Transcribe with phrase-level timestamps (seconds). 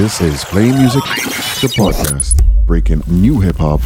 [0.00, 1.02] This is Play Music,
[1.60, 3.82] the podcast, breaking new hip hop,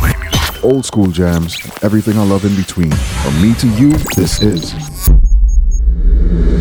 [0.62, 2.92] old school jams, everything I love in between.
[2.92, 4.74] From me to you, this is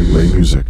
[0.09, 0.65] Play Music.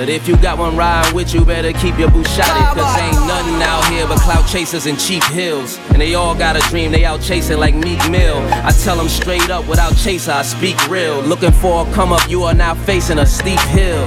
[0.00, 2.80] But if you got one riding with you, better keep your boo shotted.
[2.80, 5.78] Cause ain't nothing out here but clout chasers and cheap hills.
[5.90, 8.38] And they all got a dream, they out chasing like Meek Mill.
[8.64, 11.20] I tell them straight up, without chaser, I speak real.
[11.20, 14.06] Looking for a come up, you are now facing a steep hill.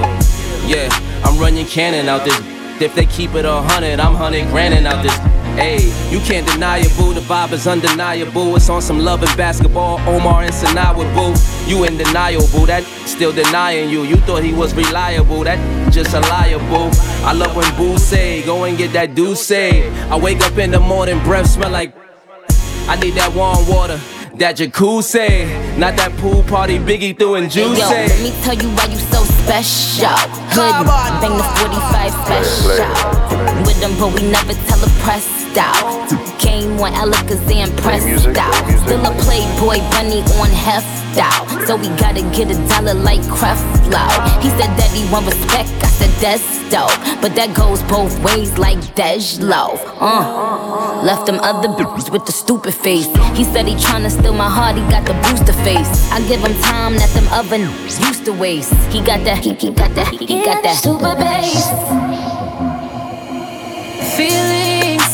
[0.66, 0.88] Yeah,
[1.22, 2.40] I'm running cannon out this.
[2.82, 5.16] If they keep it a hundred, I'm hundred grandin' out this.
[5.54, 5.78] Hey,
[6.10, 7.14] you can't deny it, boo.
[7.14, 8.56] The vibe is undeniable.
[8.56, 10.00] It's on some love and basketball.
[10.00, 11.70] Omar and Sanaa, boo.
[11.70, 12.66] You in denial, boo.
[12.66, 14.02] That still denying you.
[14.02, 15.44] You thought he was reliable.
[15.44, 15.60] That
[15.94, 16.90] just a liar, boo.
[17.24, 19.88] I love when boo say, go and get that do say.
[20.08, 21.94] I wake up in the morning, breath smell like.
[22.88, 24.00] I need that warm water.
[24.34, 27.78] That jacuzzi, not that pool party Biggie threw in juice.
[27.78, 30.10] Yo, let me tell you why you so special.
[30.50, 30.90] Hood,
[31.22, 32.90] bang the 45 special.
[33.62, 35.24] With them, but we never tell the press
[35.56, 36.10] out.
[36.42, 38.54] Game one Alakazam pressed out.
[38.82, 41.46] Still a playboy bunny on heft out.
[41.66, 44.02] So we gotta get a dollar like Creflo.
[44.42, 45.83] He said that he want respect, I said
[46.24, 46.88] that's dope.
[47.20, 49.76] But that goes both ways like Dej Loaf.
[50.00, 51.02] Uh.
[51.04, 53.04] Left them other bitches with the stupid face.
[53.36, 55.90] He said he tryna steal my heart, he got the booster face.
[56.10, 57.58] I give him time that them other
[58.08, 58.72] used to waste.
[58.90, 61.68] He got that, he, he got that, he, he got that super bass.
[64.16, 65.04] Feelings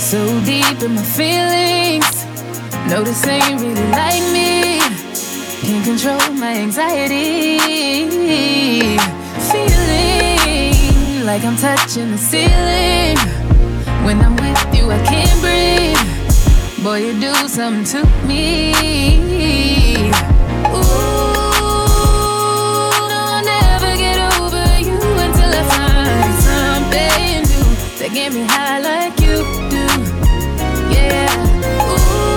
[0.00, 0.18] so
[0.48, 2.24] deep in my feelings.
[2.88, 4.80] No, this ain't really like me.
[5.60, 7.58] Can't control my anxiety.
[11.28, 13.18] Like I'm touching the ceiling.
[14.02, 16.82] When I'm with you, I can't breathe.
[16.82, 18.72] Boy, you do something to me.
[20.72, 20.88] Ooh.
[23.44, 24.96] that get over you
[25.26, 29.86] until I find something you get me high like you do.
[30.96, 31.28] Yeah.
[31.92, 32.32] Ooh,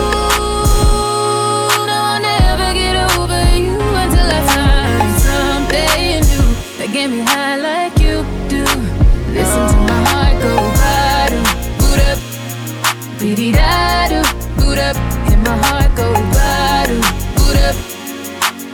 [1.88, 6.47] no, I'll never get over you until I find something new
[6.77, 7.50] that get me high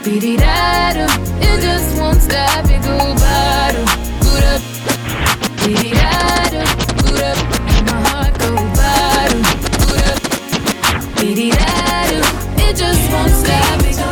[0.08, 1.04] beady da do.
[1.40, 3.84] It just won't stop, it go badu,
[4.22, 4.62] boot up,
[5.60, 6.60] beady da do,
[6.96, 7.38] boot up.
[7.68, 9.38] Hear my heart go badu,
[9.76, 10.18] boot up,
[11.16, 12.18] beady da do.
[12.64, 14.10] It just won't stop, it go.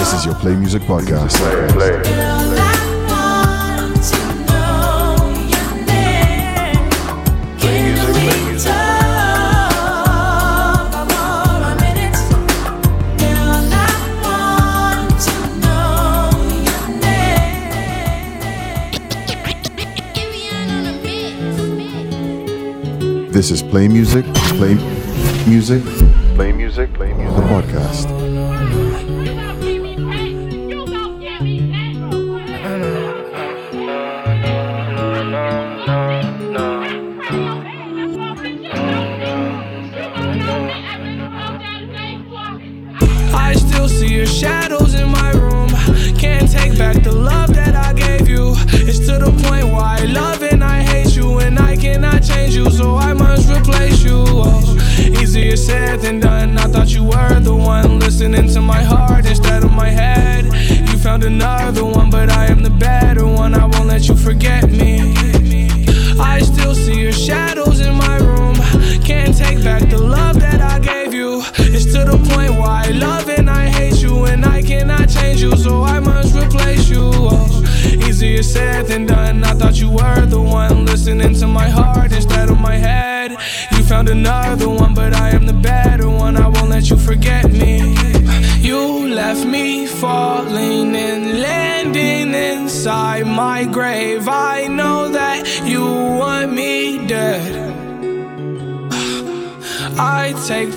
[0.00, 1.36] This is your Play Music Podcast.
[1.36, 2.51] Play, play.
[23.32, 24.26] This is Play Music,
[24.58, 24.74] Play
[25.48, 25.82] Music,
[26.34, 28.11] Play music, play Music, the podcast.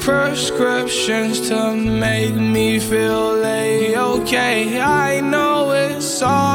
[0.05, 4.79] Prescriptions to make me feel a okay.
[4.79, 6.54] I know it's all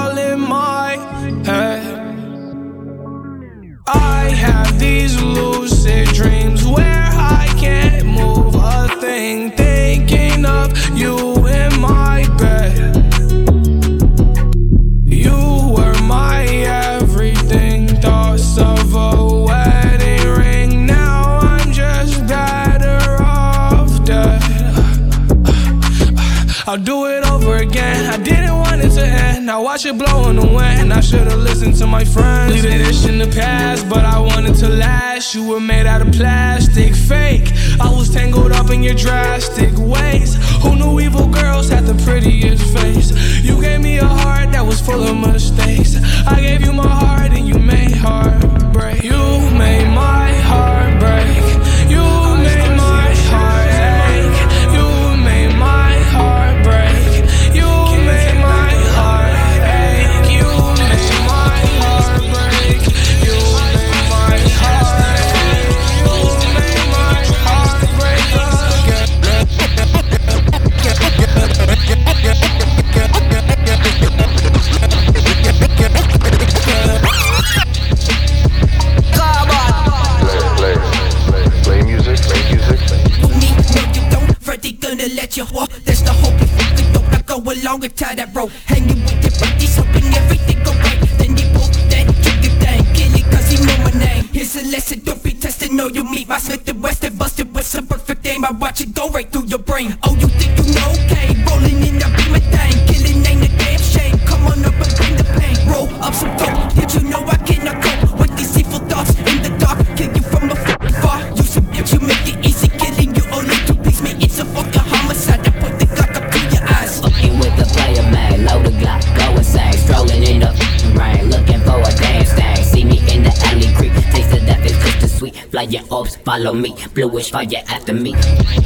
[126.50, 126.74] follow me.
[126.94, 128.12] Bluish fire after me.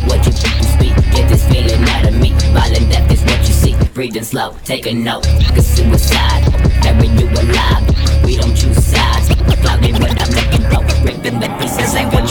[0.07, 2.31] What you people speak, get this feeling out of me.
[2.53, 3.75] Violent death is what you see.
[3.95, 5.25] Breathing slow, take a note.
[5.55, 6.45] Cause suicide,
[6.83, 7.85] bury you alive.
[8.25, 9.29] We don't choose sides.
[9.62, 10.88] Cloudy, but I'm looking broke.
[11.05, 12.24] Ripping the pieces like what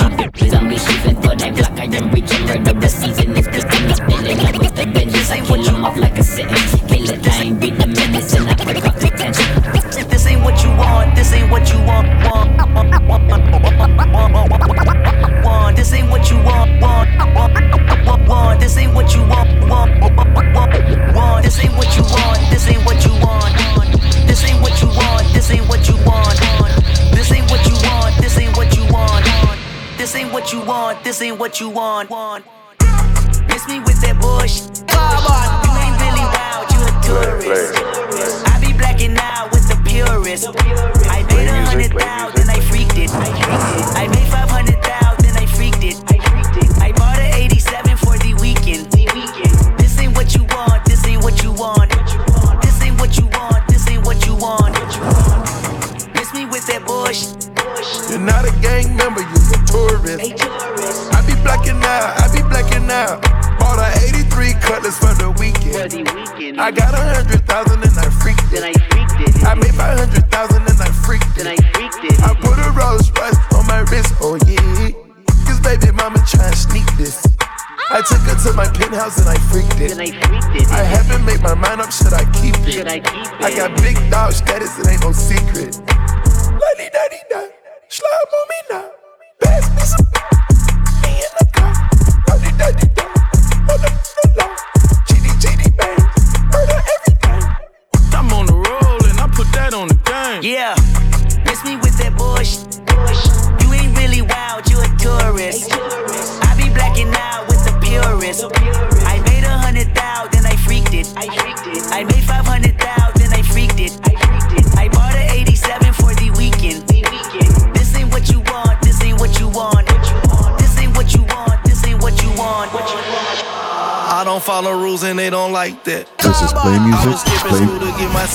[125.85, 126.17] that.
[126.19, 127.15] This is play music.
[127.47, 127.65] Play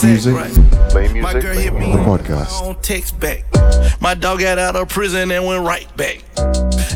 [0.08, 0.34] music.
[0.34, 0.90] Right.
[0.90, 1.22] Play music.
[1.22, 1.92] My girl hit me.
[1.92, 2.62] The podcast.
[2.62, 3.44] On text back.
[4.00, 6.22] My dog got out of prison and went right back.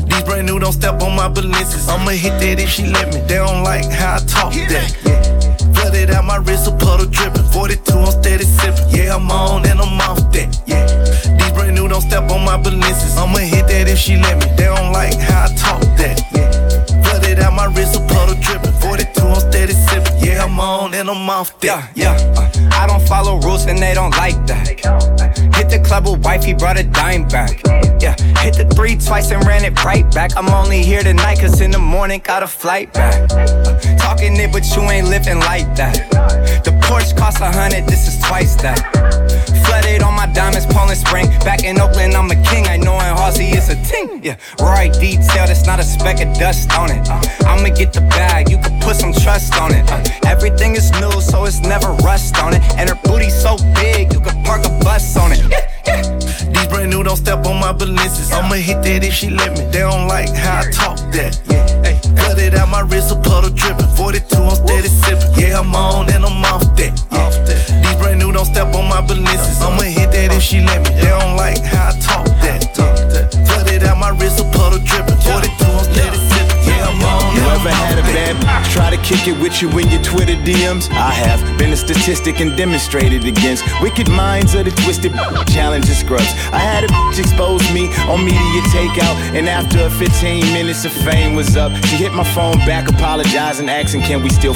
[0.07, 1.87] These brand new don't step on my balances.
[1.89, 3.21] I'ma hit that if she let me.
[3.21, 4.95] They don't like how I talk hit that.
[5.05, 5.73] Yeah.
[5.73, 7.43] Flooded out my wrist, a puddle dripping.
[7.51, 8.89] 42, I'm steady sipping.
[8.89, 10.61] Yeah, I'm on and I'm off that.
[10.65, 10.85] Yeah.
[11.37, 13.17] These brand new don't step on my balances.
[13.17, 14.45] I'ma hit that if she let me.
[14.55, 15.82] They don't like how I talk
[21.13, 21.53] I'm off.
[21.61, 22.15] Yeah, yeah.
[22.35, 24.67] Uh, I don't follow rules and they don't like that.
[25.55, 27.61] Hit the club with wife, he brought a dime back.
[28.01, 30.35] Yeah, hit the three twice and ran it right back.
[30.35, 33.29] I'm only here tonight, cause in the morning got a flight back.
[33.97, 35.95] Talking it, but you ain't living like that.
[36.65, 38.79] The Porsche costs a hundred, this is twice that.
[39.65, 41.27] Flooded on my diamonds, Poland Spring.
[41.45, 42.67] Back in Oakland, I'm a king.
[42.67, 44.21] I know in Halsey it's a ting.
[44.23, 47.07] Yeah, right detail, that's not a speck of dust on it.
[47.09, 49.89] Uh, I'ma get the bag, you can put some trust on it.
[49.89, 52.62] Uh, everything is new, so it's never rust on it.
[52.77, 55.39] And her booty so big, you can park a bus on it.
[55.49, 56.01] Yeah, yeah.
[56.53, 58.31] These brand new don't step on my balances.
[58.31, 59.65] I'ma hit that if she let me.
[59.71, 61.39] They don't like how I talk that.
[61.45, 63.87] Yeah, hey, cut it out my wrist, a puddle dripping.
[63.95, 65.33] 42, I'm steady sipping.
[65.37, 66.93] Yeah, I'm on and I'm off that.
[67.11, 67.61] Off that.
[67.83, 69.61] These brand new don't step on my balances.
[69.61, 70.89] I'ma hit that if she let me.
[70.95, 72.73] They don't like how I talk that.
[73.47, 75.17] Cut it out my wrist, a puddle dripping.
[75.17, 76.32] 42, I'm steady sipping.
[76.93, 78.33] You ever had a bad
[78.71, 80.89] try to kick it with you in your Twitter DMs?
[80.91, 85.13] I have been a statistic and demonstrated against wicked minds of the twisted
[85.47, 86.31] challenging scrubs.
[86.51, 91.35] I had a bitch expose me on media takeout, and after 15 minutes of fame
[91.35, 94.53] was up, she hit my phone back, apologizing, asking, Can we still?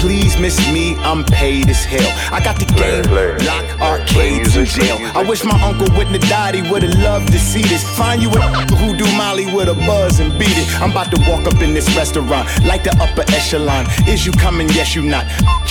[0.00, 2.10] Please miss me, I'm paid as hell.
[2.32, 3.04] I got the game
[3.46, 4.98] lock arcades in jail.
[5.14, 7.82] I wish my uncle wouldn't have died, he would've loved to see this.
[7.96, 8.40] Find you a
[8.80, 10.68] who do Molly with a buzz and beat it.
[10.80, 13.86] I'm about to walk up in this restaurant like the upper echelon.
[14.08, 14.68] Is you coming?
[14.70, 15.26] Yes, you not.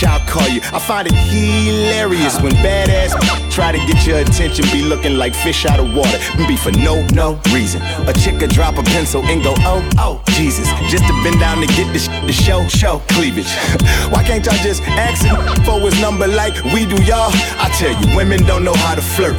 [0.05, 0.59] I'll call you.
[0.73, 3.13] I find it hilarious when badass
[3.51, 6.71] try to get your attention, be looking like fish out of water, and be for
[6.71, 7.81] no, no reason.
[8.07, 10.67] A chick could drop a pencil and go, oh, oh, Jesus.
[10.89, 13.51] Just to bend down to get the show, show cleavage.
[14.11, 17.31] Why can't y'all just ask him for his number like we do y'all?
[17.59, 19.35] I tell you, women don't know how to flirt.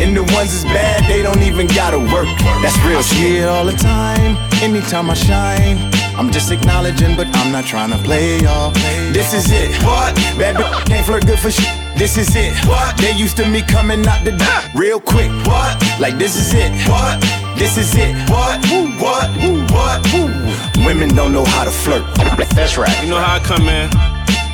[0.00, 2.28] And the ones that's bad, they don't even gotta work.
[2.62, 3.18] That's real shit.
[3.18, 5.78] See it all the time, anytime I shine.
[6.16, 8.70] I'm just acknowledging, but I'm not trying to play y'all.
[9.12, 9.70] This is it.
[9.84, 10.14] What?
[10.38, 11.85] Bad bitch can't flirt good for shit.
[11.96, 12.52] This is it.
[12.66, 12.96] What?
[12.98, 15.30] They used to me coming out the door real quick.
[15.46, 15.82] What?
[15.98, 16.70] Like this is it.
[16.86, 17.20] What?
[17.56, 18.14] This is it.
[18.28, 18.60] What?
[18.70, 19.28] Woo, what?
[19.40, 20.04] Woo, what?
[20.12, 20.84] Woo.
[20.84, 22.04] Women don't know how to flirt.
[22.54, 22.92] That's right.
[23.02, 23.88] You know how I come in.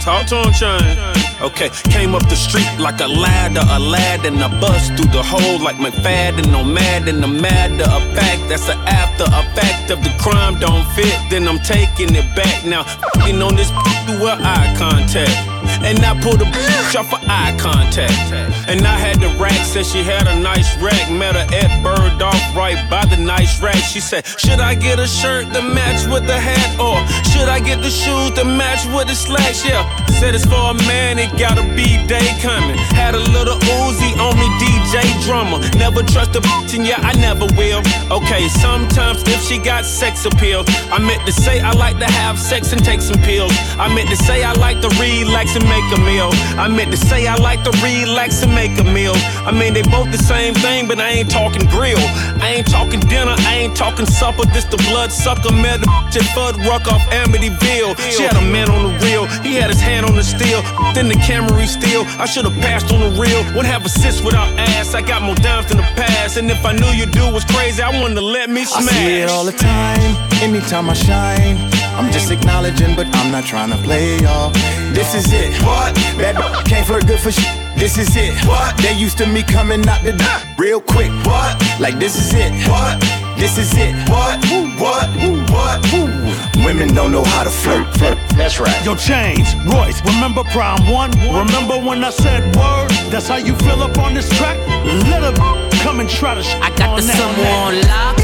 [0.00, 0.98] Talk to him, Chain.
[1.42, 5.22] Okay, came up the street like a ladder, a lad and a bus through the
[5.22, 8.48] hole like McFadden, no mad and the matter of fact.
[8.48, 11.14] That's an after effect of the crime don't fit.
[11.28, 12.84] Then I'm taking it back now.
[13.24, 13.70] Fing on this
[14.06, 15.51] through her eye contact.
[15.82, 18.32] And I pulled a bitch off for eye contact.
[18.68, 21.10] And I had the rack, said she had a nice rack.
[21.10, 23.76] Met her at Bergdorf right by the nice rack.
[23.76, 26.78] She said, Should I get a shirt to match with the hat?
[26.78, 26.96] Or
[27.32, 29.64] should I get the shoes to match with the slacks?
[29.64, 29.82] Yeah,
[30.18, 32.76] said it's for a man, it gotta be day coming.
[32.94, 35.58] Had a little Uzi on me, DJ Drama.
[35.76, 37.82] Never trust a bitch, and yeah, I never will.
[38.10, 42.38] Okay, sometimes if she got sex appeal, I meant to say I like to have
[42.38, 43.52] sex and take some pills.
[43.78, 46.30] I meant to say I like to relax and make a meal.
[46.58, 49.14] I meant to say I like to relax and make a meal.
[49.46, 51.98] I mean, they both the same thing, but I ain't talking grill.
[52.40, 54.44] I ain't talking dinner, I ain't talking supper.
[54.46, 57.98] This the blood sucker, met the at Fudd Ruck off Amityville.
[58.10, 60.62] She had a man on the reel, he had his hand on the steel.
[60.94, 63.42] Then the Camry steel, I should've passed on the real.
[63.54, 64.94] Wouldn't have assist without ass.
[64.94, 66.36] I got more dimes than the past.
[66.36, 68.88] And if I knew you do was crazy, I wanted to let me smash.
[68.88, 71.81] I see it all the time, anytime I shine.
[71.94, 74.50] I'm just acknowledging, but I'm not trying to play y'all.
[74.92, 75.52] This is it.
[75.62, 75.94] What?
[76.18, 77.48] Bad b- can't flirt good for shit.
[77.76, 78.34] This is it.
[78.46, 78.76] What?
[78.78, 81.10] They used to me coming out the door real quick.
[81.26, 81.56] What?
[81.80, 82.52] Like this is it.
[82.68, 83.00] What?
[83.36, 83.94] This is it.
[84.08, 84.38] What?
[84.50, 85.08] Woo, what?
[85.20, 85.78] Woo, what?
[85.92, 86.64] Woo.
[86.64, 87.86] Women don't know how to flirt.
[87.96, 88.18] Flirt.
[88.36, 88.84] That's right.
[88.84, 91.10] Yo, Chainz, Royce, remember Prime One?
[91.28, 92.88] Remember when I said word?
[93.10, 94.56] That's how you feel up on this track?
[94.58, 95.10] Mm-hmm.
[95.10, 98.18] Let a come and try to sh- I got the summer on lock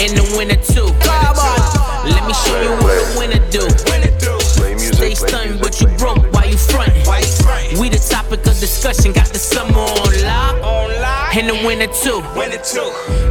[0.00, 1.91] in the winter too.
[2.04, 3.68] Let me show you what the winter do.
[4.78, 7.78] Stay stunned, but you broke Why you frontin'.
[7.78, 10.56] We the topic of discussion, got the summer on lock
[11.38, 12.20] in the winter too.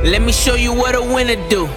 [0.03, 1.69] Let me show you what a winner do.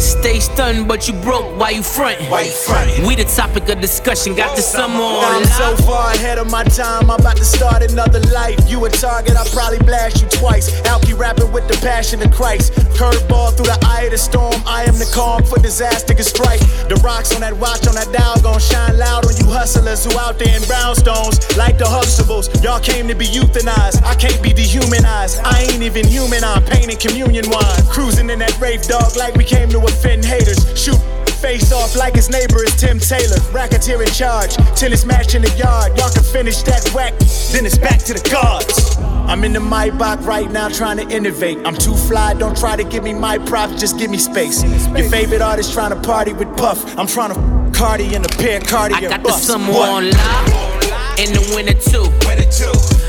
[0.00, 3.06] Stay stunned, but you broke Why you frontin'.
[3.06, 6.64] We the topic of discussion, got the summer on I'm so far ahead of my
[6.64, 8.58] time, I'm about to start another life.
[8.68, 10.68] You a target, I'll probably blast you twice.
[10.82, 12.72] Alky rapping with the passion of Christ.
[12.98, 14.60] Curveball through the eye of the storm.
[14.66, 16.60] I am the calm for disaster can strike.
[16.88, 20.18] The rocks on that watch on that dial gon' shine loud on you hustlers who
[20.18, 21.56] out there in brownstones.
[21.56, 24.02] Like the Huxtables, y'all came to be euthanized.
[24.02, 25.19] I can't be dehumanized.
[25.44, 27.82] I ain't even human, I'm painting communion wine.
[27.90, 30.64] Cruising in that rave dog like we came to offend haters.
[30.78, 31.00] Shoot
[31.40, 33.38] Face off like his neighbor is Tim Taylor.
[33.50, 35.96] Racketeer in charge, tennis match in the yard.
[35.96, 37.18] Y'all can finish that whack,
[37.50, 38.96] then it's back to the guards.
[39.26, 41.56] I'm in the Maybach right now trying to innovate.
[41.64, 44.62] I'm too fly, don't try to give me my props, just give me space.
[44.88, 46.98] Your favorite artist trying to party with Puff.
[46.98, 48.94] I'm trying to Cardi in a pair Cardi.
[48.94, 50.69] I got the on lock,
[51.18, 52.06] in the winter too.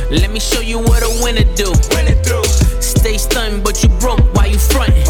[0.09, 1.73] Let me show you what a winner do.
[2.81, 4.21] Stay stunned, but you broke.
[4.35, 5.03] Why you frontin'?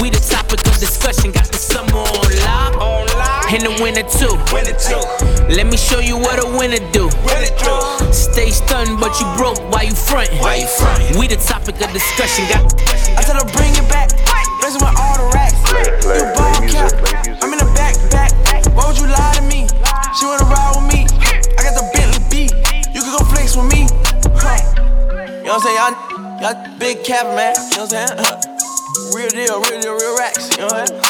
[0.00, 1.32] We the topic of discussion.
[1.32, 4.34] Got the summer on lock, in the winter too.
[5.54, 7.10] Let me show you what a winner do.
[8.12, 9.60] Stay stunned, but you broke.
[9.70, 10.38] Why you frontin'?
[11.18, 12.46] We the topic of discussion.
[12.48, 12.72] Got.
[13.18, 14.10] I tell her bring it back.
[14.60, 15.58] Blazing with all the racks.
[16.06, 16.92] You ball cap.
[17.42, 18.32] I'm in the back, back.
[18.74, 19.68] Why would you lie to me?
[20.18, 20.71] She wanna ride
[25.52, 26.00] know what I'm
[26.40, 26.40] saying?
[26.40, 27.52] Y'all, y'all big cap, man.
[27.52, 28.24] You know what I'm saying?
[28.24, 28.40] Uh,
[29.12, 30.48] real deal, real deal, real racks.
[30.56, 31.02] You know what I'm saying?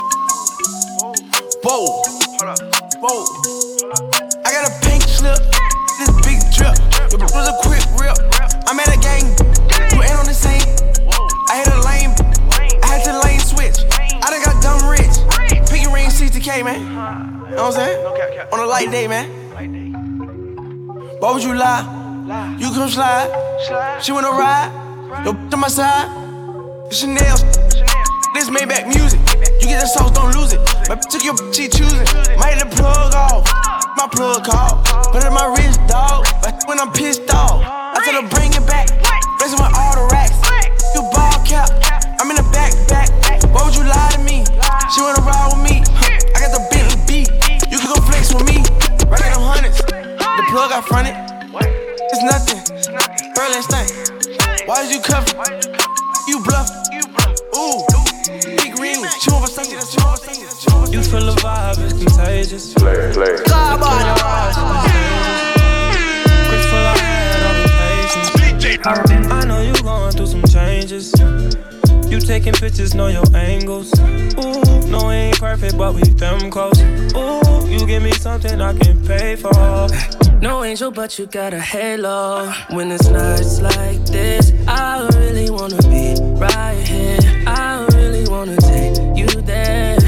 [1.62, 2.02] Whoa.
[2.98, 3.22] Whoa.
[4.42, 5.38] I got a pink slip.
[5.94, 6.74] This big drip.
[7.14, 8.18] It was a quick rip.
[8.66, 9.30] I'm at a gang.
[9.94, 10.66] You ain't on the same.
[11.46, 12.10] I hit a lane.
[12.82, 13.86] I had to lane switch.
[13.94, 15.22] I done got dumb rich.
[15.70, 16.80] Pinky ring 60k, man.
[16.82, 18.50] You know what I'm saying?
[18.52, 19.30] On a light day, man.
[21.20, 22.01] Why would you lie?
[22.22, 23.26] You come slide.
[24.00, 24.70] She wanna ride.
[25.24, 26.06] Yo, to my side.
[26.92, 27.34] Chanel.
[28.34, 29.18] This Maybach music.
[29.58, 30.60] You get the sauce, don't lose it.
[30.88, 32.06] My took your she choosing.
[32.38, 33.42] Might the plug off.
[33.96, 34.78] My plug call.
[35.10, 36.22] Put it in my wrist, dog.
[36.42, 38.86] But when I'm pissed off, I tell her bring it back.
[39.42, 40.38] Blazing with all the racks.
[40.94, 41.74] You ball cap.
[42.22, 43.10] I'm in the back, back.
[43.50, 44.46] Why would you lie to me?
[44.94, 45.82] She wanna ride with me.
[45.90, 47.12] I got the Bentley B.
[47.66, 48.62] You can go flex with me.
[49.10, 49.82] Right at them hundreds.
[49.82, 51.41] The plug I fronted.
[52.12, 52.60] It's nothing.
[53.34, 54.68] Berlin stank.
[54.68, 55.32] Why did you cover?
[56.28, 56.68] You bluff.
[57.56, 57.80] Ooh.
[58.54, 59.08] Big rings.
[59.24, 59.80] Chew over something.
[59.80, 60.92] Chew over something.
[60.92, 62.74] You feel the vibe, it's contagious.
[62.74, 63.36] Play, play.
[63.46, 64.16] Come on.
[66.52, 69.32] Grateful I had all the patience.
[69.32, 71.14] I know you going through some changes.
[72.10, 73.90] You taking pictures, know your angles.
[73.98, 76.78] Ooh, no, it ain't perfect, but we them close.
[77.16, 79.88] Ooh, you give me something I can pay for.
[80.42, 82.52] No angel, but you got a halo.
[82.70, 87.20] When it's nights like this, I really wanna be right here.
[87.46, 90.00] I really wanna take you there.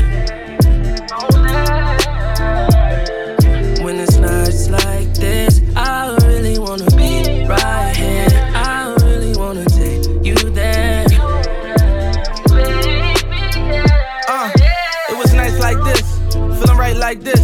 [3.85, 8.27] When it's nights like this, I really wanna be right here.
[8.57, 11.07] I really wanna take you there.
[14.29, 14.51] Uh,
[15.11, 17.43] it was nice like this, feeling right like this.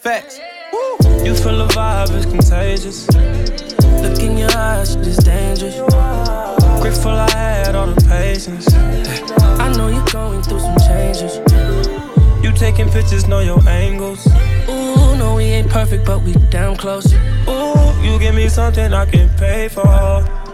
[0.00, 0.40] Facts.
[1.22, 3.06] You feel the vibe is contagious.
[4.00, 5.76] Look in your eyes, it's dangerous.
[6.80, 8.72] Grateful I had all the patience.
[9.60, 11.36] I know you're going through some changes.
[12.42, 14.26] You taking pictures, know your angles.
[14.70, 17.12] Ooh, no, we ain't perfect, but we damn close.
[17.46, 19.84] Ooh, you give me something I can pay for.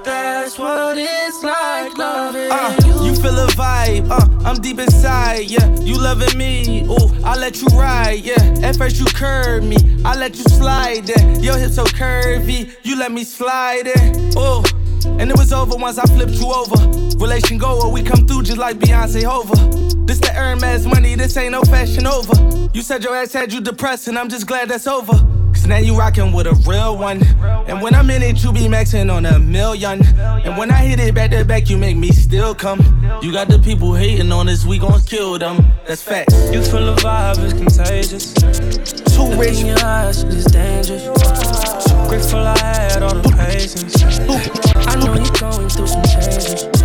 [0.06, 5.68] That's what it's like loving Uh, you feel a vibe, uh, I'm deep inside, yeah.
[5.80, 8.40] You loving me, ooh, I let you ride, yeah.
[8.62, 11.38] At first you curved me, I let you slide yeah.
[11.40, 14.62] Your hips so curvy, you let me slide in, ooh.
[15.18, 16.76] And it was over once I flipped you over.
[17.18, 19.56] Relation goer, we come through just like Beyonce Hova.
[20.06, 22.34] This the Hermes money, this ain't no fashion over.
[22.72, 25.14] You said your ass had you depressed, and I'm just glad that's over.
[25.56, 27.22] Cause now you rockin' with a real one.
[27.66, 30.04] And when I'm in it, you be maxing on a million.
[30.04, 32.78] And when I hit it back to back, you make me still come.
[33.22, 35.64] You got the people hating on us, we gon' kill them.
[35.86, 36.30] That's fact.
[36.52, 38.34] You feel the vibe is contagious.
[39.16, 39.60] Too rich.
[39.60, 41.08] In your eyes, it's dangerous.
[42.06, 44.02] Grateful I had all the patience.
[44.76, 46.75] I know you're going through some changes.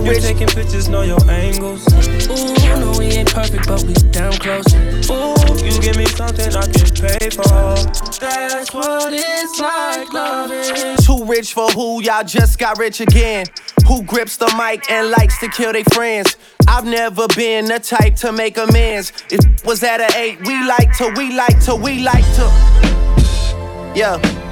[0.00, 0.22] Too You rich.
[0.22, 1.86] taking pictures, know your angles.
[1.92, 4.72] Ooh, no, we ain't perfect, but we damn close.
[5.10, 7.74] Ooh, you give me something I can pay for.
[8.18, 10.96] That's what it's like loving.
[11.04, 12.02] Too rich for who?
[12.02, 13.44] Y'all just got rich again.
[13.86, 16.34] Who grips the mic and likes to kill their friends?
[16.66, 19.12] I've never been the type to make amends.
[19.30, 23.92] If it was at an eight, we like to, we like to, we like to.
[23.94, 24.49] Yeah.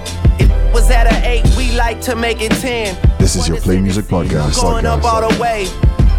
[0.72, 2.96] Was at an eight, we like to make it ten.
[3.18, 4.60] This is your Play Music Podcast.
[4.60, 5.66] Going up all the way.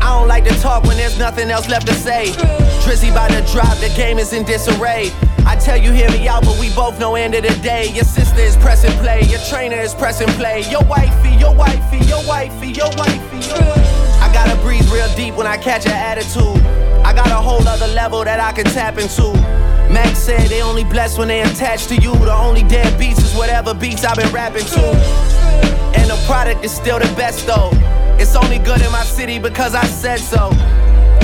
[0.02, 2.32] I don't like to talk when there's nothing else left to say.
[2.84, 5.12] Drizzy by the drop, the game is in disarray.
[5.46, 7.90] I tell you, hear me out, but we both know end of the day.
[7.92, 10.64] Your sister is pressing play, your trainer is pressing play.
[10.70, 13.38] Your wifey, your wifey, your wifey, your wifey.
[13.48, 14.09] Your...
[14.30, 16.64] I gotta breathe real deep when I catch an attitude.
[17.04, 19.34] I got a whole other level that I can tap into.
[19.92, 22.14] Max said they only blessed when they attached to you.
[22.14, 24.86] The only dead beats is whatever beats I've been rapping to.
[25.98, 27.72] And the product is still the best though.
[28.22, 30.52] It's only good in my city because I said so.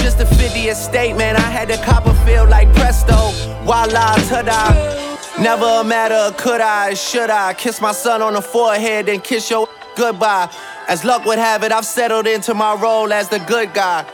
[0.01, 1.35] Just a 50th state, man.
[1.35, 3.29] I had the Copperfield like presto.
[3.65, 5.04] Voila, ta-da.
[5.39, 9.49] Never a matter could I, should I kiss my son on the forehead, and kiss
[9.49, 9.67] your
[9.97, 10.49] goodbye.
[10.87, 14.05] As luck would have it, I've settled into my role as the good guy.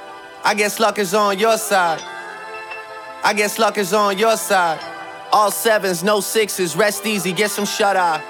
[0.44, 2.02] I guess luck is on your side.
[3.24, 4.80] I guess luck is on your side.
[5.32, 8.22] All sevens, no sixes, rest easy, get some shut eye.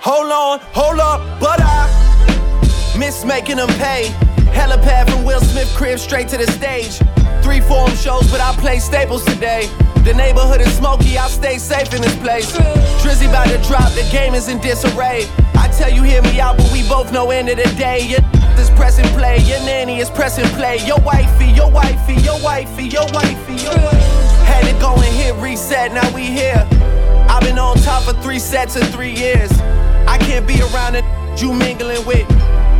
[0.00, 4.14] Hold on, hold up, but I miss making them pay.
[4.52, 7.00] Helipad from Will Smith crib straight to the stage.
[7.44, 9.68] Three form shows, but I play staples today.
[10.02, 12.50] The neighborhood is smoky, I stay safe in this place.
[13.04, 15.28] Drizzy about to drop, the game is in disarray.
[15.54, 18.00] I tell you, hear me out, but we both know end of the day.
[18.00, 18.20] Your
[18.58, 20.78] is pressing play, your nanny is pressing play.
[20.86, 24.08] Your wifey, your wifey, your wifey, your wifey, your wifey.
[24.48, 26.66] Had to go and hit reset, now we here.
[27.28, 29.52] I've been on top for three sets in three years.
[30.08, 31.04] I can't be around the
[31.38, 32.26] you mingling with.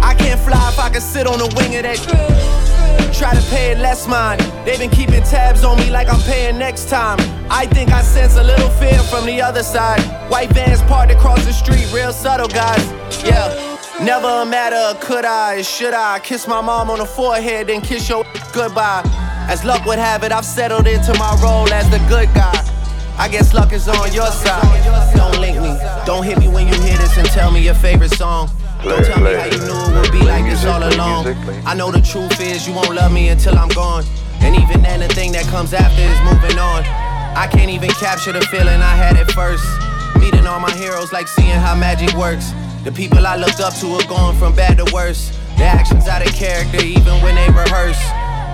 [0.03, 2.74] I can't fly if I can sit on the wing of that.
[3.13, 4.41] Try to pay less mind.
[4.65, 7.19] They've been keeping tabs on me like I'm paying next time.
[7.51, 10.03] I think I sense a little fear from the other side.
[10.31, 12.85] White vans parked across the street, real subtle guys.
[13.25, 13.75] Yeah.
[14.03, 18.09] Never a matter could I, should I kiss my mom on the forehead, then kiss
[18.09, 19.03] your goodbye.
[19.49, 22.61] As luck would have it, I've settled into my role as the good guy.
[23.17, 25.15] I guess luck is on your side.
[25.15, 25.79] Don't link me.
[26.05, 28.51] Don't hit me when you hear this and tell me your favorite song.
[28.85, 31.27] Don't tell me how you knew it would be like this all along.
[31.65, 34.05] I know the truth is you won't love me until I'm gone.
[34.41, 36.85] And even then, the thing that comes after is moving on.
[37.35, 39.65] I can't even capture the feeling I had at first.
[40.21, 42.53] Meeting all my heroes like seeing how magic works.
[42.85, 45.33] The people I looked up to are going from bad to worse.
[45.57, 47.99] Their actions out of character even when they rehearse.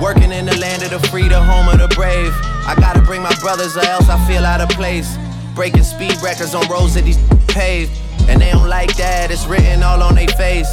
[0.01, 2.33] Working in the land of the free, the home of the brave.
[2.71, 5.19] I gotta bring my brothers or else I feel out of place.
[5.57, 7.91] Breaking speed records on roads that these paved.
[8.31, 10.71] And they don't like that, it's written all on their face.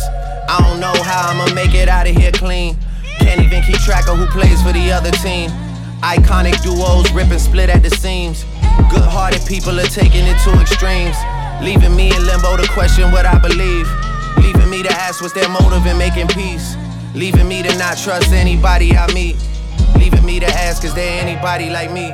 [0.48, 2.78] I don't know how I'ma make it out of here clean.
[3.20, 5.50] Can't even keep track of who plays for the other team.
[6.06, 8.46] Iconic duos ripping split at the seams.
[8.94, 11.18] Good hearted people are taking it to extremes.
[11.62, 13.90] Leaving me in limbo to question what I believe.
[14.38, 16.78] Leaving me to ask what's their motive in making peace.
[17.16, 19.36] Leaving me to not trust anybody I meet.
[19.98, 22.14] Leaving me to ask, is there anybody like me?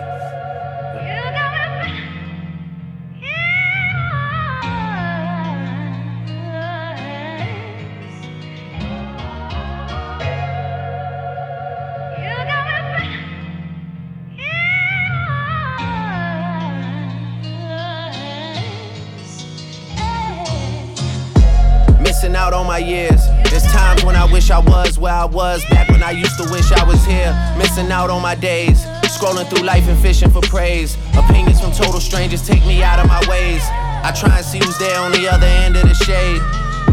[22.73, 23.21] My years.
[23.51, 26.45] There's times when I wish I was where I was back when I used to
[26.49, 27.29] wish I was here.
[27.55, 28.83] Missing out on my days.
[29.13, 30.97] Scrolling through life and fishing for praise.
[31.13, 33.61] Opinions from total strangers take me out of my ways.
[34.01, 36.41] I try and see who's there on the other end of the shade.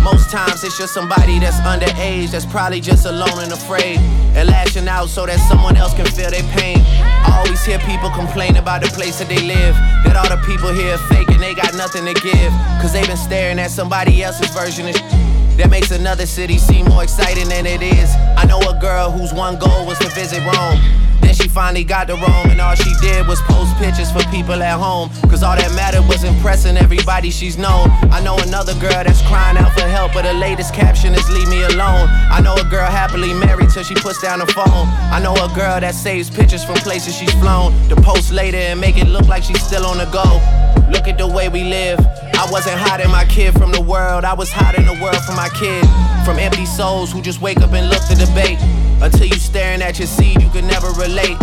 [0.04, 3.96] Most times it's just somebody that's underage, that's probably just alone and afraid.
[4.36, 6.76] And lashing out so that someone else can feel their pain.
[7.24, 9.74] I always hear people complain about the place that they live.
[10.04, 12.52] That all the people here fake and they got nothing to give.
[12.84, 17.02] Cause they've been staring at somebody else's version of that makes another city seem more
[17.02, 18.10] exciting than it is.
[18.36, 20.80] I know a girl whose one goal was to visit Rome.
[21.20, 24.62] Then she finally got to Rome, and all she did was post pictures for people
[24.62, 25.10] at home.
[25.28, 27.90] Cause all that mattered was impressing everybody she's known.
[28.10, 31.48] I know another girl that's crying out for help, but her latest caption is Leave
[31.48, 32.08] me alone.
[32.10, 34.88] I know a girl happily married till she puts down the phone.
[35.14, 38.80] I know a girl that saves pictures from places she's flown to post later and
[38.80, 40.59] make it look like she's still on the go.
[40.90, 42.00] Look at the way we live.
[42.35, 45.48] I wasn't hiding my kid from the world, I was hiding the world from my
[45.50, 45.85] kid.
[46.24, 48.59] From empty souls who just wake up and look to debate.
[49.00, 51.38] Until you staring at your seed, you can never relate.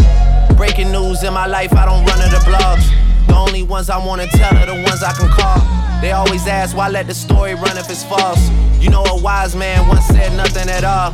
[0.57, 3.06] Breaking news in my life, I don't run to the blogs.
[3.27, 5.59] The only ones I wanna tell are the ones I can call.
[6.01, 8.49] They always ask why let the story run if it's false.
[8.79, 11.11] You know a wise man once said nothing at all.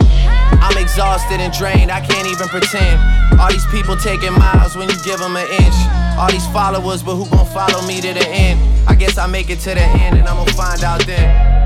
[0.62, 3.00] I'm exhausted and drained, I can't even pretend.
[3.40, 5.76] All these people taking miles when you give them an inch.
[6.18, 8.60] All these followers, but who gon' follow me to the end?
[8.88, 11.63] I guess I make it to the end and I'ma find out then.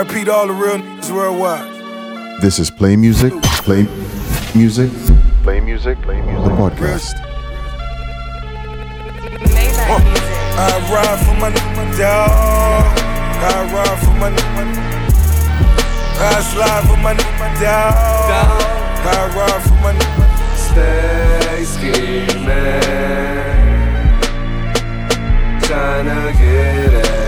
[0.00, 2.40] I repeat all the real niggas worldwide.
[2.40, 3.34] This is Play Music,
[3.68, 3.86] Play
[4.54, 4.90] Music,
[5.42, 6.42] Play music, play music.
[6.42, 7.12] the podcast.
[9.84, 10.00] Uh,
[10.56, 11.50] I ride for my
[11.98, 12.98] dog.
[13.44, 14.30] I ride for my
[16.16, 17.12] I slide for my
[17.60, 17.94] dog.
[19.04, 19.92] I ride for my
[20.56, 22.40] Stay scheming,
[25.60, 27.19] trying to get at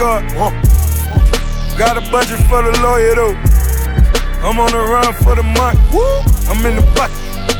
[0.00, 0.54] wanna go to court.
[1.78, 3.34] Got a budget for the lawyer though.
[4.42, 5.78] I'm on the run for the month.
[6.48, 7.16] I'm in the bucket.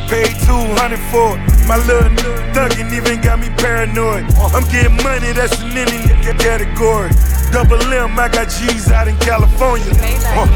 [0.09, 1.42] Paid 200 for it.
[1.68, 2.11] My little
[2.55, 4.24] thuggin' even got me paranoid.
[4.55, 7.11] I'm getting money, that's in any nigga category.
[7.53, 9.92] Double M, I got G's out in California.
[9.92, 10.48] Uh,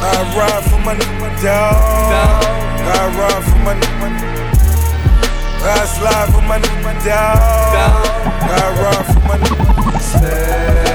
[0.00, 0.94] I ride for my
[1.42, 1.76] dog.
[2.82, 3.74] I ride for my
[5.68, 6.58] I slide for my
[7.04, 7.38] dog.
[8.42, 9.36] I ride for my
[10.00, 10.85] Stay scheming.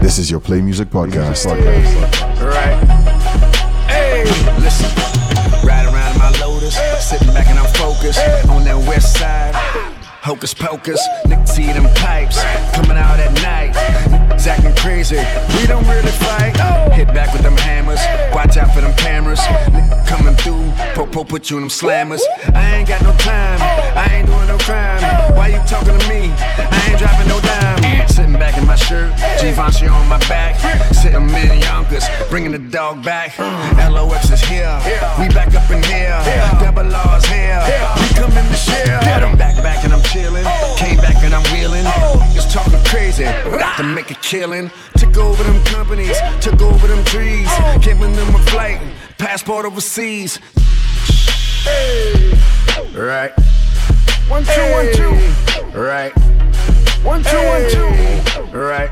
[0.00, 1.44] This is your Play Music Podcast.
[1.46, 2.76] Right.
[3.86, 4.24] Hey,
[4.60, 4.88] listen.
[5.66, 6.74] Ride around in my Lotus,
[7.06, 9.89] sitting back and I'm focused on that west side.
[10.30, 12.40] Hocus pocus, niggas see them pipes
[12.72, 14.09] coming out at night.
[14.40, 15.16] Niggas acting crazy,
[15.60, 16.56] we don't really fight.
[16.94, 18.00] Hit back with them hammers,
[18.32, 19.40] watch out for them cameras.
[20.06, 22.22] Coming through, po-po put you in them slammers.
[22.54, 25.02] I ain't got no time, I ain't doing no crime.
[25.36, 26.32] Why you talking to me?
[26.56, 28.08] I ain't dropping no dime.
[28.08, 30.56] Sitting back in my shirt, Givenchy on my back.
[30.94, 33.38] Sitting in Yonkers, bringing the dog back.
[33.90, 34.80] LOX is here,
[35.18, 36.16] we back up in here.
[36.60, 37.60] Double R's here,
[38.00, 39.00] we come in the share.
[39.00, 40.44] I'm back, back and I'm chillin'.
[40.78, 41.84] Came back and I'm wheeling.
[42.32, 43.24] Just talking crazy,
[43.76, 44.70] to make a killing.
[44.96, 47.50] Took over them companies, took over them trees.
[47.82, 48.80] Giving them a flight,
[49.18, 50.38] passport overseas.
[52.94, 53.32] Right.
[54.28, 55.76] One, two, one, two.
[55.76, 56.12] Right.
[57.02, 58.56] One, two, one, two.
[58.56, 58.90] Right.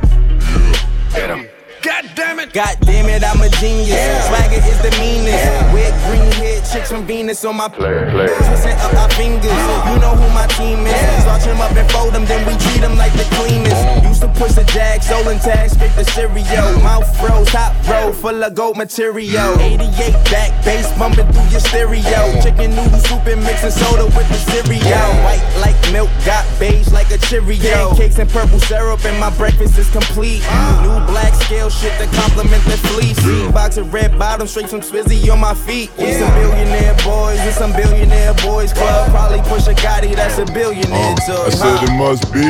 [1.15, 1.49] Get him.
[1.83, 2.53] God damn it.
[2.53, 3.99] God damn it, I'm a genius.
[4.27, 5.47] Swagger is the meanest.
[5.73, 8.27] With green head chicks from Venus on my play, play.
[8.27, 9.63] Twisting up our fingers.
[9.87, 11.23] You know who my team is.
[11.23, 13.79] Starch them up and fold them, then we treat them like the cleanest.
[14.03, 16.81] Used to push the jag, stolen tags, straight the cereal.
[16.83, 19.59] Mouth froze, top roll, full of gold material.
[19.61, 22.43] 88 back, bass bumping through your stereo.
[22.43, 25.09] Chicken noodle soup and mixing soda with the cereal.
[25.23, 27.95] White like milk, got beige like a Cheerio.
[27.95, 30.43] Pancakes and purple syrup, and my breakfast is complete.
[30.47, 30.83] Ah.
[30.83, 33.19] New black scale shit to complement the fleece.
[33.53, 35.91] Box of red bottoms, straight from Swizzy on my feet.
[35.97, 39.11] We some billionaire boys, we some billionaire boys club.
[39.11, 41.47] Probably push a Gotti, that's a billionaire uh, tour.
[41.47, 42.43] I said it must be,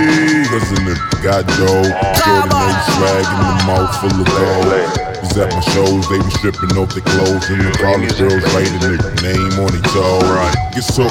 [0.49, 1.93] cause the nigga got dope.
[2.25, 5.08] Jordan ain't swag in the mouth full of gold.
[5.21, 8.71] Was at my shows, they be stripping off their clothes, and the college girls write
[8.71, 10.23] a nigga name on their toe.
[10.31, 10.55] Right.
[10.75, 11.11] Get so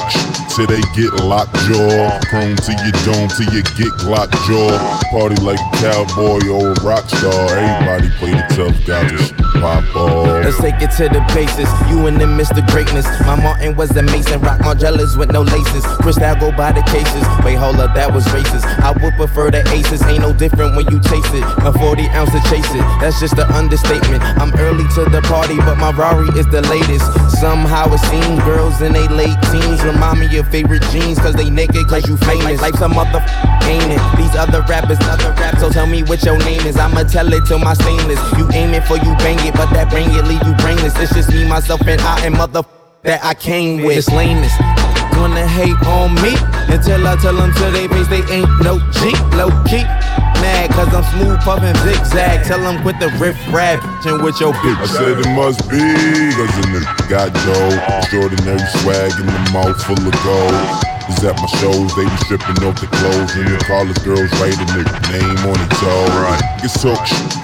[0.56, 2.16] till they get locked jaw.
[2.32, 4.72] Prone to your dome till you get locked jaw.
[5.12, 7.52] Party like a cowboy or a rock star.
[7.52, 10.44] Everybody play the tough guy, just pop off.
[10.44, 11.68] Let's take it to the basis.
[11.90, 12.64] You and them Mr.
[12.72, 13.04] Greatness.
[13.28, 14.40] My Martin was a Mason.
[14.40, 15.84] Rock Margielas with no laces.
[16.00, 17.24] Crystal go by the cases.
[17.44, 18.64] Wait, hold up, that was racist.
[18.80, 20.02] I would prefer the aces.
[20.04, 21.44] Ain't no different when you chase it.
[21.66, 22.84] A 40 ounce to chase it.
[23.04, 23.97] That's just an understatement.
[24.38, 27.06] I'm early to the party, but my Rari is the latest.
[27.40, 31.18] Somehow it seems girls in they late teens remind me of favorite jeans.
[31.18, 32.60] Cause they naked, cause you famous.
[32.60, 33.24] Like some mother
[33.64, 34.02] ain't it.
[34.16, 35.58] These other rappers, other rap.
[35.58, 36.76] So tell me what your name is.
[36.76, 38.20] I'ma tell it to my stainless.
[38.38, 40.98] You aim it for you bang it, but that bang it leave you brainless.
[40.98, 42.62] It's just me, myself, and I, and mother
[43.02, 43.98] that I came with.
[43.98, 44.87] It's lameness.
[45.18, 46.30] Gonna hate on me
[46.72, 49.82] until I tell them to they face they ain't no G, low key.
[50.38, 52.46] Mad cause I'm smooth puffin' zigzag.
[52.46, 54.78] Tell them quit the riff rap and with your bitch.
[54.78, 55.82] I said it must be,
[56.38, 57.98] cause the got dope.
[57.98, 60.97] Extraordinary swag in the mouth full of gold.
[61.08, 64.52] Was at my shows, they be stripping off the clothes, and the college girls write
[64.60, 66.04] a nigga name on their toe.
[66.20, 66.36] Right.
[66.60, 66.92] Get so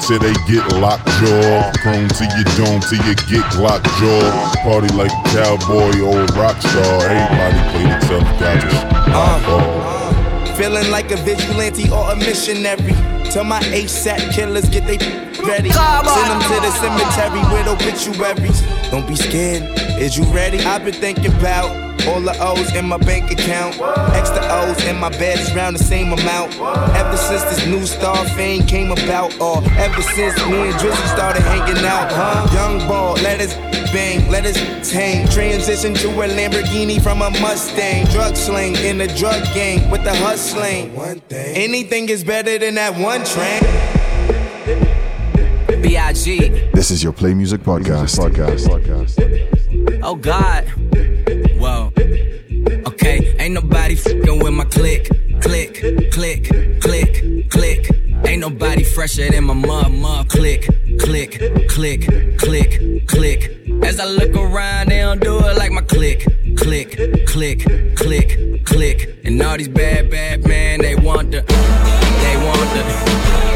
[0.04, 1.64] till they get locked jaw.
[1.64, 1.72] Uh.
[1.80, 4.52] Prone to your dome till you get locked jaw.
[4.62, 7.08] Party like a cowboy or a rock star.
[7.08, 10.56] Everybody play the tough guy, just pop off.
[10.58, 12.92] Feeling like a vigilante or a missionary.
[13.32, 14.98] Tell my ASAP killers get they
[15.42, 15.70] ready.
[15.70, 18.60] Send them to the cemetery with obituaries.
[18.90, 19.62] Don't be scared.
[19.98, 20.60] Is you ready?
[20.60, 23.80] I've been thinking about All the O's in my bank account.
[24.14, 26.54] Extra O's in my bed is round the same amount.
[26.94, 31.42] Ever since this new star fame came about, or ever since me and Drizzy started
[31.42, 32.46] hanging out, huh?
[32.52, 33.54] Young ball, let us
[33.92, 34.56] bang, let us
[34.90, 35.26] tang.
[35.28, 38.04] Transition to a Lamborghini from a Mustang.
[38.06, 40.94] Drug sling in the drug gang with the hustling.
[40.94, 41.56] One thing.
[41.56, 43.62] Anything is better than that one train.
[45.82, 46.70] B.I.G.
[46.72, 48.18] This is your Play Music Podcast.
[48.18, 50.00] podcast.
[50.02, 50.64] Oh God.
[51.64, 51.90] Whoa.
[52.88, 55.08] Okay, ain't nobody fucking with my click,
[55.40, 55.72] click,
[56.12, 56.44] click,
[56.82, 57.90] click, click.
[58.26, 60.28] Ain't nobody fresher than my mud, mud.
[60.28, 61.40] Click, click,
[61.70, 63.60] click, click, click.
[63.82, 66.26] As I look around, they don't do it like my click,
[66.58, 67.64] click, click,
[67.96, 69.18] click, click.
[69.24, 72.82] And all these bad, bad men, they want the, they want the,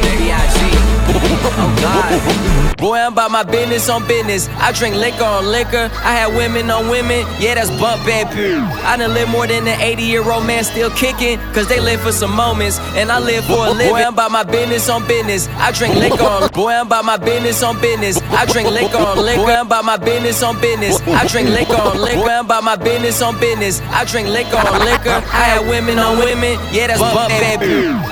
[0.01, 0.98] they B.I.G.
[1.11, 4.49] Oh Boy, I'm about my business on business.
[4.63, 5.91] I drink liquor on liquor.
[6.07, 7.27] I had women on women.
[7.41, 8.31] Yeah, that's bump bad
[8.87, 11.41] I done live more than an 80 year old man still kicking.
[11.53, 12.79] Cause they live for some moments.
[12.95, 13.91] And I live for a living.
[13.91, 15.49] Boy, I'm about my business on business.
[15.59, 18.23] I drink liquor on Boy, I'm about my business on business.
[18.31, 19.43] I drink liquor on liquor.
[19.43, 21.01] Boy, I'm about my business on business.
[21.03, 22.23] I drink liquor on liquor.
[22.23, 23.81] Boy, I'm about my business on business.
[23.91, 25.19] I drink liquor on liquor.
[25.35, 26.55] I had women on women.
[26.71, 27.59] Yeah, that's bump bad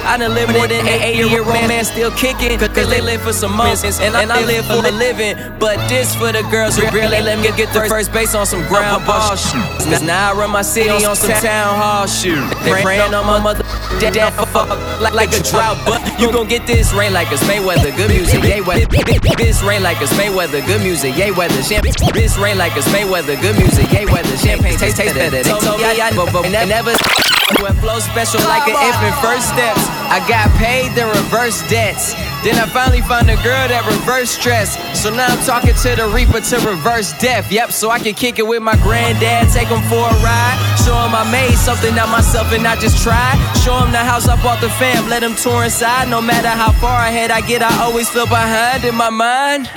[0.03, 2.59] I done live more than an 80 year old man still kicking.
[2.59, 3.82] Cause they live for some moments.
[4.01, 5.37] And I, and I live for the living.
[5.59, 8.66] But this for the girls who really let me get the first base on some
[8.68, 9.30] ground ball.
[9.30, 12.39] Cause now I run my city on some town hall shit.
[12.64, 13.64] They praying on my mother
[14.11, 14.68] down fuck
[15.01, 15.78] like, like a drought.
[15.84, 17.95] But you gon' get this rain like it's Mayweather.
[17.97, 18.87] Good music, yay weather.
[19.37, 20.64] This rain like it's Mayweather.
[20.66, 21.62] Good music, yay weather.
[21.62, 21.95] Champagne.
[22.12, 23.41] This rain like it's Mayweather.
[23.41, 24.37] Good music, yay weather.
[24.37, 25.43] Champagne taste taste better.
[25.43, 27.36] They told me I never.
[27.47, 29.86] When flow special like an infant first steps.
[30.11, 32.12] I got paid the reverse debts.
[32.42, 34.74] Then I finally found a girl that reverse stress.
[34.99, 37.51] So now I'm talking to the reaper to reverse death.
[37.51, 40.59] Yep, so I can kick it with my granddad, take him for a ride.
[40.82, 43.38] Show him I made something out myself and I just tried.
[43.62, 46.11] Show him the house I bought the fam, let him tour inside.
[46.11, 49.70] No matter how far ahead I get, I always feel behind in my mind.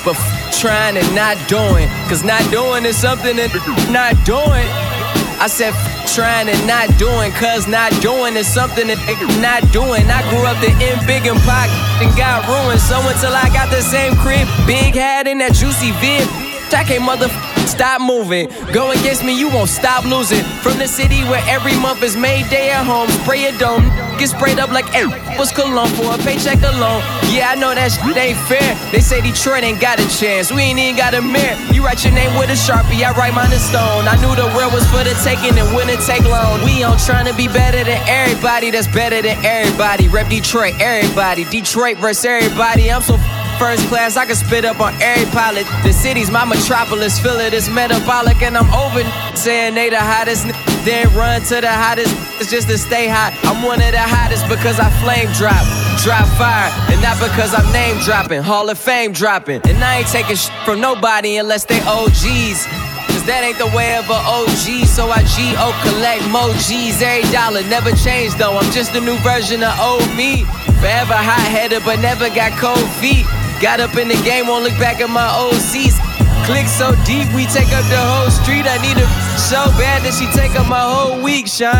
[0.00, 3.52] But f- trying and not doing, cause not doing is something that
[3.92, 4.93] not doing.
[5.40, 5.74] I said
[6.14, 10.06] trying and not doing, cause not doing is something that they not doing.
[10.10, 11.68] I grew up in big and Pac
[12.02, 12.80] and got ruined.
[12.80, 16.28] So until I got the same crib, big hat in that juicy vid.
[16.74, 17.28] I can't mother
[17.68, 18.48] stop moving.
[18.72, 20.42] Go against me, you won't stop losing.
[20.62, 23.08] From the city where every month is May day at home.
[23.22, 23.88] Spray a dome,
[24.18, 25.06] get sprayed up like hey,
[25.38, 27.02] was cologne for a paycheck alone.
[27.32, 28.74] Yeah, I know that shit ain't fair.
[28.92, 30.52] They say Detroit ain't got a chance.
[30.52, 31.56] We ain't even got a mirror.
[31.72, 34.06] You write your name with a sharpie, I write mine in stone.
[34.06, 36.64] I knew the world was for the taking and wouldn't take long.
[36.64, 40.08] We on trying to be better than everybody that's better than everybody.
[40.08, 41.44] Rep Detroit, everybody.
[41.44, 42.90] Detroit versus everybody.
[42.90, 43.16] I'm so
[43.58, 45.66] first class, I can spit up on every pilot.
[45.82, 49.02] The city's my metropolis, feel it is metabolic, and I'm over
[49.36, 50.46] saying they the hottest.
[50.84, 53.32] Then run to the hottest, it's just to stay hot.
[53.44, 55.64] I'm one of the hottest because I flame drop,
[56.04, 59.62] drop fire, and not because I'm name dropping, Hall of Fame dropping.
[59.64, 62.68] And I ain't taking sh- from nobody unless they OGs.
[63.14, 67.24] Cause that ain't the way of a OG, so I G-O collect mo G's every
[67.30, 67.62] dollar.
[67.70, 70.44] Never change though, I'm just a new version of old me.
[70.82, 73.24] Forever hot headed, but never got cold feet.
[73.64, 75.96] Got up in the game, won't look back at my old seats.
[76.44, 78.68] Click so deep, we take up the whole street.
[78.68, 79.08] I need her
[79.40, 81.72] so bad that she take up my whole week, Sean.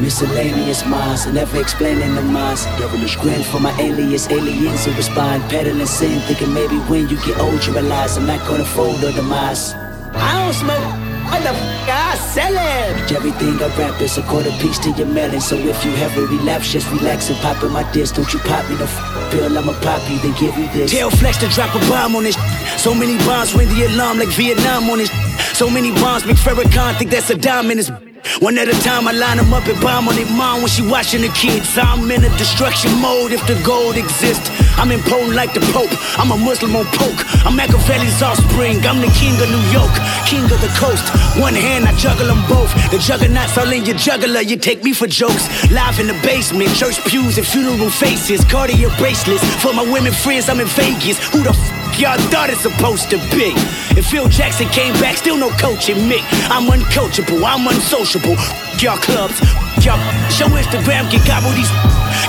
[0.00, 2.64] Miscellaneous minds, never explaining the minds.
[2.80, 7.38] Devilish grin for my alias, aliens who respond, peddling sin, thinking maybe when you get
[7.38, 9.74] old you realize I'm not gonna fold or demise.
[10.22, 10.86] I don't smoke.
[11.30, 13.10] What the f I sell it?
[13.10, 15.40] Everything I rap is a quarter piece to your melon.
[15.40, 18.14] So if you have a relapse, just relax and pop in my disc.
[18.16, 18.94] Don't you pop me the f
[19.30, 20.92] pill, I'ma pop you, then give you this.
[20.92, 22.36] Tell Flex to drop a bomb on this.
[22.76, 25.10] So many bombs ring the alarm like Vietnam on this.
[25.58, 27.90] So many bombs make Farrakhan think that's a dime in his.
[28.38, 30.82] One at a time, I line them up and bomb on their mom when she
[30.86, 31.76] watching the kids.
[31.76, 34.48] I'm in a destruction mode if the gold exists.
[34.78, 35.90] I'm impotent like the Pope.
[36.18, 37.20] I'm a Muslim on poke.
[37.46, 38.84] I'm Machiavelli's offspring.
[38.86, 39.92] I'm the king of New York,
[40.26, 41.04] king of the coast.
[41.38, 42.72] One hand, I juggle them both.
[42.90, 44.40] The juggernauts all in your juggler.
[44.42, 45.46] You take me for jokes.
[45.70, 48.44] Live in the basement, church pews and funeral faces.
[48.44, 50.48] Cartier bracelets for my women friends.
[50.48, 51.18] I'm in Vegas.
[51.32, 53.52] Who the f- y'all thought it's supposed to be?
[53.98, 56.18] If Phil Jackson came back, still no coaching me.
[56.50, 57.42] I'm uncoachable.
[57.44, 58.36] I'm unsociable.
[58.80, 59.38] Y'all clubs,
[59.84, 59.98] y'all.
[60.30, 61.70] Show Instagram can gobble these.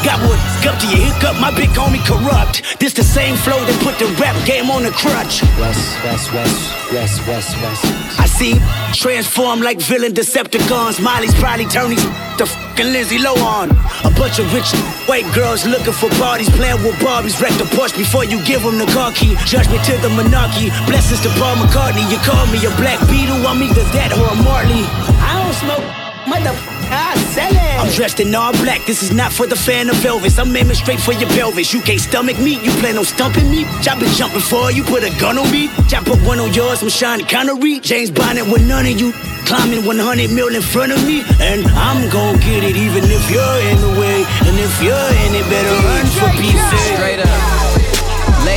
[0.01, 2.63] Got what up to your hiccup, my big homie corrupt.
[2.79, 5.43] This the same flow that put the rap game on the crutch.
[5.59, 6.55] West, west, west,
[6.91, 7.83] west, west, west.
[8.19, 8.59] I see
[8.95, 11.01] transform like villain Decepticons.
[11.01, 11.99] Molly's probably turning
[12.39, 13.71] the fucking Lindsay Lohan.
[14.03, 14.71] A bunch of rich
[15.07, 17.39] white girls looking for parties, playing with Barbies.
[17.39, 19.35] Wreck the Porsche before you give them the car key.
[19.45, 20.71] Judgment to the monarchy.
[20.87, 22.03] Blessings to Paul McCartney.
[22.09, 24.83] You call me a black beetle, I'm either that or a Marley.
[25.21, 25.85] I don't smoke,
[26.27, 26.72] motherfucker.
[26.89, 27.79] I sell it.
[27.79, 28.85] I'm dressed in all black.
[28.85, 30.39] This is not for the fan of Elvis.
[30.39, 31.73] I'm aiming straight for your pelvis.
[31.73, 32.63] You can't stomach me.
[32.63, 33.65] You plan on stumping me.
[33.65, 34.83] I been jumping for you.
[34.83, 35.69] Put a gun on me.
[35.91, 36.81] I put one on yours.
[36.81, 37.79] I'm Sean Connery.
[37.79, 39.11] James Bonnet with none of you.
[39.45, 41.23] Climbing 100 mil in front of me.
[41.39, 44.23] And I'm gon' get it even if you're in the way.
[44.47, 46.95] And if you're in it, better run for peace sake.
[46.95, 47.62] Straight up.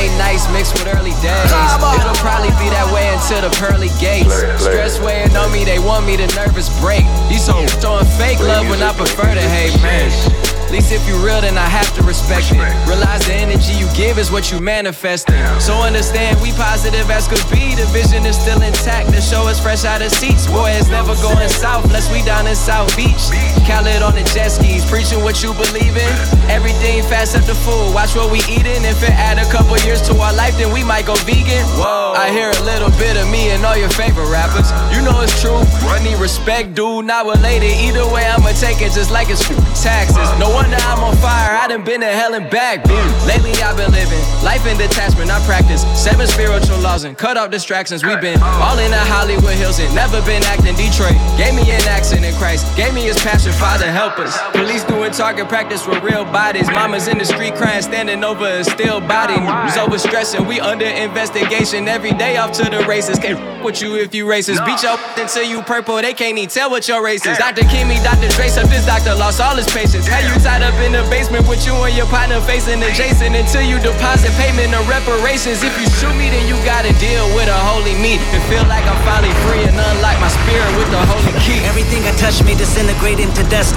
[0.07, 1.51] Late nights mixed with early days.
[1.51, 4.33] It'll probably be that way until the pearly gates.
[4.63, 7.03] Stress weighing on me, they want me to nervous break.
[7.27, 10.46] These hoes throwing fake love when I prefer to hate, man.
[10.67, 12.59] At least if you real, then I have to respect it.
[12.83, 15.31] Realize the energy you give is what you manifest.
[15.63, 17.71] So understand we positive as could be.
[17.71, 19.15] The vision is still intact.
[19.15, 20.45] The show is fresh out of seats.
[20.45, 23.31] Boy, it's never going south unless we down in South Beach.
[23.63, 26.11] Khaled on the jet skis, preaching what you believe in.
[26.51, 27.95] Everything fast up the food.
[27.95, 28.83] Watch what we eating.
[28.83, 31.63] If it add a couple years to our life, then we might go vegan.
[31.79, 32.11] Whoa.
[32.11, 34.67] I hear a little bit of me and all your favorite rappers.
[34.91, 35.63] You know it's true.
[35.87, 37.07] I need respect, dude.
[37.07, 37.71] Not related.
[37.87, 39.47] Either way, I'ma take it just like it's
[39.79, 40.27] taxes.
[40.35, 41.53] No wonder I'm on fire.
[41.53, 42.81] I done been to hell and back.
[43.29, 45.29] Lately, I've been living life in detachment.
[45.29, 48.03] I practice seven spiritual laws and cut off distractions.
[48.03, 51.13] We've been all in the Hollywood Hills and never been acting Detroit.
[51.37, 52.65] Gave me an accent in Christ.
[52.75, 53.51] Gave me his passion.
[53.53, 54.33] Father, help us.
[54.51, 56.67] Police doing target practice with real bodies.
[56.71, 59.37] Mamas in the street crying, standing over a still body.
[59.37, 60.47] Was over stressing.
[60.47, 63.19] We under investigation every day off to the races.
[63.19, 64.65] Can't f- with you if you racist.
[64.65, 65.95] Beat your until you purple.
[65.97, 67.37] They can't even tell what your race is.
[67.37, 67.61] Dr.
[67.61, 68.29] Kimmy, Dr.
[68.35, 70.07] Dre, up this doctor lost all his patience.
[70.07, 73.59] Had you tied up in the basement with you and your partner facing adjacent until
[73.59, 75.59] you deposit payment of reparations.
[75.59, 78.87] If you shoot me, then you gotta deal with a holy me and feel like
[78.87, 81.59] I'm finally free and unlike my spirit with the holy key.
[81.67, 83.75] Everything I touch may disintegrate into dust.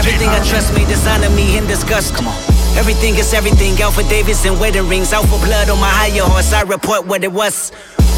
[0.00, 2.16] Everything I trust may dishonor me in disgust.
[2.16, 2.38] Come on.
[2.80, 3.76] Everything is everything.
[3.76, 5.12] Alpha Davis and wedding rings.
[5.12, 6.54] Out for blood on my higher horse.
[6.54, 7.70] I report what it was.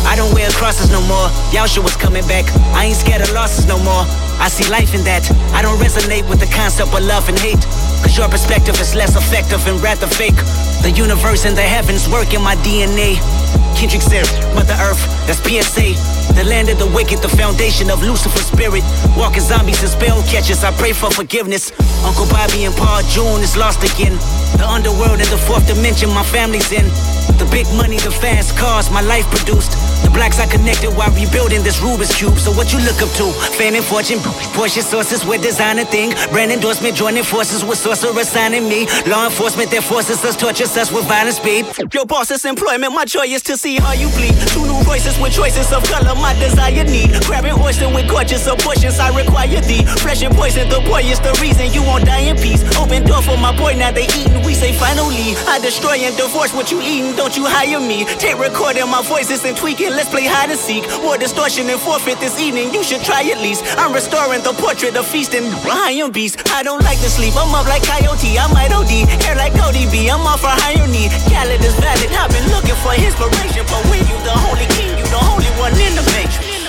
[0.06, 1.28] I don't wear crosses no more.
[1.52, 2.44] Yasha was coming back.
[2.74, 4.04] I ain't scared of losses no more.
[4.40, 5.24] I see life in that.
[5.52, 7.60] I don't resonate with the concept of love and hate.
[8.00, 10.38] Cause your perspective is less effective and rather fake.
[10.80, 13.20] The universe and the heavens work in my DNA.
[13.76, 14.24] Kendrick said,
[14.54, 15.92] Mother Earth, that's PSA.
[16.32, 18.84] The land of the wicked, the foundation of Lucifer's spirit.
[19.16, 21.72] Walking zombies and spell catchers, I pray for forgiveness.
[22.04, 24.16] Uncle Bobby and Paul June is lost again.
[24.56, 26.88] The underworld and the fourth dimension my family's in.
[27.38, 29.72] The big money, the fast cars my life produced.
[30.04, 32.38] The blacks I connected while rebuilding this Rubik's Cube.
[32.38, 33.32] So what you look up to?
[33.56, 34.18] Fame and fortune,
[34.56, 36.12] Porsche sources with designer thing.
[36.32, 38.86] Brand endorsement, joining forces with sorcerer signing me.
[39.06, 41.66] Law enforcement that forces us, tortures us with violent speed.
[41.92, 44.34] Your boss's employment, my joy is to see how you bleed.
[44.52, 47.12] Two new voices with choices of color, my desire need.
[47.24, 49.84] Grabbing oyster with gorgeous abortions, I require thee.
[50.04, 52.64] Fresh and poison, the boy is the reason you won't die in peace.
[52.76, 54.44] Open door for my boy, now they eating.
[54.44, 57.09] We say finally, I destroy and divorce what you eating.
[57.16, 58.04] Don't you hire me?
[58.18, 59.90] Take recording my voices and tweaking.
[59.90, 60.84] Let's play hide and seek.
[61.02, 62.72] More distortion and forfeit this evening.
[62.72, 63.64] You should try at least.
[63.78, 65.44] I'm restoring the portrait of feasting.
[65.44, 66.38] Am beast.
[66.50, 67.34] I don't like to sleep.
[67.36, 68.38] I'm up like coyote.
[68.38, 69.08] I might OD.
[69.24, 70.08] Hair like Cody B.
[70.10, 71.10] I'm off for higher need.
[71.30, 72.10] Khaled is valid.
[72.14, 75.74] I've been looking for inspiration, but when you the holy king, you the only one
[75.78, 76.60] in the matrix.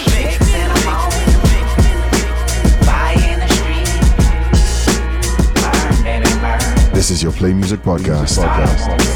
[6.93, 8.37] This is your Play Music Podcast.
[8.37, 9.10] podcast.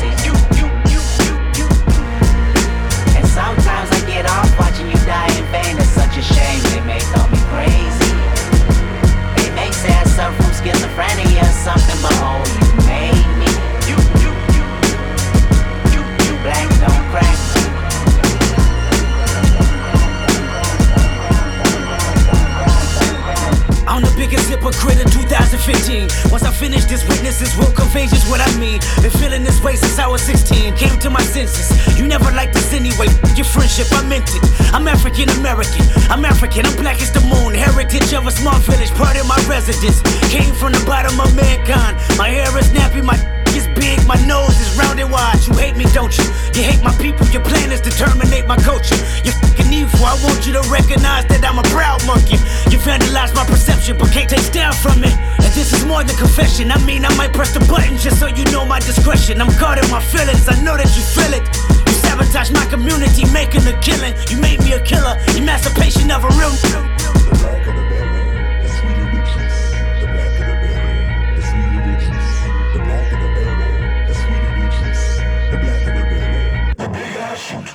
[24.65, 26.31] Hypocrite in 2015.
[26.31, 28.79] Once I finish this, witnesses will convey just what I mean.
[29.01, 30.75] Been feeling this way since I was 16.
[30.75, 31.69] Came to my senses.
[31.97, 33.07] You never liked this anyway.
[33.35, 34.43] Your friendship, I meant it.
[34.73, 35.85] I'm African American.
[36.09, 36.65] I'm African.
[36.65, 37.53] I'm black as the moon.
[37.53, 40.01] Heritage of a small village, part of my residence.
[40.33, 41.97] Came from the bottom of mankind.
[42.17, 43.03] My hair is nappy.
[43.03, 43.44] My
[43.75, 45.39] big, my nose is round and wide.
[45.45, 46.25] You hate me, don't you?
[46.55, 48.97] You hate my people, your plan is to terminate my culture.
[49.23, 52.39] You're fucking evil, I want you to recognize that I'm a proud monkey.
[52.71, 55.13] You vandalized my perception, but can't take down from it.
[55.43, 58.27] And this is more than confession, I mean, I might press the button just so
[58.27, 59.41] you know my discretion.
[59.41, 61.43] I'm guarding my feelings, I know that you feel it.
[61.85, 64.15] You sabotage my community, making a killing.
[64.29, 66.55] You made me a killer, emancipation of a real.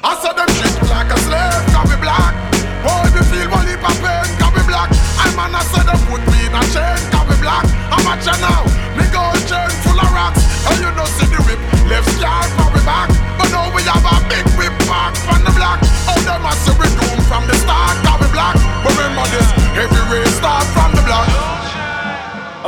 [0.01, 2.33] I said them me like a slave, cause we black.
[2.81, 4.89] Boy, me feel one heap of pain, cause we black.
[5.21, 7.69] I man, I said them put me in a chain, cause we black.
[7.93, 8.65] I'm a now,
[8.97, 10.41] me gold chain full of rocks.
[10.73, 11.61] And you know see the whip,
[11.93, 13.13] left scar for we back.
[13.37, 15.85] But now we have a big whip back from the block.
[16.09, 16.89] Oh, them a say we
[17.29, 18.57] from the start, cause we black.
[18.81, 21.39] But remember this, every race start from the block.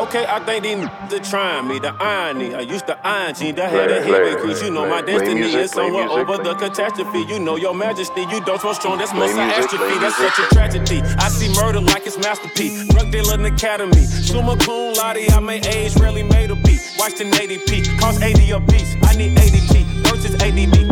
[0.03, 1.78] Okay, I think these niggas trying me.
[1.78, 4.86] The irony, I used to iron G, the head of Play- heavy play- You know
[4.86, 7.20] my destiny is somewhere over the catastrophe.
[7.28, 8.98] You know your majesty, you don't so strong.
[8.98, 11.03] That's most music, That's such a tragedy.
[11.18, 12.88] I see murder like it's masterpiece.
[12.88, 14.03] Drug dealer in the academy.
[14.05, 16.80] Summa cum laude, I made age, rarely made a beat.
[16.98, 18.96] Watch the 80p, cost 80 a piece.
[19.05, 20.91] I need ADP versus ADD.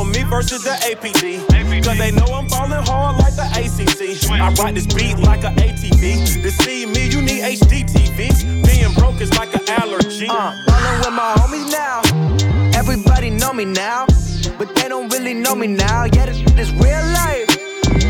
[0.00, 1.84] It was me versus the APD.
[1.84, 4.30] Cause they know I'm falling hard like the ACC.
[4.32, 6.40] I ride this beat like a ATV.
[6.42, 8.64] To see me, you need HD TVs.
[8.64, 10.26] Being broke is like an allergy.
[10.26, 12.00] Uh, ballin' with my homies now.
[12.78, 14.06] Everybody know me now,
[14.58, 16.04] but they don't really know me now.
[16.04, 17.50] Yeah, this is real life.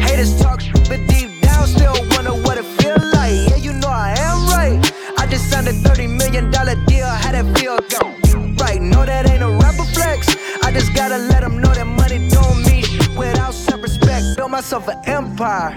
[0.07, 3.34] Haters talk, shit, but deep down still wonder what it feel like.
[3.51, 4.78] Yeah, you know I am right.
[5.18, 7.07] I just signed a thirty million dollar deal.
[7.09, 7.80] How that feel?
[7.91, 8.80] Yo, right?
[8.80, 10.36] No, that ain't a rapper flex.
[10.62, 11.60] I just gotta let 'em
[14.61, 15.73] myself an empire.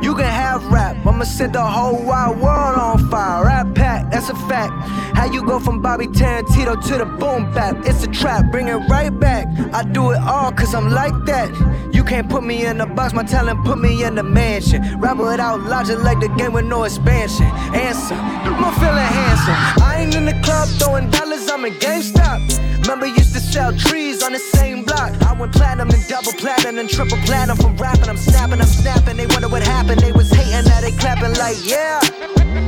[0.00, 3.44] You can have rap, I'ma set the whole wide world on fire.
[3.44, 4.72] Rap pack, that's a fact.
[5.18, 7.84] How you go from Bobby Tarantino to the boom bap?
[7.84, 9.48] It's a trap, bring it right back.
[9.74, 11.50] I do it all cause I'm like that.
[11.92, 15.00] You can't put me in a box, my talent put me in the mansion.
[15.00, 17.46] Rap without logic like the game with no expansion.
[17.74, 19.82] Answer, I'm feeling handsome.
[19.82, 22.71] I ain't in the club throwing dollars, I'm in GameStop.
[22.82, 25.12] Remember used to sell trees on the same block.
[25.22, 28.08] I went platinum and double platinum and triple platinum from rapping.
[28.08, 29.16] I'm snapping, I'm snapping.
[29.16, 30.00] They wonder what happened.
[30.00, 32.00] They was hating, now they clapping like yeah,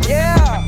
[0.09, 0.65] yeah.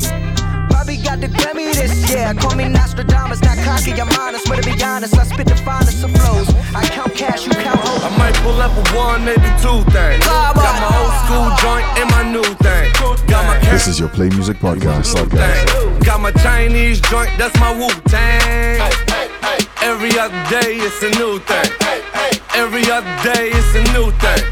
[0.68, 2.34] Bobby got the Grammy this year.
[2.34, 4.47] Call me Nostradamus, not cocky, I'm honest.
[4.49, 6.49] But to be honest, I spit the finest of flows.
[6.74, 8.03] I count cash, you count hoes.
[8.03, 10.26] I might pull up with one, maybe two things.
[10.26, 12.92] Got my old school joint and my new thing.
[13.26, 15.14] Got my This is your Play Music Podcast.
[15.14, 16.05] podcast.
[16.05, 19.15] Got my Chinese joint, that's my Wu Tang.
[19.82, 21.70] Every other day it's a new thing.
[22.54, 24.42] Every other day it's a new thing.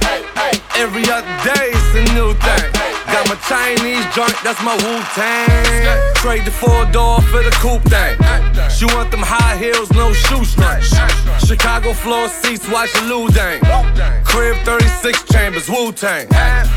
[0.77, 2.85] Every other day it's a new thing.
[3.13, 6.15] Got my Chinese joint, that's my Wu Tang.
[6.17, 8.19] Trade the four door for the coupe thing.
[8.71, 10.93] She want them high heels, no shoe shoestrings.
[11.47, 13.61] Chicago floor seats, watch the Luol Deng.
[14.25, 16.27] Crib 36 chambers, Wu Tang.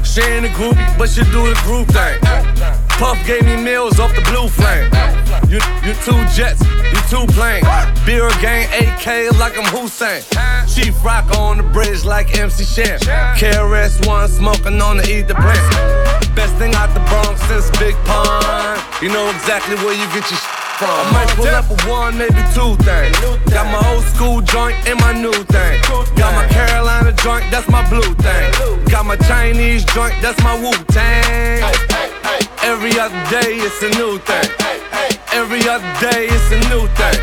[0.03, 2.86] She ain't a group, but she do the group thing.
[2.97, 4.89] Puff gave me meals off the blue flame.
[5.47, 7.67] You, you two jets, you two planes.
[8.05, 10.23] Beer gang, AK like I'm Hussein.
[10.67, 12.99] Chief Rock on the bridge like MC Shan.
[13.37, 16.35] KRS One smoking on the ether plant.
[16.35, 18.81] Best thing out the Bronx since Big Pun.
[19.01, 20.89] You know exactly where you get your from.
[20.89, 23.17] I might pull up with one, maybe two things.
[23.49, 25.81] Got my old school joint and my new thing.
[26.15, 28.47] Got my Carolina joint, that's my blue thing.
[28.85, 31.65] Got my Chinese joint, that's my Wu Tang.
[32.61, 34.49] Every other day it's a new thing.
[35.33, 37.19] Every other day it's a new thing.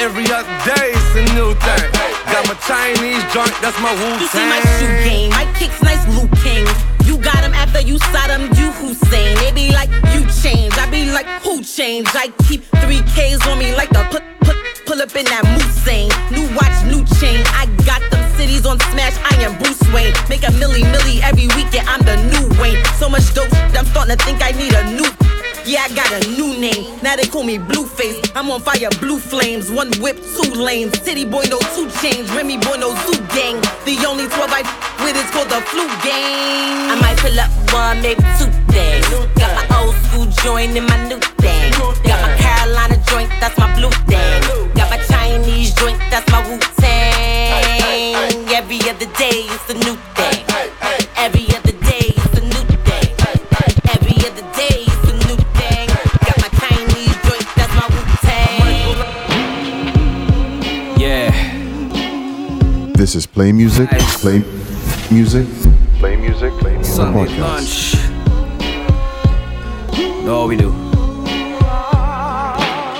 [0.00, 1.86] Every other day it's a new thing.
[2.32, 4.20] Got my Chinese joint, that's my Wu Tang.
[4.20, 6.66] You see my shoe game, my kicks nice, Luke King.
[7.12, 9.36] You got him after you him, you Hussein.
[9.36, 10.72] They be like, you change.
[10.78, 12.08] I be like, who changed?
[12.14, 14.56] I keep three Ks on me like the put, put,
[14.86, 16.08] pull up in that Moussain.
[16.32, 17.44] New watch, new chain.
[17.52, 20.14] I got them cities on smash, I am Bruce Wayne.
[20.30, 22.82] Make a milli, milli every weekend, I'm the new Wayne.
[22.96, 25.31] So much dope, I'm starting to think I need a new.
[25.64, 26.98] Yeah, I got a new name.
[27.02, 28.32] Now they call me Blueface.
[28.34, 29.70] I'm on fire, blue flames.
[29.70, 30.98] One whip, two lanes.
[31.02, 32.30] City boy, no two chains.
[32.32, 33.60] Remy boy, no zoo gang.
[33.86, 36.90] The only 12 I f- with is called the flu gang.
[36.90, 39.06] I might pull up one, maybe two things.
[39.38, 41.70] Got my old school joint and my new thing.
[42.02, 44.42] Got my Carolina joint, that's my blue thing.
[44.74, 48.50] Got my Chinese joint, that's my Wu Tang.
[48.50, 50.41] Every other day it's a new thing.
[63.02, 63.90] This is Play Music.
[63.90, 64.44] Play
[65.10, 65.44] Music.
[65.98, 66.94] Play music, play music.
[66.94, 67.40] Sunday podcast.
[67.40, 67.96] lunch.
[70.24, 70.70] Know what we do.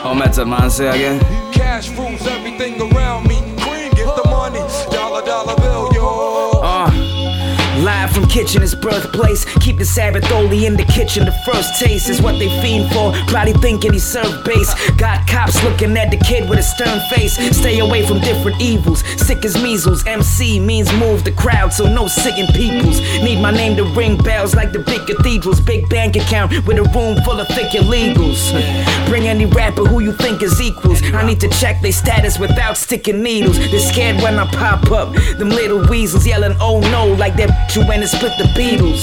[0.04, 1.20] Oh, Mets at man, say again.
[1.52, 3.01] Cash rules everything around
[7.82, 9.44] live from kitchen is birthplace.
[9.60, 11.24] Keep the Sabbath only in the kitchen.
[11.24, 13.12] The first taste is what they fiend for.
[13.26, 14.72] Probably thinking he served base.
[14.92, 17.34] Got cops looking at the kid with a stern face.
[17.56, 19.00] Stay away from different evils.
[19.20, 20.06] Sick as measles.
[20.06, 23.00] MC means move the crowd, so no sicking peoples.
[23.22, 25.60] Need my name to ring bells like the big cathedrals.
[25.60, 28.52] Big bank account with a room full of thick illegals.
[29.08, 31.02] Bring any rapper who you think is equals.
[31.02, 33.58] I need to check their status without sticking needles.
[33.58, 35.14] They're scared when I pop up.
[35.38, 39.00] Them little weasels yelling, oh no, like that you went and split the Beatles.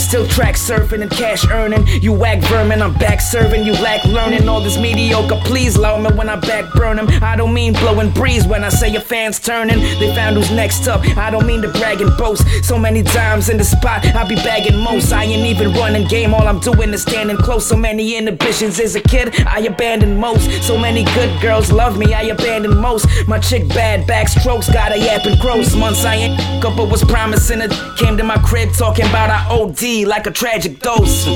[0.00, 1.86] Still track surfing and cash earning.
[2.02, 3.64] You whack vermin, I'm back serving.
[3.64, 5.40] You lack learning all this mediocre.
[5.44, 7.08] Please allow me when I back burn 'em.
[7.22, 9.80] I don't mean blowing breeze when I say your fans turning.
[9.98, 11.00] They found who's next up.
[11.16, 12.44] I don't mean to brag and boast.
[12.62, 15.12] So many times in the spot, I be bagging most.
[15.12, 16.34] I ain't even running game.
[16.34, 17.66] All I'm doing is standing close.
[17.66, 20.48] So many inhibitions as a kid, I abandoned most.
[20.62, 23.06] So many good girls love me, I abandoned most.
[23.26, 25.74] My chick bad, backstrokes, got a yapping gross.
[25.74, 27.72] Months I ain't up, but was promising it.
[28.00, 31.26] Came to my crib talking about I OD like a tragic dose.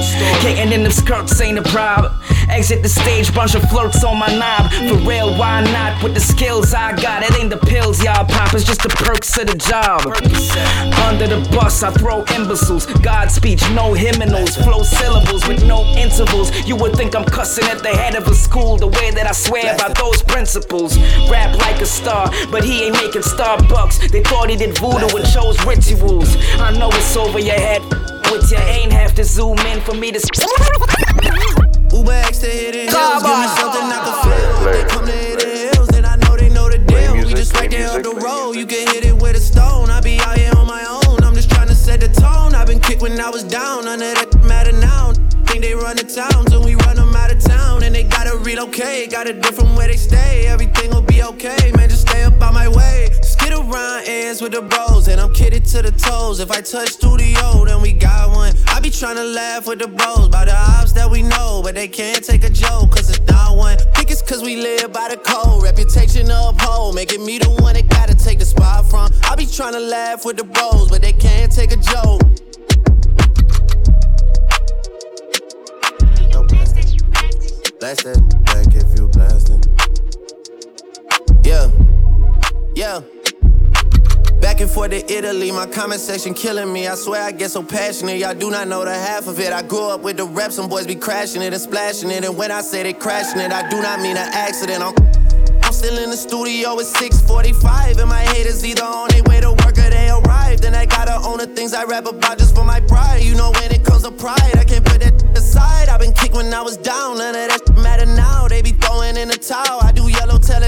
[0.42, 2.10] Getting in them skirts ain't a problem.
[2.48, 4.72] Exit the stage, bunch of flirts on my knob.
[4.88, 6.02] For real, why not?
[6.02, 9.36] With the skills I got, it ain't the pills y'all pop, it's just the perks
[9.38, 10.06] of the job.
[11.04, 12.86] Under the bus, I throw imbeciles.
[13.02, 16.50] God speech, no hymnals, flow syllables with no intervals.
[16.66, 19.32] You would think I'm cussing at the head of a school the way that I
[19.32, 20.96] swear about those principles.
[21.28, 24.10] Rap like a star, but he ain't making Starbucks.
[24.10, 26.36] They thought he did voodoo and chose rituals.
[26.60, 27.82] I know it's over your head.
[28.30, 30.20] With you ain't have to zoom in for me to.
[31.92, 34.72] Uber X to hit it hills, give me something I can feel.
[34.72, 37.14] They come to hit the hills, and I know they know the deal.
[37.14, 39.90] We just right there up the road, you can hit it with a stone.
[39.90, 42.54] I be out here on my own, I'm just trying to set the tone.
[42.54, 45.12] I've been kicked when I was down, none of that matter now.
[45.46, 47.84] Think they run the town, so we run them out of town.
[47.84, 50.46] And they gotta relocate, got a different way they stay.
[50.46, 53.10] Everything will be okay, man, just stay up on my way.
[53.54, 56.40] Around ends with the bros, and I'm kidded to the toes.
[56.40, 58.52] If I touch studio, then we got one.
[58.66, 61.76] I be trying to laugh with the bros about the ops that we know, but
[61.76, 63.78] they can't take a joke, cause it's not one.
[63.94, 67.88] Think it's cause we live by the code, reputation uphold, making me the one that
[67.88, 69.12] gotta take the spot from.
[69.22, 72.22] I be trying to laugh with the bros, but they can't take a joke.
[77.78, 79.62] Blast that back if you blasting.
[81.44, 81.70] Yeah,
[82.74, 83.13] yeah.
[84.44, 86.86] Back and forth to Italy, my comment section killing me.
[86.86, 89.54] I swear I get so passionate, y'all do not know the half of it.
[89.54, 92.26] I grew up with the rap, some boys be crashing it and splashing it.
[92.26, 94.82] And when I say they crashing it, I do not mean an accident.
[94.82, 95.23] I'm,
[95.64, 99.50] I'm still in the studio at 645, and my haters either on their way to
[99.50, 100.64] work or they arrived.
[100.64, 103.22] And I gotta own the things I rap about just for my pride.
[103.22, 105.88] You know, when it comes to pride, I can't put that aside.
[105.88, 108.46] I've been kicked when I was down, none of that matter now.
[108.46, 109.80] They be throwing in the towel.
[109.82, 110.60] I do yellow tell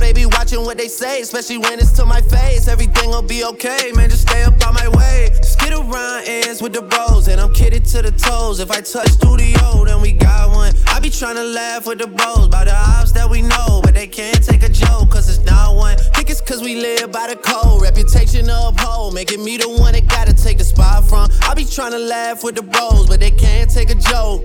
[0.00, 2.66] They be watching what they say, especially when it's to my face.
[2.66, 4.10] Everything will be okay, man.
[4.10, 5.30] Just stay up on my way.
[5.70, 8.60] Skid around ends with the bros, and I'm kidded to the toes.
[8.60, 10.72] If I touch studio, then we got one.
[10.86, 13.94] I be trying to laugh with the bros about the ops that we know, but
[13.94, 15.96] they can't take a joke, cause it's not one.
[16.14, 17.82] Think it's cause we live by the code.
[17.82, 21.30] Reputation uphold, making me the one that gotta take the spot from.
[21.42, 24.44] I be trying to laugh with the bros, but they can't take a joke.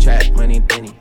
[0.00, 0.94] Trap money, Benny.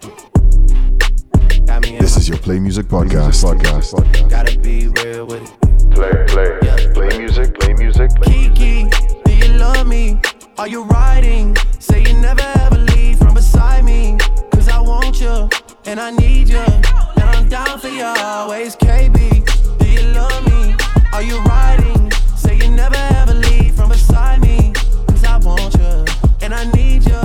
[2.00, 3.44] This is your Play Music Podcast.
[3.44, 3.94] Podcast.
[3.94, 4.30] Podcast.
[4.30, 5.67] Gotta be real with it.
[5.92, 6.60] Play, play,
[6.94, 8.90] play music, play music, play Kiki,
[9.26, 10.20] do you love me?
[10.58, 11.56] Are you riding?
[11.80, 14.18] Say you never ever leave from beside me.
[14.52, 15.50] Cause I want you,
[15.86, 16.58] and I need you.
[16.60, 19.78] And I'm down for you always, KB.
[19.80, 20.76] Do you love me?
[21.14, 22.12] Are you riding?
[22.36, 24.74] Say you never ever leave from beside me.
[25.08, 26.06] Cause I want you,
[26.42, 27.22] and I need you.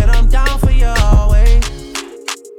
[0.00, 1.41] And I'm down for you always.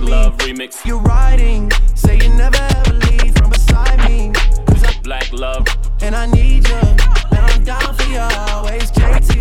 [0.00, 0.52] Do love me?
[0.52, 0.84] Love remix.
[0.84, 4.32] You're riding, say you never ever leave from beside me.
[4.66, 5.66] Cause I, Black love,
[6.00, 9.32] and I need you, and I'm down for you always, JT.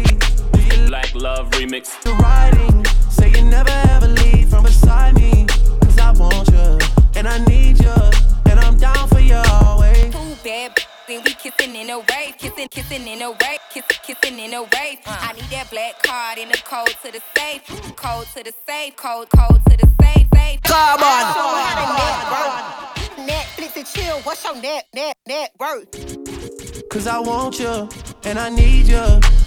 [0.82, 1.90] You black love remix.
[2.06, 5.46] you're riding, say you never ever leave from beside me.
[5.82, 6.80] Cause I want you,
[7.16, 7.96] and I need you,
[8.50, 10.14] and I'm down for you always.
[10.14, 12.15] Two bad then we kissing in a wave,
[12.56, 15.00] kissing, kissing in a wave, kissing, kissing in a wave.
[15.06, 17.64] I need that black card in the code to the safe,
[17.96, 20.62] code to the safe, code, code to the safe, safe.
[20.64, 21.34] Come on.
[23.28, 24.20] Netflix and chill.
[24.22, 26.90] What's your net, net, net worth?
[26.90, 27.90] Cause I want you,
[28.24, 29.04] and I need you,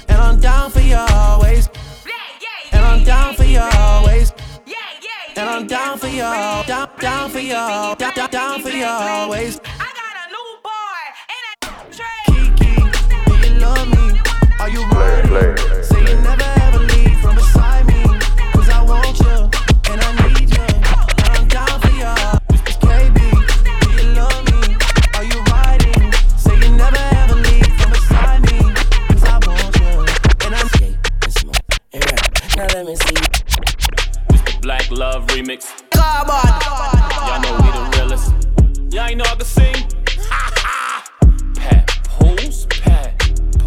[0.08, 1.68] and I'm down for you always.
[2.72, 4.32] And I'm down for you always.
[5.36, 9.60] And I'm down for you, down, down for you, down, down for you always.
[14.70, 14.76] Me?
[14.76, 14.86] Are you
[15.32, 15.82] ready?
[15.82, 18.02] Say you never ever leave from beside me.
[18.52, 19.50] Cause I want you,
[19.90, 22.12] and I need you, and I'm down for you.
[22.66, 23.18] It's KB,
[23.80, 24.76] do you love me?
[25.14, 26.12] Are you riding?
[26.36, 28.58] Say you never ever leave from beside me.
[29.08, 29.94] Cause I want you,
[30.46, 30.62] and I
[32.56, 33.22] Now let me see.
[34.30, 35.66] It's the Black Love remix.
[35.90, 36.44] Come on.
[37.26, 38.94] Y'all know we the realest.
[38.94, 39.87] Y'all ain't know I can sing.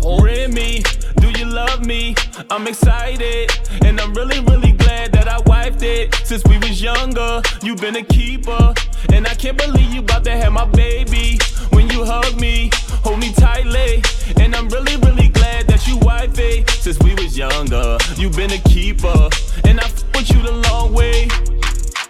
[0.03, 0.81] Remy,
[1.17, 2.15] do you love me?
[2.49, 3.51] I'm excited,
[3.85, 6.13] and I'm really, really glad that I wifed it.
[6.25, 8.73] Since we was younger, you been a keeper,
[9.13, 11.37] and I can't believe you about to have my baby.
[11.69, 12.71] When you hug me,
[13.03, 14.01] hold me tightly,
[14.39, 16.69] and I'm really, really glad that you wife it.
[16.69, 19.29] Since we was younger, you been a keeper,
[19.65, 21.27] and I f with you the long way.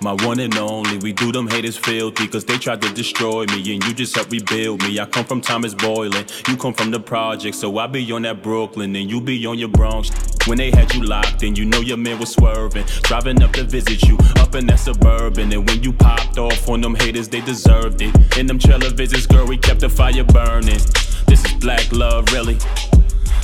[0.03, 3.75] My one and only, we do them haters filthy, cause they tried to destroy me,
[3.75, 4.99] and you just helped rebuild me.
[4.99, 8.41] I come from Thomas Boyland, you come from the project, so I be on that
[8.41, 10.09] Brooklyn, and you be on your Bronx.
[10.47, 13.63] When they had you locked in, you know your man was swerving, driving up to
[13.63, 15.53] visit you, up in that suburban.
[15.53, 18.37] And when you popped off on them haters, they deserved it.
[18.39, 20.79] In them trailer visits, girl, we kept the fire burning.
[21.27, 22.57] This is black love, really.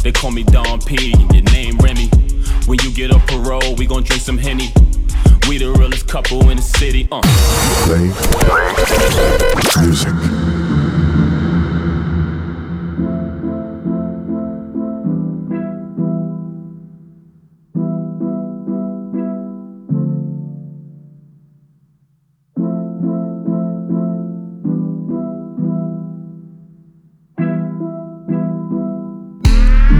[0.01, 2.07] They call me Don P, your name Remy.
[2.65, 4.73] When you get up parole, we gon' drink some Henny.
[5.47, 7.21] We the realest couple in the city, uh.
[7.85, 8.11] Play
[9.81, 10.13] music.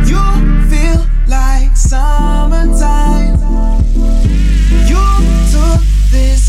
[0.08, 0.24] You
[0.70, 3.17] feel like summertime.
[6.18, 6.47] This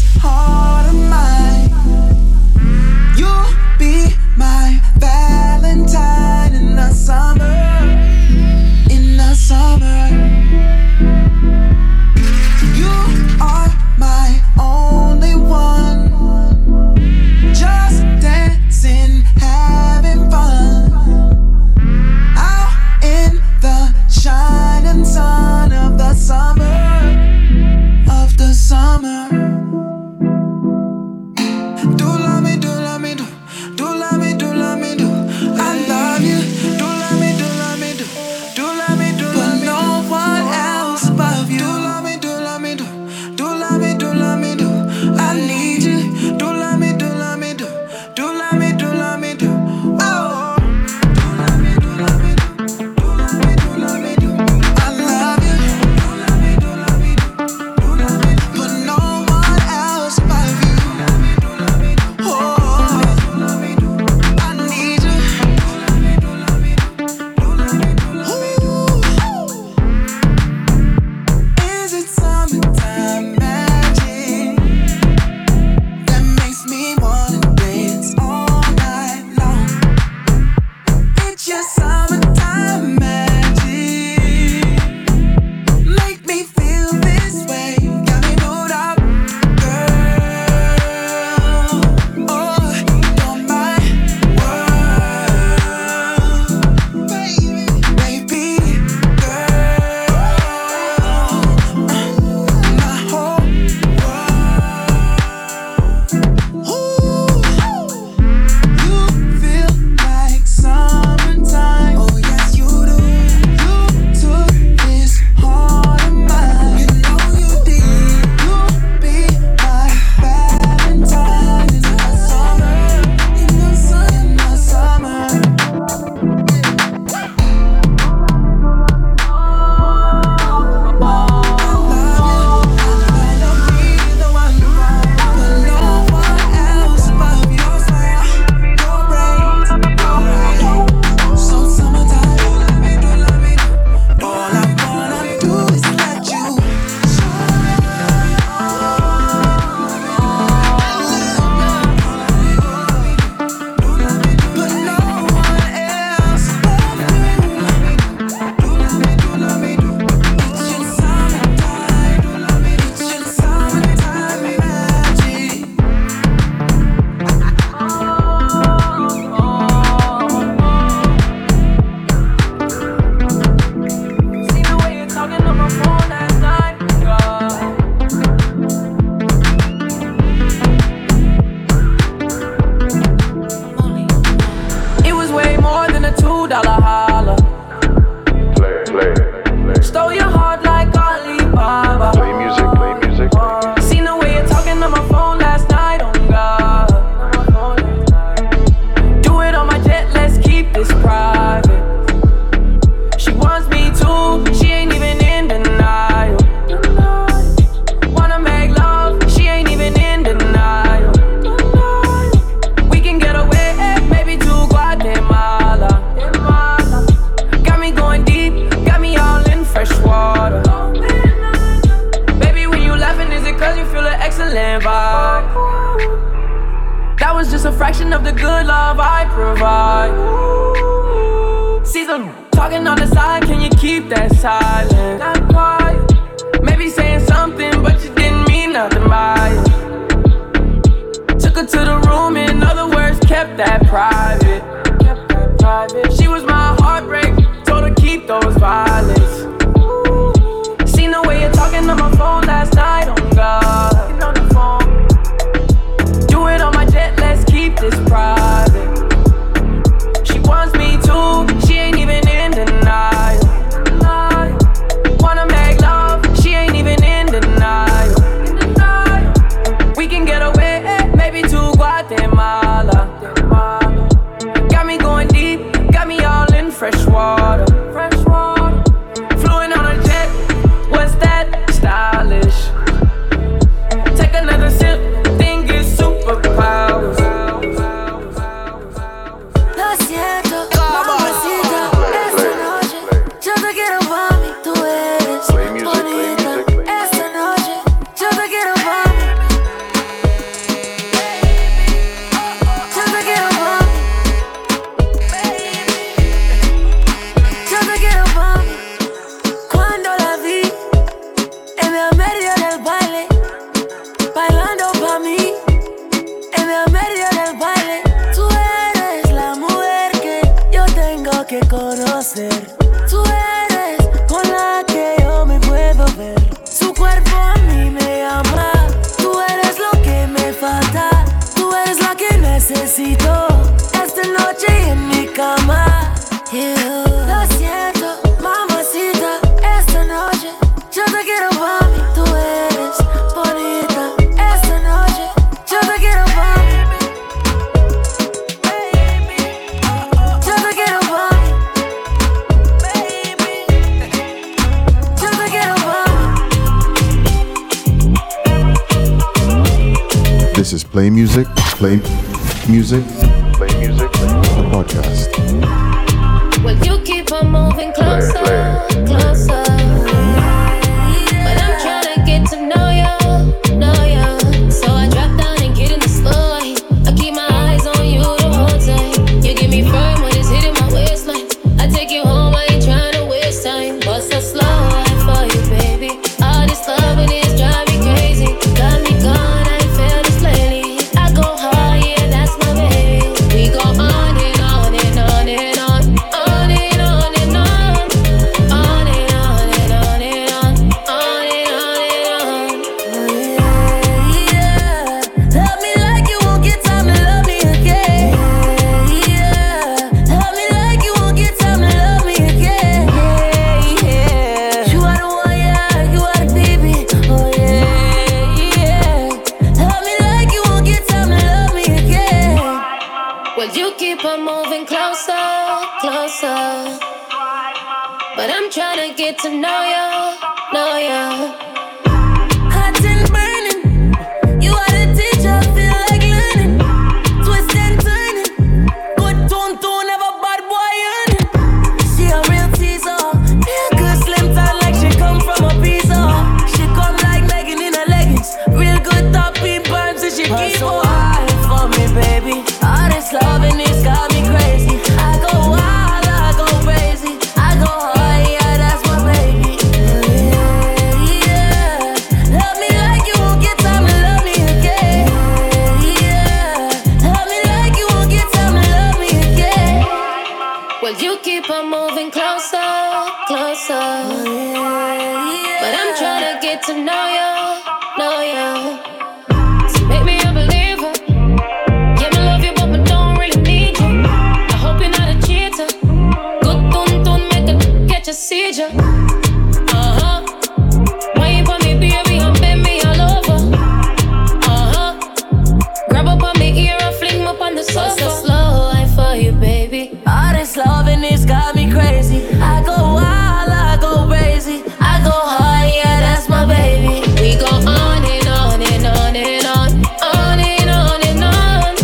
[497.49, 498.21] up on the sofa.
[498.21, 500.21] So slow life for you, baby.
[500.27, 502.41] All this loving it's got me crazy.
[502.61, 504.83] I go wild, I go crazy.
[505.01, 507.15] I go hard, yeah, that's my baby.
[507.41, 509.89] We go on and on and on and on.
[510.37, 511.95] On and on and on.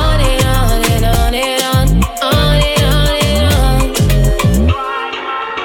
[0.00, 1.86] On and on and on and on.
[2.32, 3.78] On and on and on.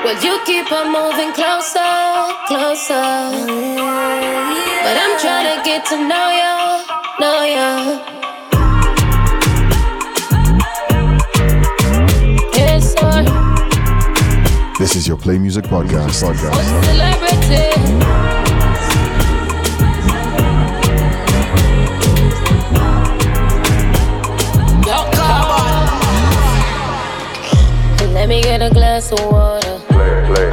[0.03, 1.95] Well, you keep on moving closer,
[2.49, 3.07] closer.
[4.83, 6.36] But I'm trying to get to know you.
[14.87, 16.23] This is your Play Music Podcast.
[16.23, 16.85] podcast.
[16.85, 17.75] Celebrity.
[28.13, 29.81] Let me get a glass of water.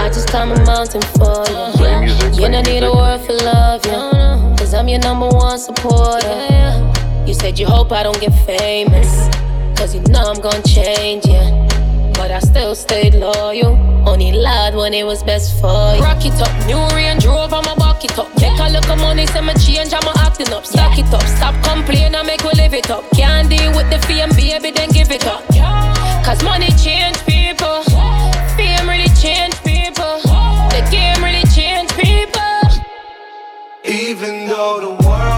[0.01, 2.43] I just climb a mountain for you.
[2.43, 4.57] You don't need a word for love, yeah.
[4.59, 6.93] Cause I'm your number one supporter.
[7.25, 9.29] You said you hope I don't get famous.
[9.79, 11.64] Cause you know I'm gonna change, yeah.
[12.25, 13.77] But I still stayed loyal.
[14.09, 16.01] Only lied when it was best for you.
[16.01, 18.33] Rock it up, new Range Rover, I'ma back it up.
[18.37, 20.65] Take a look at money, say change, I'm acting up.
[20.65, 23.05] Stack it up, stop complaining, and make we live it up.
[23.11, 25.45] Can't deal with the fame, baby, then give it up.
[26.25, 27.83] Cause money change people,
[28.57, 30.17] fame really change people,
[30.73, 32.65] the game really change people.
[33.85, 35.34] Even though the world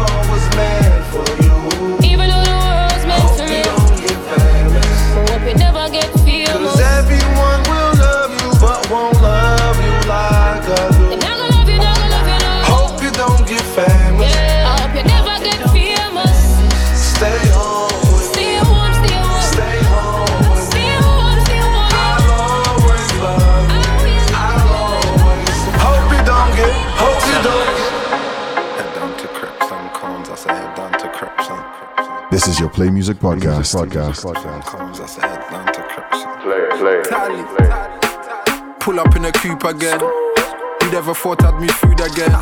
[32.76, 33.74] This is your Play Music Podcast.
[33.74, 34.64] podcast.
[34.64, 36.18] Cons, I head down to Crips.
[36.42, 37.00] Play,
[37.56, 38.76] play.
[38.80, 39.98] Pull up in a coupe again.
[40.82, 42.32] Who'd ever thought I'd meet food again?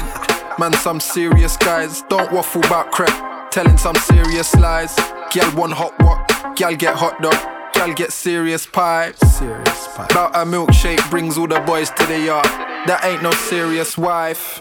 [0.59, 2.03] Man, some serious guys.
[2.09, 3.53] Don't waffle about crap.
[3.53, 4.97] Telling some serious lies.
[5.31, 6.57] Gal one hot what?
[6.57, 7.37] Gal get hot dog.
[7.73, 9.13] Gal get serious pie.
[9.13, 10.07] Serious pie.
[10.11, 12.74] About a milkshake brings all the boys to the yard.
[12.87, 14.61] That ain't no serious wife.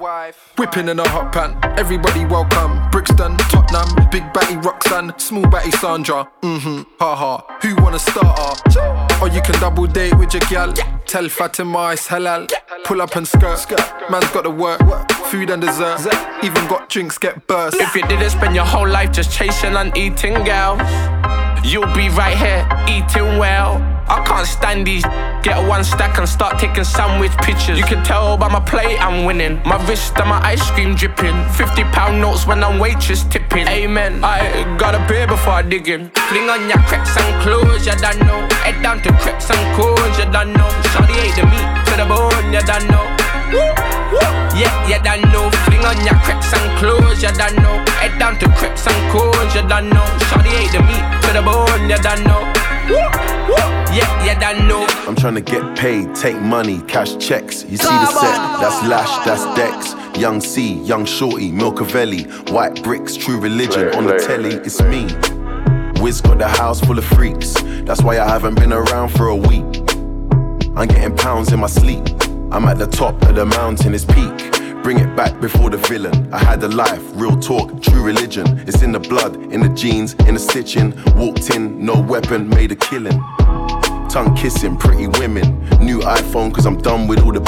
[0.57, 1.59] Whipping in a hot pan.
[1.77, 2.89] Everybody welcome.
[2.89, 6.31] Brixton, Tottenham, Big Batty Roxanne, Small Batty Sandra.
[6.41, 6.83] Mm-hmm.
[6.99, 7.41] Haha.
[7.61, 9.19] Who wanna start her?
[9.21, 10.71] Or you can double date with your gal.
[11.05, 12.49] Tell Fatima it's halal.
[12.85, 13.69] Pull up and skirt.
[14.09, 14.79] Man's got to work.
[15.25, 15.99] Food and dessert.
[16.43, 17.75] Even got drinks get burst.
[17.75, 20.79] If you didn't spend your whole life just chasing and eating girls,
[21.65, 23.92] you'll be right here eating well.
[24.07, 25.03] I can't stand these.
[25.43, 27.77] Get one stack and start taking sandwich pictures.
[27.77, 29.61] You can tell by my plate I'm winning.
[29.65, 31.37] My wrist and my ice cream dripping.
[31.49, 33.67] 50 pound notes when I'm waitress tipping.
[33.67, 34.23] Amen.
[34.23, 36.09] I got a beer before I dig in.
[36.29, 38.47] Fling on your crepes and clothes, you don't know.
[38.63, 40.69] Head down to Crepes and Cones, you done know.
[40.91, 43.22] Shawty ate the meat to the bone, you done know.
[43.53, 45.49] Yeah, you done know.
[45.65, 47.83] Fling on your crepes and clothes, you done know.
[48.01, 50.05] Head down to Crepes and Cones, you done know.
[50.27, 52.41] Shawty ate the meat to the bone, you done know.
[53.93, 54.85] Yeah, you done know.
[55.07, 57.63] I'm trying to get paid, take money, cash checks.
[57.63, 59.95] You see the set, that's Lash, that's Dex.
[60.19, 63.93] Young C, Young Shorty, Milkavelli, White Bricks, True Religion.
[63.95, 65.05] On the telly, it's me.
[66.01, 67.53] Wiz got the house full of freaks.
[67.85, 69.65] That's why I haven't been around for a week.
[70.75, 72.03] I'm getting pounds in my sleep.
[72.53, 74.83] I'm at the top of the mountain, it's peak.
[74.83, 76.31] Bring it back before the villain.
[76.31, 78.45] I had a life, real talk, true religion.
[78.67, 80.93] It's in the blood, in the jeans, in the stitching.
[81.15, 83.19] Walked in, no weapon, made a killing.
[84.07, 85.61] Tongue kissing, pretty women.
[85.79, 87.39] New iPhone, cause I'm done with all the.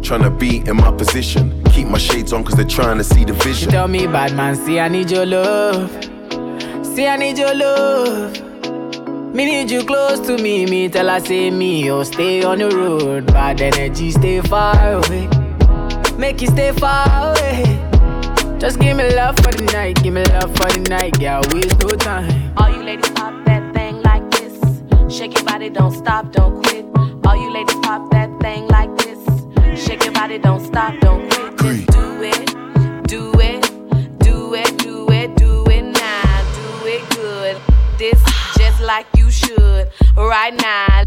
[0.00, 1.64] Tryna be in my position.
[1.72, 3.68] Keep my shades on, cause they're trying to see the vision.
[3.68, 5.90] tell me, bad man, see I need your love.
[6.86, 8.51] See I need your love.
[9.32, 10.66] Me need you close to me.
[10.66, 13.26] Me tell her say me, oh stay on the road.
[13.28, 15.26] Bad energy, stay far away.
[16.18, 17.64] Make you stay far away.
[18.58, 21.40] Just give me love for the night, give me love for the night, girl.
[21.54, 22.52] Waste no time.
[22.58, 24.52] All you ladies pop that thing like this.
[25.08, 26.84] Shake your body, don't stop, don't quit.
[27.26, 29.18] All you ladies pop that thing like this.
[29.82, 31.26] Shake your body, don't stop, don't
[31.56, 31.56] quit.
[31.56, 32.46] Just do it,
[33.08, 33.62] do it,
[34.18, 36.44] do it, do it, do it now.
[36.54, 37.56] Do it good.
[37.98, 38.22] This
[38.58, 39.90] just like you should.
[40.16, 41.04] Right now.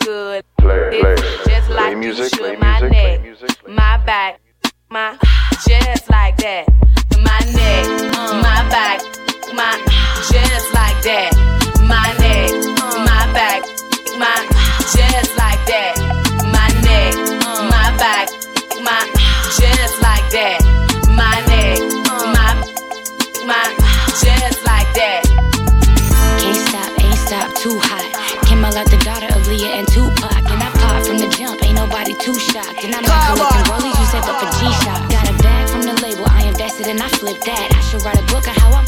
[0.00, 0.44] Good.
[0.58, 1.16] Play, This play.
[1.46, 2.60] just Play like music, you play should.
[2.60, 4.40] My music, play neck, my back,
[4.88, 5.18] my
[5.68, 6.66] just like that.
[7.20, 7.84] My neck,
[8.16, 8.40] uh.
[8.40, 9.00] my back,
[9.54, 9.74] my
[10.32, 11.32] just like that.
[11.84, 12.50] My neck,
[12.80, 13.04] uh.
[13.04, 13.62] my back,
[14.16, 14.32] my
[14.94, 15.94] just like that.
[16.54, 17.14] My neck,
[17.44, 17.68] uh.
[17.68, 18.28] my back,
[18.82, 19.00] my
[19.58, 20.57] just like that.
[32.28, 32.84] Too shocked.
[32.84, 35.00] And I'm not collecting rollies, you said up for G-Shock.
[35.08, 37.72] Got a bag from the label, I invested and I flipped that.
[37.72, 38.84] I should write a book on how I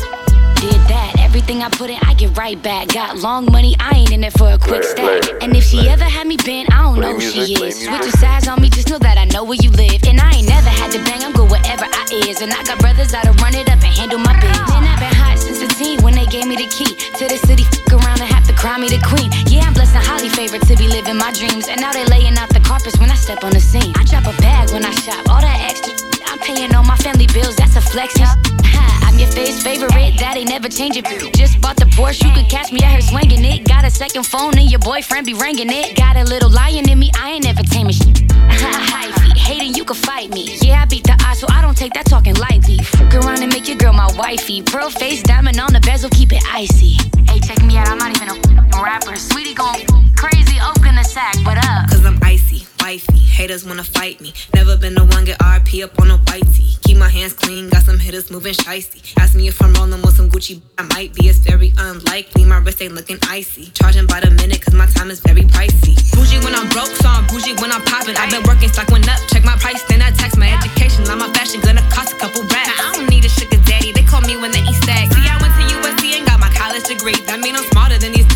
[0.60, 1.16] did that.
[1.18, 2.88] Everything I put in, I get right back.
[2.88, 5.24] Got long money, I ain't in it for a quick stack.
[5.40, 7.80] And if she ever had me bent, I don't know who she is.
[7.80, 10.04] Switching sides on me, just know that I know where you live.
[10.04, 12.42] And I ain't never had to bang, I'm good wherever I is.
[12.42, 14.52] And I got brothers that'll run it up and handle my biz.
[14.52, 17.40] And I've been hot since a teen when they gave me the key to the
[17.48, 17.64] city.
[17.64, 19.32] Fuck around and have to cry me the queen.
[19.48, 21.68] Yeah, I'm blessed and highly favored to be living my dreams.
[21.68, 23.92] And now they laying out the carpets when I step on the scene.
[23.96, 25.94] I drop a bag when I shop, all that extra.
[26.26, 28.14] I'm paying all my family bills, that's a flex.
[28.20, 31.04] I'm your face favorite, ain't never changing.
[31.34, 33.66] Just bought the Porsche, you could catch me out here swinging it.
[33.66, 35.96] Got a second phone and your boyfriend be ringing it.
[35.96, 38.30] Got a little lion in me, I ain't entertainment shit.
[38.32, 40.56] High feet, hating you can fight me.
[40.62, 42.78] Yeah, I beat the odds, so I don't take that talking lightly.
[42.78, 44.62] Fuck around and make your girl my wifey.
[44.62, 46.94] Pearl face, diamond on the bezel, keep it icy.
[47.26, 49.12] Hey, check me out, I'm not even a rapper.
[49.12, 49.79] Saweetie gon'
[50.16, 51.90] crazy, open the sack, what up?
[51.90, 53.18] Cause I'm icy, wifey.
[53.18, 54.34] Haters wanna fight me.
[54.54, 56.76] Never been the one get RP up on a white tee.
[56.82, 59.00] Keep my hands clean, got some hitters moving shicey.
[59.18, 61.28] Ask me if I'm rolling with some Gucci, I might be.
[61.28, 62.44] It's very unlikely.
[62.44, 63.70] My wrist ain't looking icy.
[63.70, 65.94] Charging by the minute, cause my time is very pricey.
[66.12, 68.16] Bougie when I'm broke, so I'm bougie when I'm popping.
[68.16, 69.20] I've been working, stock went up.
[69.28, 71.04] Check my price, then I text my education.
[71.04, 72.68] Now my fashion gonna cost a couple racks.
[72.76, 75.14] I don't need a sugar daddy, they call me when they eat stacks.
[75.14, 77.16] See, I went to USC and got my college degree.
[77.24, 78.28] That mean I'm smarter than these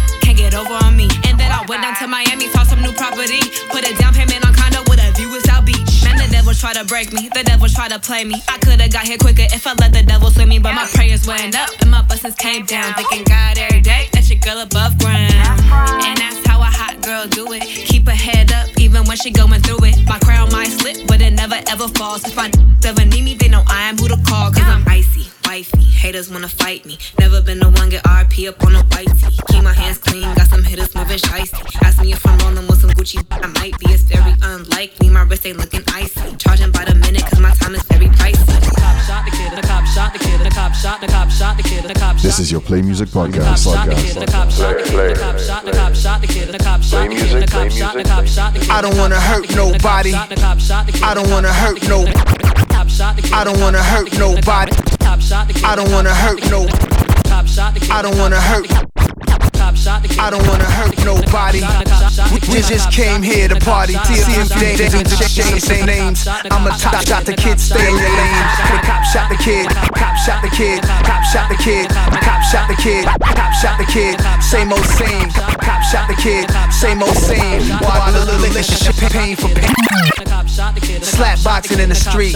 [0.54, 1.08] can't over on me.
[1.26, 3.40] And then I went down to Miami, saw some new property.
[3.70, 6.02] Put a down payment on condo with a view of South Beach.
[6.04, 8.42] Man, the devil try to break me, the devil try to play me.
[8.48, 11.26] I could've got here quicker if I let the devil swing me, but my prayers
[11.26, 12.94] went up and my blessings came down.
[12.94, 15.32] Thanking God every day, that's your girl above ground.
[16.04, 17.62] And that's how a hot girl do it.
[17.62, 19.96] Keep her head up even when she going through it.
[20.06, 22.24] My crown might slip, but it never ever falls.
[22.24, 22.50] If I
[22.84, 24.50] ever need me, they know I am who to call.
[24.50, 25.82] Cause I'm icy, wifey.
[25.82, 26.98] Haters wanna fight me.
[27.18, 29.38] Never been the one get RP up on a white tee.
[29.48, 31.54] Keep my hands clean, got some hitters moving shicey.
[31.82, 33.92] Ask me if I'm rolling with some Gucci, I might be.
[33.92, 35.08] It's very unlikely.
[35.10, 36.36] My wrist ain't looking icy.
[36.36, 38.44] Charging by the minute, cause my time is very pricey.
[38.44, 41.30] The cop shot the kid, the cop shot the kid, the cop shot, the cop
[41.30, 43.34] shot the kid, the cop This is your Play Music Podcast.
[43.34, 46.26] the cop shot the kid, the cop shot the cop shot the cop shot the
[46.26, 48.70] kid, the cop shot the cop shot the kid.
[48.70, 50.14] I don't wanna hurt nobody.
[50.14, 52.53] I don't wanna hurt no.
[53.32, 54.72] I don't wanna hurt nobody.
[55.64, 56.66] I don't wanna hurt no.
[57.90, 58.66] I don't wanna hurt.
[59.74, 61.60] I don't wanna hurt nobody.
[62.30, 63.94] We just came here to party.
[63.94, 64.48] TCM
[64.78, 66.26] days and exchange same names.
[66.26, 68.46] I'm a top shot the kid, stay in your lane.
[68.70, 72.68] The cop shot the kid, cop shot the kid, cop shot the kid, cop shot
[72.68, 74.20] the kid, cop shot the kid.
[74.40, 75.30] Same old same.
[75.30, 77.62] Cop shot the kid, same old same.
[77.82, 79.74] Why the little relationship pain for pain?
[81.02, 82.34] Slap boxing in the street.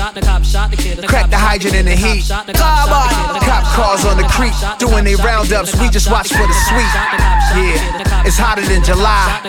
[1.07, 2.27] Crack the hydrant in the heat.
[2.29, 5.79] Cop cars on the creek doing they roundups.
[5.81, 7.28] We just watch for the sweet.
[7.57, 9.41] Yeah, it's hotter than July.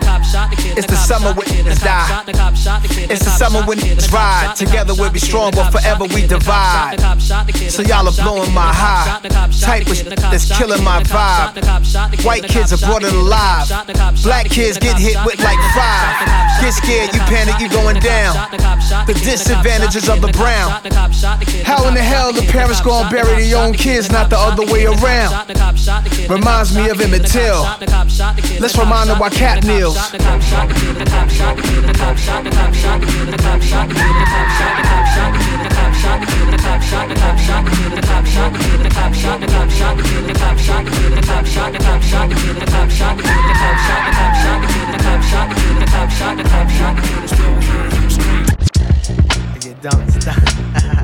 [0.77, 2.23] It's the summer when niggas die.
[3.09, 4.55] It's the summer when niggas ride.
[4.55, 6.97] Together we'll be strong, but forever we divide.
[7.69, 9.19] So y'all are blowing my high.
[9.59, 12.23] Type of shit that's killing my vibe.
[12.23, 13.67] White kids are brought it alive.
[14.23, 16.25] Black kids get hit with like five.
[16.61, 18.35] Get scared, you panic, you going down.
[19.05, 20.71] The disadvantages of the brown.
[21.63, 24.85] How in the hell the parents gonna bury their own kids, not the other way
[24.85, 25.49] around?
[26.29, 27.65] Reminds me of Emmett Till.
[27.77, 29.95] Let's remind them why Kap kneels.
[49.61, 50.37] You don't stop.
[50.73, 50.98] yeah,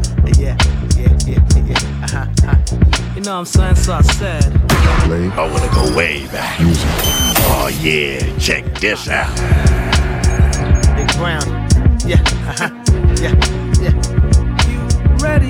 [3.25, 3.75] know what I'm saying?
[3.75, 4.43] So I said.
[5.05, 5.29] Play.
[5.29, 6.57] I wanna go way back.
[7.47, 9.35] Oh yeah, check this out.
[10.95, 11.41] Big Brown.
[12.05, 12.69] Yeah, uh-huh.
[13.21, 13.33] yeah, yeah.
[13.41, 13.64] Ready?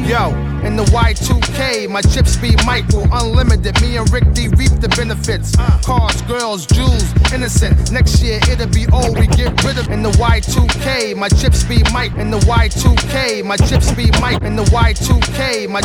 [0.03, 0.29] Yo,
[0.63, 3.79] in the Y2K, my chip speed Michael, unlimited.
[3.81, 5.55] Me and Rick D reap the benefits.
[5.85, 7.91] Cars, girls, jewels, innocent.
[7.91, 9.89] Next year it'll be old, we get rid of.
[9.89, 12.13] In the Y2K, my chip speed Mike.
[12.17, 14.41] In the Y2K, my chip speed Mike.
[14.43, 15.79] In the Y2K, my.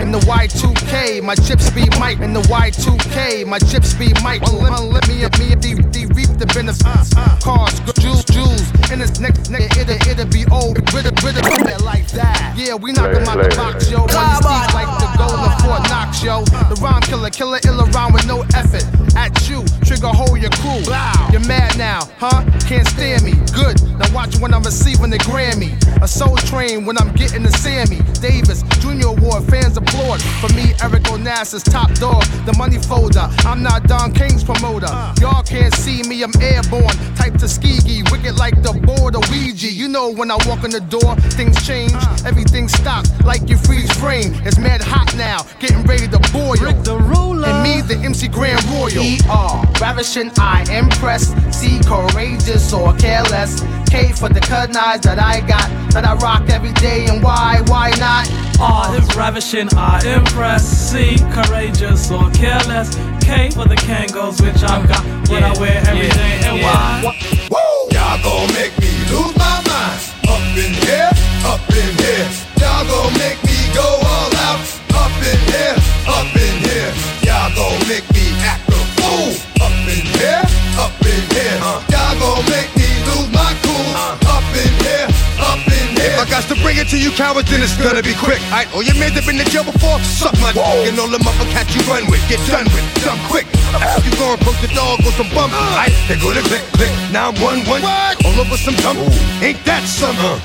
[0.00, 2.20] In the Y2K, my chip speed Mike.
[2.20, 4.42] In the Y2K, my chip speed Mike.
[4.46, 5.08] Unlimited.
[5.08, 7.14] Me and me and D, D reap the benefits.
[7.42, 8.90] Cars, girls, jewels, jewels.
[8.92, 12.54] In this next, next it'll, it'll be old, rid of, rid of like that.
[12.56, 14.04] Yeah, we knock them out box, yo.
[14.04, 16.44] Like the Fort Knox, yo.
[16.44, 18.84] The rhyme killer, killer ill around with no effort.
[19.16, 20.82] At you, trigger hole your crew.
[21.32, 22.44] You're mad now, huh?
[22.66, 23.32] Can't stand me.
[23.54, 23.80] Good.
[23.98, 25.72] Now watch when I'm receiving the Grammy.
[26.02, 28.02] A soul train when I'm getting the Sammy.
[28.20, 30.20] Davis, Junior Award, fans applaud.
[30.42, 33.28] For me, Eric Onassis, top dog, the money folder.
[33.46, 34.90] I'm not Don King's promoter.
[34.90, 35.14] Uh.
[35.20, 36.96] Y'all can't see me, I'm airborne.
[37.14, 39.70] Type Tuskegee, wicked like the board of Ouija.
[39.70, 41.92] You know when I walk in the door, things change.
[41.94, 42.16] Uh.
[42.26, 44.34] Everything stops like you freeze frame.
[44.44, 46.56] It's mad hot now, getting ready to boil.
[46.82, 47.48] the ruler.
[47.48, 49.02] And me the MC Grand Royal.
[49.02, 51.34] E-R, ravishing, I impress.
[51.56, 53.62] C, courageous or careless.
[53.88, 57.06] K for the cut knives that I got, that I rock every day.
[57.06, 58.28] And why, why not?
[58.60, 60.66] R is ravishing, I impress.
[60.66, 62.94] C, courageous or careless.
[63.20, 66.40] K for the Kangols, which I've got, what I wear every day.
[66.44, 67.02] And why?
[67.50, 67.58] Woo!
[67.92, 70.00] Y'all gon' make me lose my mind.
[70.28, 71.10] Up in here,
[71.44, 72.28] up in here.
[72.60, 74.03] Y'all gon' make me go.
[75.26, 75.74] In here,
[76.06, 76.43] up in
[86.34, 88.42] got to bring it to you cowards, then it's gonna be quick.
[88.50, 90.66] Aight, all your men that been in jail before, suck my dick.
[90.90, 93.46] And all the motherfuckers you run with, get done with, done quick.
[94.02, 95.54] You gon' approach the dog with some bump.
[95.78, 96.90] Aight, they go to click, click.
[97.14, 97.86] Now I'm one, one.
[98.26, 98.98] All over some dump.
[99.46, 100.42] Ain't that something?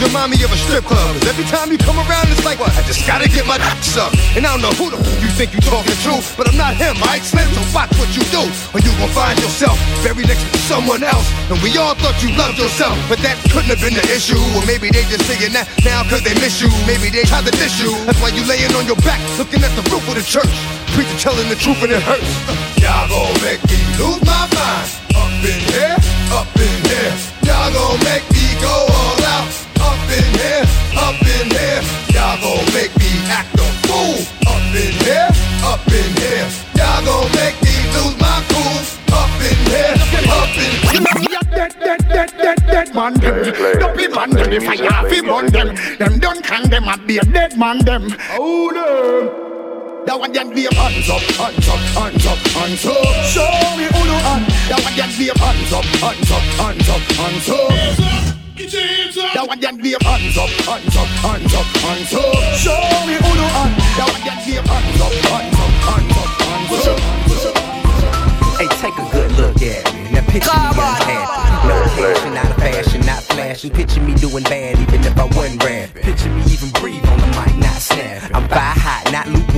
[0.00, 0.96] You remind me of a strip club.
[1.12, 4.16] 'cause every time you come around, it's like, I just gotta get my dick sucked.
[4.32, 6.72] And I don't know who the f- you think you talking to, but I'm not
[6.76, 7.48] him, I Slim?
[7.52, 11.26] So watch what you do, or you gon' find yourself buried next to someone else.
[11.50, 14.40] And we all thought you loved yourself, but that couldn't have been the issue.
[14.56, 16.70] Or maybe they just saying that now cause they miss you.
[16.86, 17.94] Maybe they tried to diss you.
[18.06, 20.50] That's why you laying on your back, looking at the roof of the church.
[20.94, 22.28] Preacher telling the truth and it hurts.
[22.78, 24.88] Y'all gon' make me lose my mind.
[25.18, 25.96] Up in here,
[26.34, 27.12] up in here.
[27.46, 29.48] Y'all gon' make me go all out.
[29.82, 30.64] Up in here,
[30.98, 31.80] up in here.
[32.14, 34.18] Y'all gon' make me act a fool.
[34.46, 35.30] Up in here,
[35.64, 36.46] up in here.
[36.76, 38.78] Y'all gon' make me lose my cool.
[39.14, 39.94] Up in here,
[40.30, 40.72] up in
[41.02, 41.07] here.
[43.10, 43.78] Man them.
[43.78, 45.74] Dopey man them, if I have him on them.
[45.98, 48.14] Them don't can them up be a dead man them.
[48.32, 49.46] Oh them.
[50.06, 52.96] That one them be a hands up, hands up, hands up, hands up.
[53.28, 53.44] Show
[53.76, 54.40] me who you are.
[54.68, 57.68] That one them be hands up, hands up, hands up, hands up.
[58.56, 59.32] Get your hands up.
[59.34, 62.22] That one them be a hands up, hands up, hands up, hands up.
[62.56, 63.70] Show me who you are.
[64.00, 67.00] That one them be hands up, hands up, hands up, hands up.
[68.58, 70.10] Hey, take a good look at me.
[70.10, 71.47] Now picture me unhappy.
[71.98, 73.70] Passion, not fashion, not flashing.
[73.70, 75.94] Picture me doing bad even if I wasn't rap.
[75.94, 78.30] Picture me even breathe on the mic, not snap.
[78.34, 78.97] I'm by hot,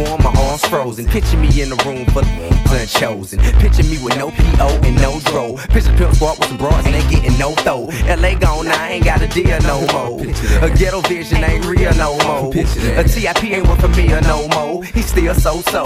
[0.00, 1.06] lukewarm, my arms frozen.
[1.06, 3.38] Picture me in a room full of unchosen.
[3.60, 5.56] Picture me with no PO and no dro.
[5.70, 7.88] Picture Pimp Squad with some broads and ain't getting no throw.
[8.06, 10.20] LA gone, I ain't got a deal no more.
[10.62, 12.52] A ghetto vision ain't real no more.
[12.52, 14.84] A TIP ain't one for me or no more.
[14.84, 15.84] He still so so.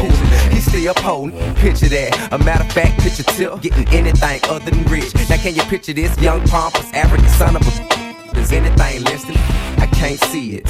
[0.51, 1.57] He still potent.
[1.59, 2.32] Picture that.
[2.32, 5.15] A matter of fact, picture Tip getting anything other than rich.
[5.28, 8.39] Now can you picture this young pompous African son of a?
[8.39, 9.39] Is anything listening?
[10.05, 10.66] I can't see it.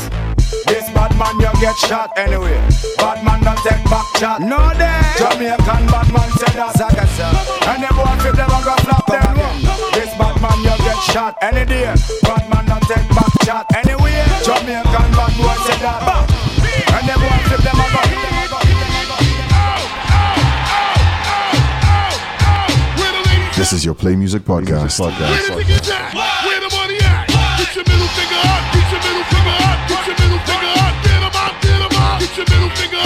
[0.70, 2.54] This bad man you get shot anyway.
[2.98, 4.38] Bad man don't take back shot.
[4.38, 5.02] No day.
[5.18, 6.70] Jamaican bad man said that.
[6.78, 7.34] Zagasa.
[7.66, 9.34] And them boy flip them and go flap them.
[9.90, 11.90] This bad man you get shot any day.
[12.22, 14.22] Bad man don't take back shot anyway.
[14.46, 16.30] Jamaican bad boy said that.
[16.94, 18.04] And them boy flip them and go.
[23.56, 25.00] This is your Play Music Podcast.
[25.00, 26.23] Where the money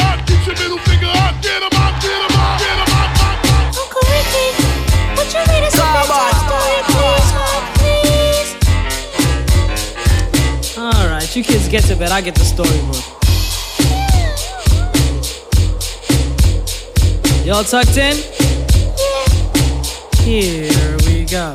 [0.06, 0.26] up.
[0.26, 1.34] Get your middle finger up.
[1.42, 1.94] Get 'em up.
[2.02, 2.58] Get 'em up.
[2.62, 3.10] Get 'em up.
[3.80, 4.48] Uncle Ricky,
[5.16, 5.76] would you read us a
[6.44, 7.30] story, please?
[7.44, 8.50] Oh, please.
[10.78, 13.04] Alright, you kids get to bed, I get the storybook.
[17.44, 18.16] Y'all tucked in?
[20.24, 21.54] Here we go.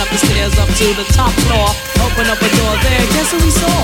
[0.00, 1.68] up the stairs up to the top floor.
[2.02, 3.04] Opened up a door there.
[3.14, 3.78] Guess who he saw?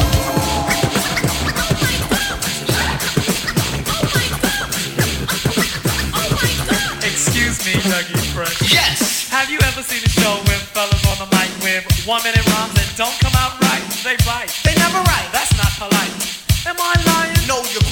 [7.07, 7.74] Excuse me.
[8.70, 9.29] Yes!
[9.31, 12.74] Have you ever seen a show with fellas on the mic with One minute rhymes
[12.74, 14.51] that don't come out right, they bite.
[14.65, 15.29] They never right.
[15.31, 16.15] That's not polite.
[16.66, 17.47] Am I lying?
[17.47, 17.91] No, you're quite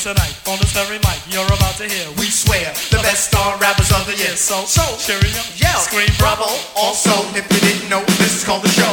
[0.00, 2.08] tonight, on this very mic, you're about to hear.
[2.16, 4.32] We swear the best star rappers of the year.
[4.32, 6.48] So, So, cheerio, yell, scream bravo.
[6.74, 8.92] Also, if you didn't know, this is called the show.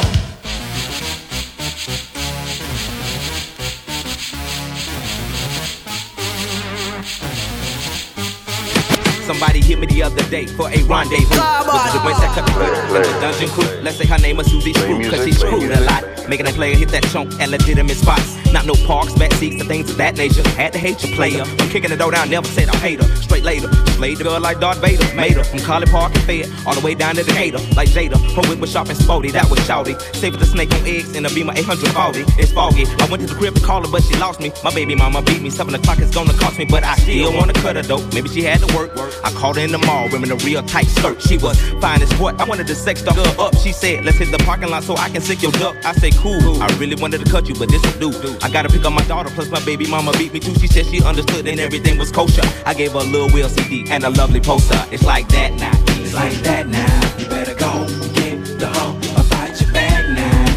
[9.28, 11.36] Somebody hit me the other day for a rendezvous.
[11.36, 13.68] With the went that cut the hood in the dungeon crew.
[13.82, 16.02] Let's say her name was Susie Screw, cause she screwed a lot.
[16.30, 18.38] Making a player hit that chunk at legitimate spots.
[18.52, 20.40] Not no parks, back seats, and things of that nature.
[20.56, 21.42] Had to hate your player.
[21.44, 23.16] I'm kicking the door down, never said I hate her.
[23.16, 23.68] Straight later,
[24.00, 25.04] played the girl like Darth Vader.
[25.14, 27.58] Made her from College Park and Fed, all the way down to Decatur.
[27.76, 29.92] Like Jada, her whip was sharp and sporty, that was shouty.
[30.16, 32.24] Save the snake on eggs in a Beamer 840.
[32.40, 32.86] It's foggy.
[32.98, 34.52] I went to the crib to call her, but she lost me.
[34.64, 35.50] My baby mama beat me.
[35.50, 38.00] Seven o'clock is gonna cost me, but I still wanna cut her though.
[38.14, 38.96] Maybe she had to work.
[39.24, 41.20] I called her in the mall, wearing a real tight skirt.
[41.22, 42.40] She was fine as what?
[42.40, 43.56] I wanted to sex dog her up.
[43.56, 45.76] She said, let's hit the parking lot so I can sick your duck.
[45.84, 46.62] I said, cool.
[46.62, 48.36] I really wanted to cut you, but this will do.
[48.42, 50.54] I gotta pick up my daughter, plus my baby mama beat me too.
[50.54, 52.42] She said she understood and everything was kosher.
[52.66, 54.78] I gave her a little Will CD and a lovely poster.
[54.90, 55.72] It's like that now.
[56.00, 57.18] It's like that now.
[57.18, 60.48] You better go get the hoe about your bag now.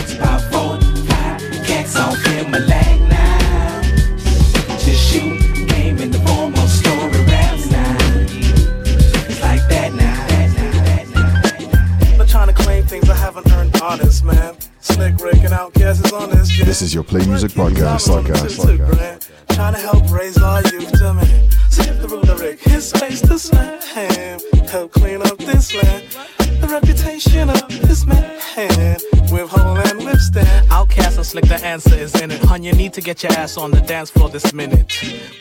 [0.00, 2.50] It's about four, five cats on
[3.08, 3.11] now.
[13.82, 14.56] Honest, man.
[14.80, 16.66] Slick Rick and Outkast is on this jam.
[16.66, 18.08] This is your Play Music Podcast.
[18.08, 19.54] podcast, podcast.
[19.54, 21.50] Trying to help raise our youth to man.
[21.72, 22.60] Skip the ruler, Rick.
[22.60, 23.80] His space to slam.
[24.68, 26.04] Help clean up this land.
[26.60, 28.22] The reputation of this man.
[29.32, 30.68] With hole and stand.
[30.68, 32.42] Outkast and slick, the answer is in it.
[32.44, 34.92] Hun, you need to get your ass on the dance floor this minute.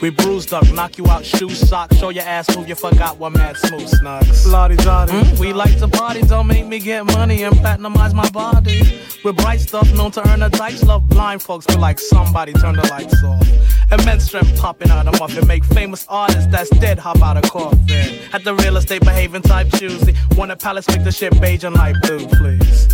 [0.02, 2.70] We bruised up, knock you out, shoes, socks, show your ass move.
[2.70, 4.50] You forgot what mad smooth snugs.
[4.50, 5.12] Lottie Dottie.
[5.12, 5.40] Hmm?
[5.40, 8.82] We like to party, don't make me get money and platinumize my body.
[9.24, 12.76] With bright stuff known to earn a dice, love blind folks feel like somebody turn
[12.76, 13.48] the lights off.
[13.92, 18.20] Immense strength popping out of muffin, make famous artists that's dead hop out of coffin.
[18.32, 20.14] At the real estate behaving type choosy.
[20.38, 22.88] Want a palace, make the shit beige and light blue, please.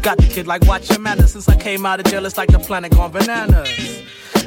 [0.00, 2.50] Got the kid like watch your manners since I came out of jail, it's like
[2.50, 4.02] the planet gone bananas.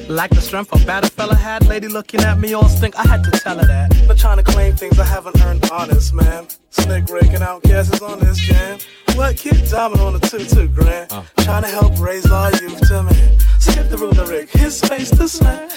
[0.10, 3.23] Like the strength a bad fella had, lady looking at me all stink, I had
[3.23, 4.07] to tell her that.
[4.07, 6.48] Not trying to claim things I haven't earned honest, man.
[6.69, 8.80] Slick Rick Outkast on this jam.
[9.15, 11.11] What kid diamond on the two two grand?
[11.11, 11.23] Uh.
[11.38, 13.40] Trying to help raise our youth to man.
[13.60, 15.69] Skip the ruler, Rick, his space to slam.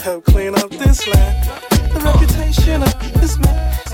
[0.00, 1.48] Help clean up this land.
[1.70, 3.93] The reputation of this man.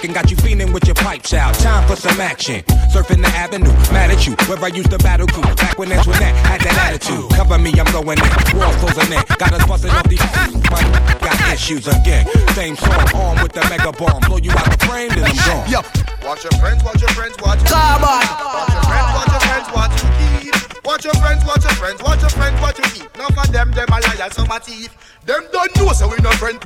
[0.00, 1.54] crackin', got you feeling with your pipes out.
[1.56, 2.62] Time for some action.
[2.92, 4.34] Surfing the avenue, mad at you.
[4.46, 7.30] Where I used to battle crew, back when Antoinette had that attitude.
[7.30, 8.58] Cover me, I'm going in.
[8.58, 10.20] Walls closing in, got us busting off these.
[10.70, 10.82] My
[11.20, 12.26] got issues again.
[12.54, 14.20] Same song, armed with the mega bomb.
[14.22, 15.70] Blow you out the frame, then I'm gone.
[15.70, 15.80] Yo,
[16.26, 18.00] watch your friends, watch your friends, watch your on.
[18.00, 20.59] Watch your friends, watch your friends, watch keep.
[20.84, 23.16] Watch your friends, watch your friends, watch your friends, watch you keep.
[23.16, 24.88] None of them, them are liars, some are thief.
[25.26, 26.58] Them don't know, so we no friend.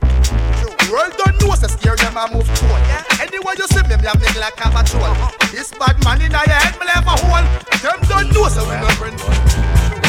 [0.90, 2.82] World don't know, so scare them and move toward.
[3.18, 5.10] Anyway, you see me, me have me like a patrol.
[5.50, 7.42] This bad man in your head, me left a hole.
[7.82, 9.18] Them don't know, so we no friend.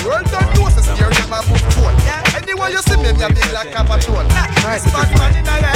[0.06, 1.98] World don't know, so scare them and move toward.
[2.38, 4.22] Anyway, you see me, me have me like a patrol.
[4.70, 5.75] This bad man in your head,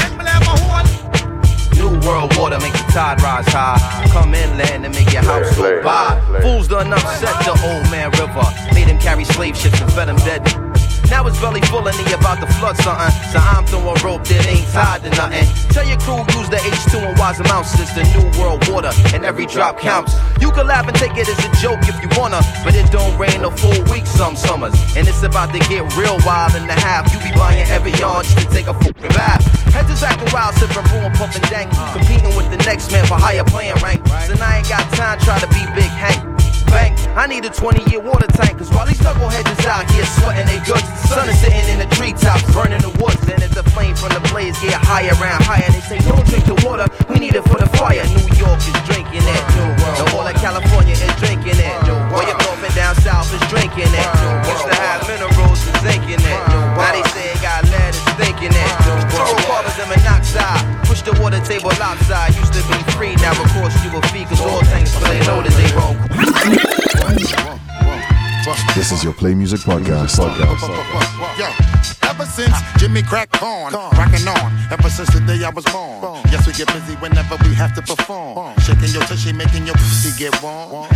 [2.09, 3.77] world water make the tide rise high.
[4.11, 6.19] Come inland and make your house go by.
[6.41, 8.45] Fools done upset the old man river.
[8.73, 10.68] Made him carry slave ships and fed him dead.
[11.09, 13.09] Now it's belly full and he about to flood something.
[13.33, 15.45] So I'm throwing rope that ain't tied to nothing.
[15.73, 17.73] Tell your crew use the H2 and wise amounts.
[17.79, 20.13] It's the new world water and every drop counts.
[20.39, 23.17] You can laugh and take it as a joke if you wanna, but it don't
[23.17, 24.73] rain a full week some summers.
[24.95, 27.11] And it's about to get real wild in the half.
[27.13, 29.41] You be buying every yard to take a fucking bath.
[29.73, 31.71] Heads is acting wild, sipping room, pumping dank.
[31.93, 34.05] Competing with the next man for higher playing rank.
[34.27, 36.38] So I ain't got time try to be big Hank.
[36.69, 36.97] Bank.
[37.17, 40.45] I need a 20 year water tank, cause while these knuckleheads is out here sweating
[40.45, 43.19] they guts, the sun is sitting in the treetops, burning the woods.
[43.29, 46.45] And as the flame from the blaze get higher and higher, they say, Don't drink
[46.45, 48.01] the water, we need it for the fire.
[48.15, 49.43] New York is drinking it,
[49.99, 51.75] the whole of California is drinking it,
[52.09, 54.07] while your north and down south is drinking it.
[54.47, 56.39] Used to have minerals and zinc in it,
[56.77, 57.68] now they say it got
[58.29, 58.69] lead and thinking it.
[59.11, 62.35] Fluorocarbons and monoxide, push the water table outside.
[62.35, 65.41] Used to be free, now of course you a fee, cause all things they know
[65.41, 65.97] that they wrong.
[68.75, 70.17] This is your Play Music Podcast.
[71.37, 74.51] Yo, ever since Jimmy cracked corn, rocking on.
[74.71, 76.21] Ever since the day I was born.
[76.31, 78.55] Yes, we get busy whenever we have to perform.
[78.59, 80.87] Shaking your tushy, making your pussy get warm.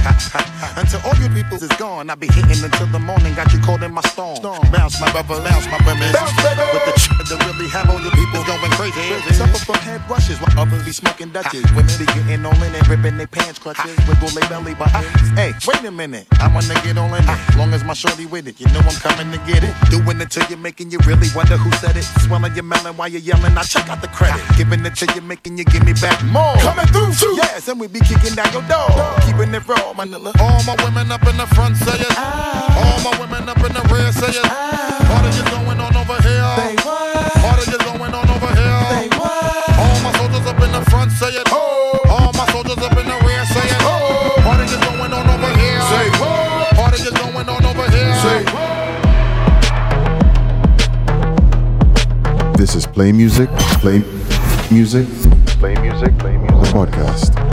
[0.76, 3.34] Until all you people is gone, I be hitting until the morning.
[3.36, 4.40] Got you caught in my storm.
[4.72, 6.12] Bounce, my brother, bounce, my women.
[6.12, 9.00] With the ch that really have all you people going crazy.
[9.34, 11.64] Suffer from head rushes while others be smoking Dutches.
[11.74, 15.08] Women be getting all in it, ripping their pants clutches, wiggle their belly buttons.
[15.34, 17.40] Hey, wait a minute, I wanna get all in it.
[17.58, 19.74] Long as my shorty with it, you know I'm coming to get it.
[19.90, 22.06] Doing it till you're making you really wonder who said it.
[22.26, 24.42] Swelling your melon while you're yelling, I check out the credit.
[24.58, 26.56] Giving it to you're making you give me back more.
[26.58, 27.34] Coming through, too.
[27.38, 28.90] Yes, and we be kicking down your door.
[29.26, 30.34] Keeping it raw, Manila.
[30.40, 32.14] All my women up in the front say it.
[32.18, 32.74] Ah.
[32.82, 34.46] All my women up in the rear say it.
[34.46, 35.14] Ah.
[35.14, 36.44] What is going on over here?
[37.46, 38.80] What is going on over here?
[39.78, 41.52] All my soldiers up in the front say it.
[41.52, 41.73] All
[52.64, 53.50] This is Play Music,
[53.82, 54.00] Play
[54.72, 55.06] Music,
[55.60, 57.53] Play Music, Play Music, the podcast.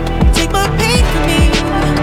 [0.77, 2.00] Pain for me.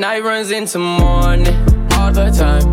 [0.00, 1.54] Night runs into morning
[1.92, 2.64] all the time.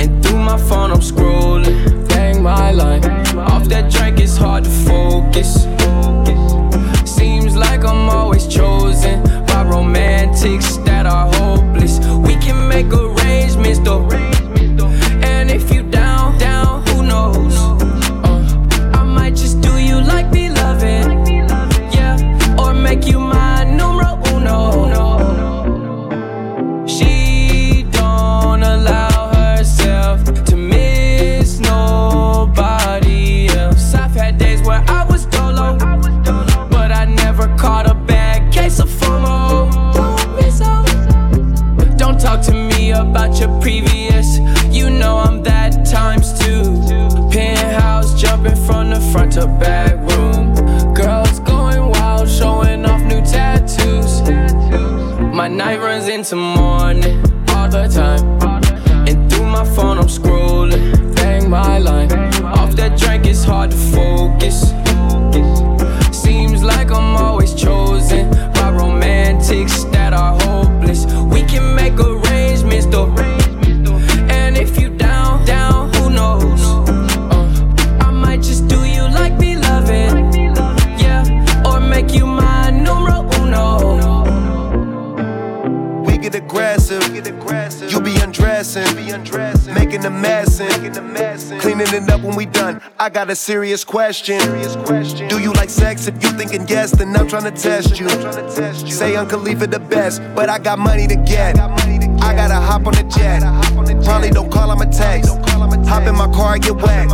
[0.00, 2.08] And through my phone, I'm scrolling.
[2.08, 3.04] Bang my line.
[3.38, 5.62] Off that drink, it's hard to focus.
[7.08, 8.69] Seems like I'm always chosen
[56.20, 56.79] night runs
[93.02, 94.38] I got a serious question.
[95.30, 96.06] Do you like sex?
[96.06, 98.06] If you thinking yes, then I'm trying to test you.
[98.90, 101.58] Say Uncle Khalifa the best, but I got money to get.
[101.58, 103.40] I gotta hop on the jet.
[104.04, 105.30] Probably don't call him a text.
[105.88, 107.10] Hop in my car, get wet.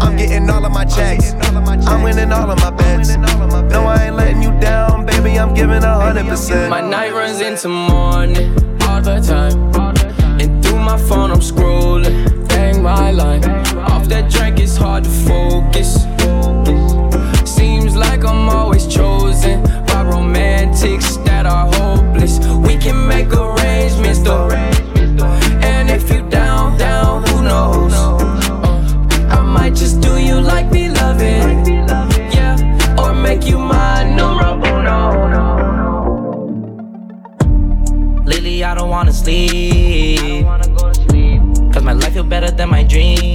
[0.00, 1.32] I'm getting all of my checks.
[1.32, 3.16] I'm winning all of my bets.
[3.16, 5.40] No, I ain't letting you down, baby.
[5.40, 6.70] I'm giving a hundred percent.
[6.70, 9.74] My night runs into morning all the time.
[10.40, 12.48] And through my phone, I'm scrolling.
[12.48, 13.65] Bang my line.
[14.06, 16.04] Off that drink, it's hard to focus.
[17.44, 22.38] Seems like I'm always chosen by romantics that are hopeless.
[22.58, 24.48] We can make arrangements though.
[25.60, 27.94] And if you down, down, who knows?
[27.94, 31.66] Uh, I might just do you like be loving.
[32.30, 35.02] Yeah, or make you my numero uno.
[38.24, 40.35] Lately, I don't wanna sleep.
[41.86, 43.28] My life feel better than my dreams.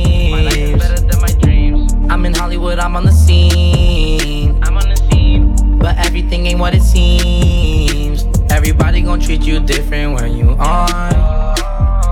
[2.10, 4.62] I'm in Hollywood, I'm on the scene.
[4.62, 5.56] I'm on the scene.
[5.80, 8.26] But everything ain't what it seems.
[8.52, 11.16] Everybody gon' treat you different when you on.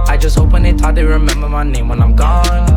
[0.07, 2.67] I just hope when they talk, they remember my name when I'm gone.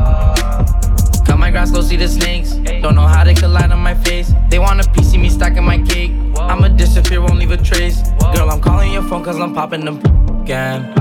[1.25, 2.55] Cut my grass, go see the snakes.
[2.83, 4.33] Don't know how they collide on my face.
[4.51, 6.11] They want a piece, see me stacking my cake.
[6.37, 8.03] I'ma disappear, won't leave a trace.
[8.35, 10.01] Girl, I'm calling your phone cause I'm popping them
[10.43, 10.93] again.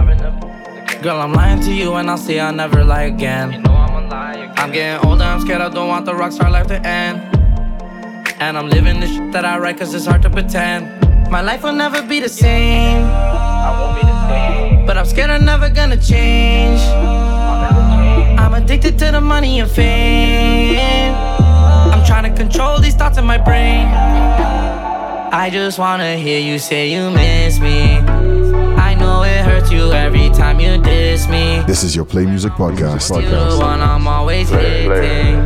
[1.02, 3.53] Girl, I'm lying to you and I'll say I'll never lie again.
[3.53, 7.18] You know I'm getting older, I'm scared I don't want the rockstar life to end.
[8.40, 10.86] And I'm living the shit that I write cause it's hard to pretend.
[11.32, 13.03] My life will never be the same.
[13.03, 14.86] I won't be the same.
[14.86, 16.80] But I'm scared I'm never gonna change.
[18.40, 21.15] I'm addicted to the money and fame.
[21.15, 23.88] I'm trying to control these thoughts in my brain.
[25.34, 28.20] I just wanna hear you say you miss me.
[29.12, 31.62] I know it hurts you every time you diss me.
[31.68, 33.22] This is your Play Music Podcast.
[33.22, 35.44] You're the one I'm always hitting.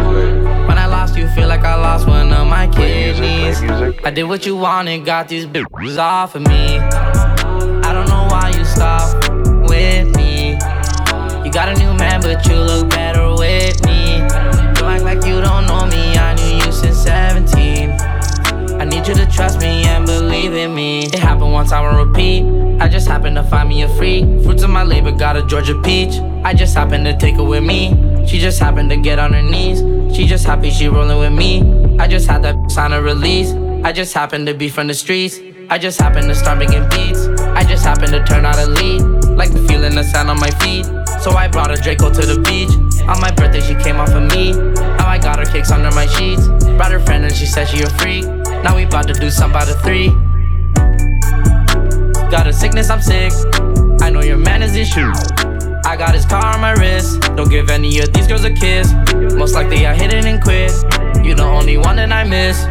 [0.68, 3.60] When I lost you, feel like I lost one of my kidneys.
[4.04, 6.78] I did what you wanted, got these bitches off of me.
[6.78, 9.30] I don't know why you stopped
[9.68, 10.52] with me.
[11.44, 13.25] You got a new man, but you look better
[19.06, 21.06] need you to trust me and believe in me.
[21.06, 22.44] It happened one time on repeat.
[22.82, 24.22] I just happened to find me a free.
[24.44, 26.16] Fruits of my labor got a Georgia peach.
[26.44, 28.26] I just happened to take her with me.
[28.28, 29.80] She just happened to get on her knees.
[30.16, 31.62] She just happy she rolling with me.
[32.00, 33.52] I just had that sign a release.
[33.84, 35.40] I just happened to be from the streets.
[35.70, 37.28] I just happened to start making beats.
[37.40, 39.02] I just happened to turn out a lead.
[39.38, 40.86] Like the feeling the sand on my feet.
[41.22, 42.72] So I brought a Draco to the beach.
[43.08, 44.54] On my birthday, she came off of me.
[44.54, 46.48] Now I got her kicks under my sheets.
[46.78, 48.26] Brought her friend and she said she a freak.
[48.66, 50.10] Now we about to do some by the three.
[52.32, 53.32] Got a sickness, I'm sick.
[54.02, 55.12] I know your man is issue.
[55.86, 57.22] I got his car on my wrist.
[57.36, 58.92] Don't give any of these girls a kiss.
[59.36, 60.72] Most likely I hit it and quit.
[61.24, 62.66] You the only one that I miss.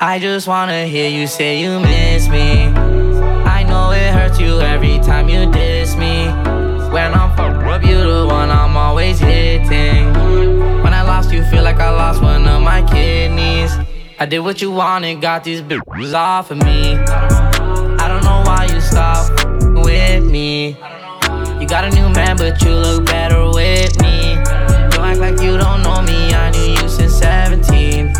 [0.00, 2.68] I just wanna hear you say you miss me.
[3.58, 6.26] I know it hurts you every time you diss me.
[6.94, 10.12] When I'm fucked up, you the one I'm always hitting.
[10.84, 13.72] When I lost you, feel like I lost one of my kidneys.
[14.16, 16.94] I did what you wanted, got these bitches off of me.
[16.94, 19.44] I don't know why you stopped
[19.84, 20.68] with me.
[21.60, 24.34] You got a new man, but you look better with me.
[24.90, 28.12] Don't act like you don't know me, I knew you since 17.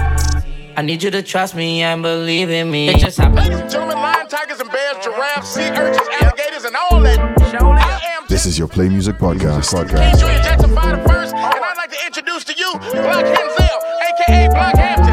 [0.76, 2.88] I need you to trust me and believe in me.
[2.88, 3.36] It just happened.
[3.36, 7.20] Ladies and gentlemen, lion, tigers, and bears, giraffes, sea urchins, alligators, and all that.
[7.20, 9.70] I am This is your Play Music Podcast.
[9.70, 10.18] King podcast.
[10.18, 14.74] Julian Jackson the First, and I'd like to introduce to you Block Henzel, aka Block
[14.74, 15.03] Hampton.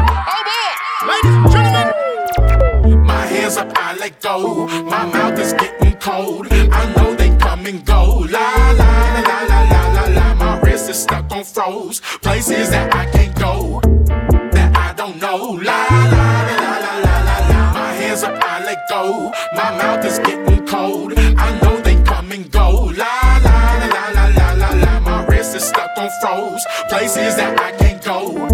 [3.62, 4.66] Up, I let go.
[4.94, 6.46] My mouth is getting cold.
[6.50, 8.26] I know they come and go.
[8.36, 8.48] La
[8.80, 10.34] la la la la la la.
[10.34, 12.00] My wrist is stuck on froze.
[12.26, 13.80] Places that I can't go.
[14.54, 15.40] That I don't know.
[15.68, 15.80] La
[16.14, 17.60] la la la la la la.
[17.78, 19.32] My hands up, I let go.
[19.60, 21.12] My mouth is getting cold.
[21.46, 22.68] I know they come and go.
[23.02, 23.14] La
[23.46, 23.58] la
[23.94, 25.00] la la la la la.
[25.00, 26.64] My wrist is stuck on froze.
[26.88, 28.51] Places that I can't go.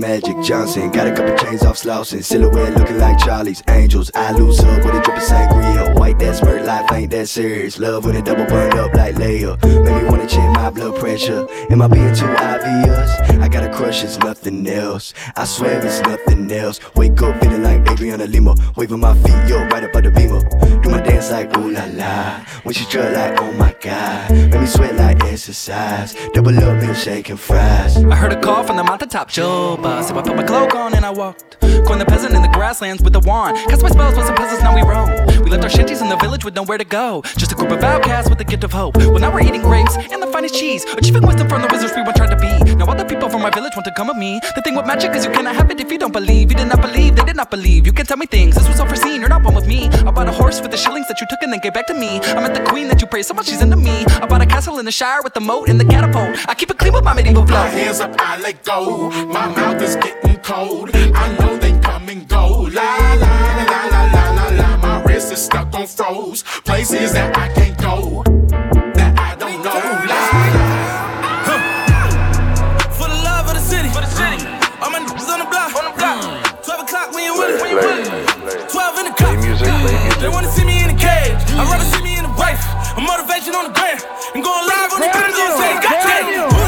[0.00, 0.90] Magic Johnson.
[0.90, 2.22] Got a couple chains off slouching.
[2.22, 4.10] Silhouette looking like Charlie's Angels.
[4.14, 5.98] I lose up with a drip of sangria.
[5.98, 7.78] White that smirk life ain't that serious.
[7.78, 9.62] Love with a double burned up like Leia.
[9.84, 11.46] Make me wanna check my blood pressure.
[11.70, 13.10] Am I being too obvious?
[13.40, 15.12] I got a crush, it's nothing else.
[15.36, 16.80] I swear it's nothing else.
[16.96, 18.54] Wake up feeling like Adriana Lima.
[18.76, 20.40] Waving my feet, yo, right up at the beamer.
[20.80, 22.40] Do my dance like ooh la la.
[22.62, 24.30] When she strut like oh my god.
[24.30, 26.14] Make me sweat like exercise.
[26.32, 27.96] Double up and fries.
[27.96, 29.76] I heard a call from the mountaintop show
[30.06, 31.58] So I put my cloak on and I walked.
[31.60, 33.56] Coined the peasant in the grasslands with a wand.
[33.68, 35.08] Cast my spells with some peasants, now we roam.
[35.42, 37.22] We left our shanties in the village with nowhere to go.
[37.36, 38.96] Just a group of outcasts with the gift of hope.
[38.96, 40.84] Well, now we're eating grapes and the finest cheese.
[40.96, 42.74] Achieving wisdom from the wizards we once tried to be.
[42.74, 44.40] Now other people from my village want to come with me.
[44.54, 46.50] The thing with magic is you cannot have it if you don't believe.
[46.50, 47.86] You did not believe, they did not believe.
[47.86, 49.20] You can tell me things, this was unforeseen.
[49.20, 49.88] You're not one with me.
[49.88, 51.94] I bought a horse with the shillings that you took and then gave back to
[51.94, 52.20] me.
[52.20, 54.04] I met the queen that you praised so much she's into me.
[54.22, 56.38] I bought a castle in the shire with the moat and the catapult.
[56.48, 57.56] I keep it clean with my medieval flow.
[57.56, 59.10] My hands up, I let go.
[59.26, 60.90] My mouth is getting cold.
[60.94, 62.68] I know they come and go.
[62.72, 64.76] La la la la la la la la.
[64.76, 66.42] My wrist is stuck on froze.
[66.64, 68.22] Places that I can't go.
[68.98, 69.80] That I don't know.
[70.10, 70.20] La
[72.92, 73.88] For the love of the city.
[73.88, 74.44] For the city.
[74.84, 75.72] All my niggas on the block.
[75.72, 76.18] On the block.
[76.28, 76.64] Mm.
[76.64, 77.60] 12 o'clock when you with it.
[77.62, 78.68] When you with it.
[78.68, 80.20] 12 in the cup.
[80.20, 81.40] They wanna see me in the cage.
[81.56, 82.60] I'd rather see me in the wife.
[82.96, 83.96] A motivation on the gram.
[84.34, 85.30] And going live on the gram.
[85.32, 86.59] Gonna say, goddamn.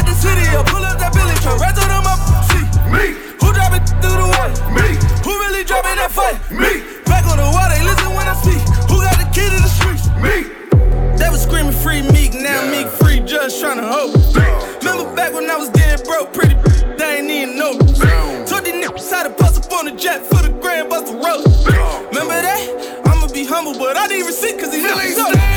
[0.00, 0.48] Like the city?
[0.48, 1.60] I pull up that Billy truck.
[1.60, 2.16] Right to them up.
[2.48, 2.64] See.
[2.88, 3.20] Me.
[3.36, 4.56] Who driving through the water?
[4.72, 4.96] Me.
[5.28, 6.40] Who really dropping that fight?
[6.48, 6.80] Me.
[7.04, 7.76] Back on the water.
[7.76, 8.64] They listen when I speak.
[8.88, 10.08] Who got the key to the streets?
[10.24, 10.56] Me.
[11.20, 14.16] They was screaming free Meek, now Meek free, just tryna hope.
[14.80, 16.56] Remember back when I was dead broke, pretty
[16.96, 17.76] they ain't even know.
[18.48, 21.44] Told these niggas to bust up on the jet for the grand bust the road.
[22.08, 23.04] Remember that?
[23.04, 25.49] I'ma be humble, but I need receipt cause these niggas so.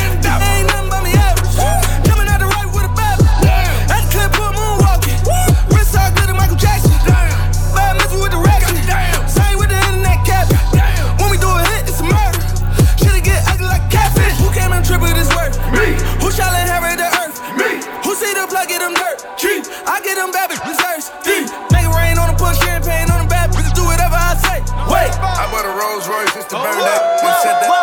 [25.84, 27.83] Rolls Royce just to burn that and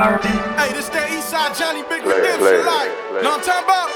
[0.00, 2.88] DJ Hey, this that Eastside Johnny Big Play, Redemption play, like.
[3.20, 3.92] Know what I'm talking about?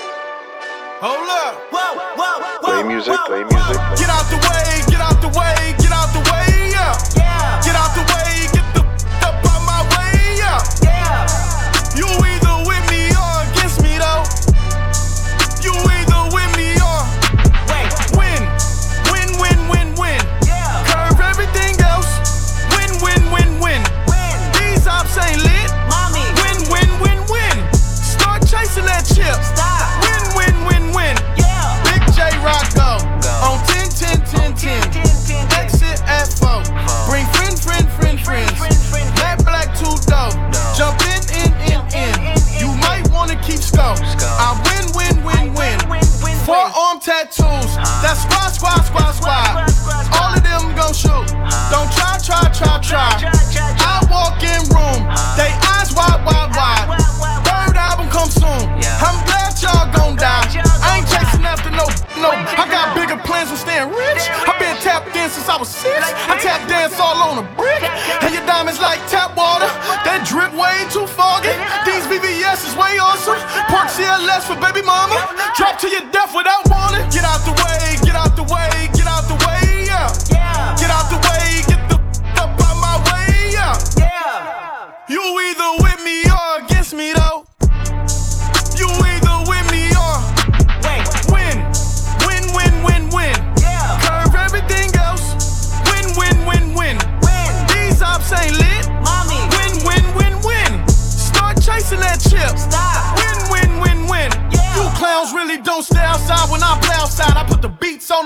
[1.01, 1.65] Hold up.
[1.73, 2.77] Whoa, whoa, whoa.
[2.77, 3.77] Play music, play music.
[3.97, 6.93] Get out the way, get out the way, get out the way, yeah.
[7.65, 8.53] Get out the way,
[52.65, 55.03] I walk in room,
[55.37, 56.87] they eyes wide, wide, wide.
[57.45, 58.65] Third album come soon.
[59.03, 60.49] I'm glad y'all gon' die.
[60.81, 61.85] I ain't chasing after no,
[62.23, 62.31] no.
[62.33, 64.23] I got bigger plans than staying rich.
[64.49, 65.99] i been tapped in since I was six.
[66.31, 67.83] I tap dance all on a brick.
[68.23, 69.69] And your diamonds like tap water.
[70.07, 71.53] That drip way too foggy.
[71.85, 73.41] These BBS is way awesome.
[73.69, 75.19] Park CLS for baby mama.
[75.57, 77.05] Drop to your death without warning.
[77.11, 78.94] Get out the way, get out the way.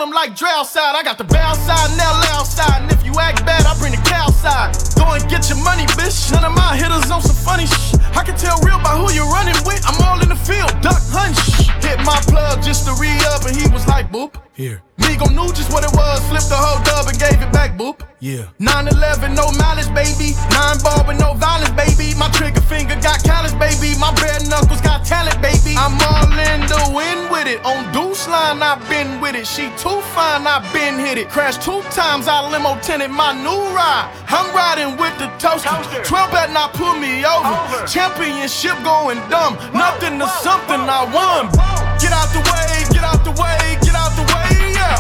[0.00, 0.94] On them like drow side.
[0.94, 2.82] I got the bow side and that loud side.
[2.82, 4.78] And if you act bad, I bring the cow side.
[4.94, 6.30] Go and get your money, bitch.
[6.30, 7.98] None of my hitters on some funny shit.
[8.14, 9.82] I can tell real by who you're running with.
[9.86, 11.38] I'm all in the field, duck hunch.
[11.82, 14.38] Hit my plug just to re up, and he was like, boop.
[14.54, 14.82] Here.
[14.98, 18.07] Migo knew just what it was, flipped the whole dub and gave it back, boop.
[18.20, 18.51] Yeah.
[18.59, 20.35] 9-11, no mileage, baby.
[20.51, 22.19] Nine ball with no violence, baby.
[22.19, 23.95] My trigger finger got callous, baby.
[23.95, 25.78] My bare knuckles got talent, baby.
[25.78, 27.62] I'm all in the wind with it.
[27.62, 29.47] On deuce line, I've been with it.
[29.47, 31.31] She too fine, I've been hit it.
[31.31, 34.11] Crashed two times, I limo tinted my new ride.
[34.27, 35.70] I'm riding with the toaster.
[36.03, 37.55] 12 better not pull me over.
[37.86, 39.55] Championship going dumb.
[39.70, 41.55] Nothing to something I won.
[42.03, 44.99] Get out the way, get out the way, get out the way, yeah.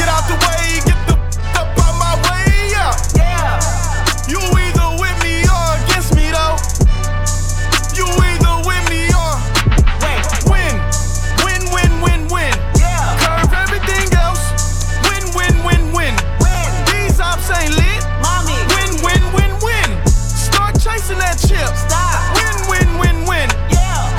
[0.00, 0.97] Get out the way,
[4.28, 6.56] You either with me or against me though.
[7.96, 9.32] You either with me or
[10.52, 10.76] win,
[11.44, 12.52] win, win, win, win.
[12.76, 13.16] Yeah.
[13.24, 14.44] Curve everything else.
[15.08, 16.14] Win, win, win, win.
[16.92, 18.04] These ops ain't lit.
[18.20, 18.52] Mommy.
[18.76, 19.88] Win, win, win, win.
[20.04, 21.72] Start chasing that chip.
[21.88, 22.20] Stop.
[22.36, 23.48] Win, win, win, win.
[23.72, 24.12] Yeah.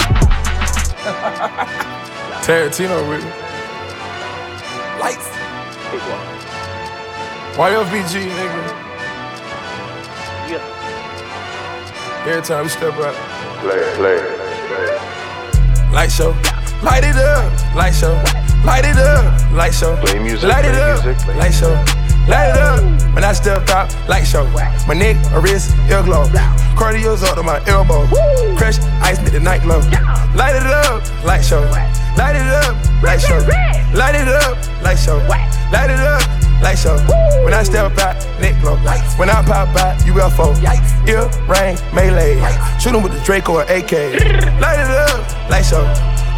[2.42, 3.32] Tarantino with me.
[5.00, 5.30] Lights.
[7.56, 8.89] YFBG, nigga.
[12.30, 13.16] Every time we step out.
[13.62, 14.20] Play, play,
[14.70, 15.92] play.
[15.92, 16.30] Light show.
[16.84, 17.76] Light it up.
[17.76, 18.14] Light show.
[18.64, 19.52] Light it up.
[19.52, 19.98] Light show.
[19.98, 21.04] Play music, Light it up.
[21.04, 21.74] music, Light show.
[22.30, 23.16] Light it up.
[23.16, 24.46] When I step out, light show.
[24.88, 26.26] My neck, my wrist, ear glow.
[26.78, 28.06] Cardio's up to my elbow.
[28.56, 29.80] Crash ice make the night glow.
[30.38, 31.02] Light it up.
[31.26, 31.62] Light show.
[32.16, 32.76] Light it up.
[33.02, 33.40] Light show.
[33.98, 34.84] Light it up.
[34.84, 35.18] Light show.
[35.72, 36.39] Light it up.
[36.62, 36.98] Light show.
[37.44, 38.76] When I step out, neck glow.
[39.18, 40.54] When I pop out, UFO.
[41.08, 42.40] Ear ring, melee.
[42.80, 44.14] Shoot 'em with the Draco or AK.
[44.60, 45.50] Light it up.
[45.50, 45.84] Light show.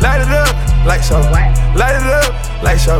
[0.01, 0.55] Light it up.
[0.85, 1.19] Light show.
[1.75, 2.63] Light it up.
[2.63, 2.99] Light show.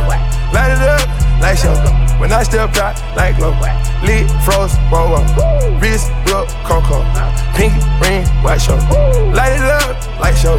[0.53, 1.07] Light it up.
[1.41, 1.73] Light show.
[2.19, 3.55] When I step out, light glow.
[4.03, 5.81] Lit, froze, roll up.
[5.81, 7.03] Wrist, whip, cocoa.
[7.55, 8.77] Pink ring, white show.
[9.33, 9.97] Light it up.
[10.19, 10.55] Light show.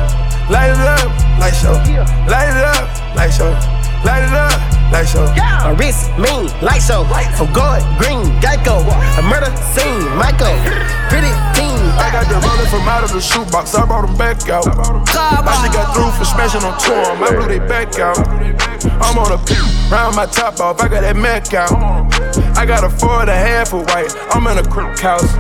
[0.51, 1.10] Light it up.
[1.39, 1.72] Light show.
[2.26, 3.16] Light it up.
[3.16, 3.51] Light show.
[4.05, 4.72] Light it up.
[4.93, 5.24] Light show.
[5.64, 7.05] My wrist, mean, light show.
[7.36, 8.85] From gold, green, Geico.
[9.19, 10.52] A murder scene, Michael.
[11.09, 11.81] Pretty team.
[11.97, 13.74] I got the roller from out of the shoebox.
[13.74, 14.66] I brought them back out.
[14.69, 17.01] I just got through for smashing on tour.
[17.24, 18.19] I blew they back out.
[19.01, 19.39] I'm on a
[19.90, 20.81] round my top off.
[20.81, 22.41] I got that Mac out.
[22.62, 24.14] I got a four and a half of white.
[24.30, 25.34] I'm in a crook house.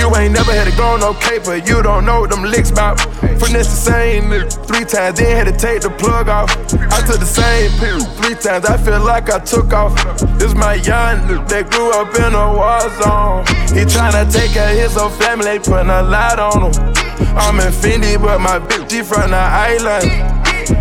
[0.00, 1.56] You ain't never had to go on no caper.
[1.56, 2.98] You don't know what them licks bout.
[3.36, 4.30] Finesse the same
[4.64, 6.48] three times, then had to take the plug off.
[6.72, 8.64] I took the same pill three times.
[8.64, 9.92] I feel like I took off.
[10.38, 13.44] This my young that grew up in a war zone.
[13.76, 16.94] He tryna take care of his whole family, putting a lot on him.
[17.36, 20.08] I'm in Fendi, but my bitch she from the island.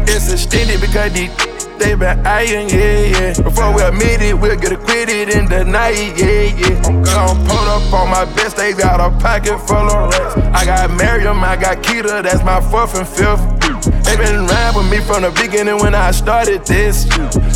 [0.07, 3.41] It's extended because these they been eyeing, yeah, yeah.
[3.41, 6.81] Before we admit it, we'll get acquitted in the night, yeah, yeah.
[6.85, 10.35] I'm gon' pull up on my best, they got a pocket full of racks.
[10.53, 13.43] I got Miriam, I got Keita, that's my fourth and fifth.
[14.03, 17.09] They been riding with me from the beginning when I started this.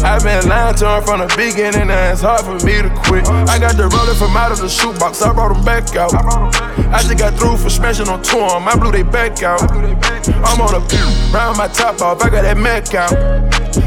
[0.03, 3.27] I've been lying to them from the beginning, and it's hard for me to quit.
[3.49, 6.13] I got the roller from out of the shoebox, I brought them back out.
[6.13, 9.61] I just got through for smashing on tour, I blew they back out.
[9.71, 13.11] I'm on a pew, round my top off, I got that Mac out.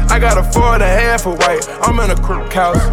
[0.09, 2.83] I got a four and a half of white, I'm in a crook house.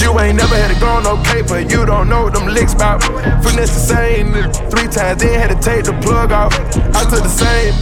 [0.00, 2.74] You ain't never had to go on no caper, you don't know what them licks
[2.74, 3.02] bout.
[3.42, 6.52] Finesse the same nigga three times, then had to take the plug off.
[6.94, 7.72] I took the same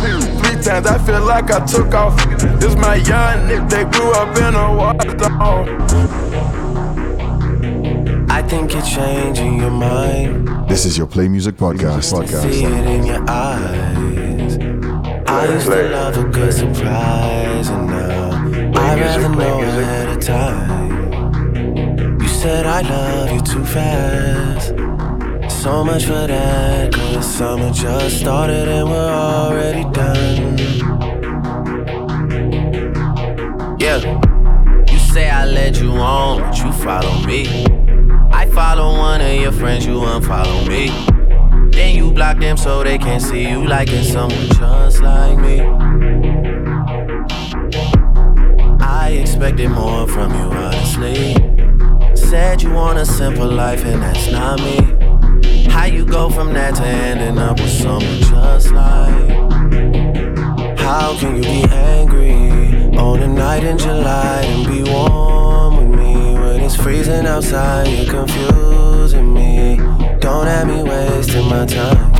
[0.43, 2.17] three times, I feel like I took off.
[2.61, 5.91] This my young nigga that grew up in a war zone.
[8.31, 10.49] I think you're changing your mind.
[10.69, 12.05] This is your Play Music Podcast.
[12.05, 12.45] See Podcast.
[12.45, 14.59] it in your eyes.
[15.27, 17.90] I used to love a good surprise, and now
[18.75, 22.21] I'd rather know ahead of time.
[22.21, 24.75] You said I love you too fast.
[25.63, 30.59] So much for that, cause summer just started and we're already done.
[33.79, 33.99] Yeah.
[34.91, 37.67] You say I led you on, but you follow me.
[38.33, 40.91] I follow one of your friends, you unfollow me.
[41.73, 46.50] Then you block them so they can't see you liking someone just like me.
[49.11, 51.35] I expected more from you, honestly.
[52.15, 55.65] Said you want a simple life, and that's not me.
[55.69, 59.31] How you go from that to ending up with someone just like?
[60.79, 66.35] How can you be angry on a night in July and be warm with me
[66.35, 67.89] when it's freezing outside?
[67.89, 69.79] You're confusing me.
[70.21, 72.20] Don't have me wasting my time.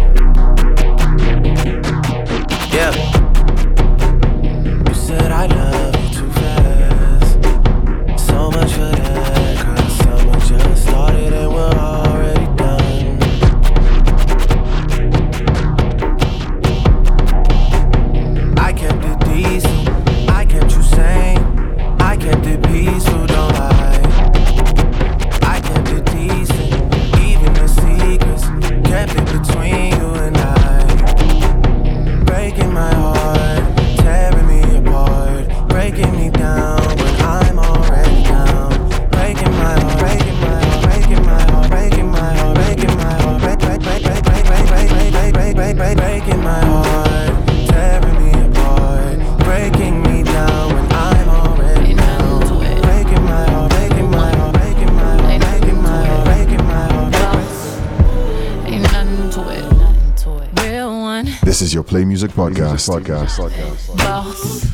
[59.31, 59.63] Ain't nothing to it.
[59.79, 60.61] Nothing to it.
[60.61, 61.29] Real one.
[61.45, 62.89] This is your Play Music Podcast.
[62.89, 63.97] Podcast.
[63.97, 64.67] Boss.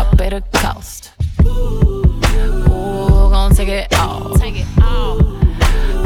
[0.00, 1.12] I pay the cost.
[1.44, 4.34] Ooh, gon' take it all.
[4.38, 5.20] Take it all.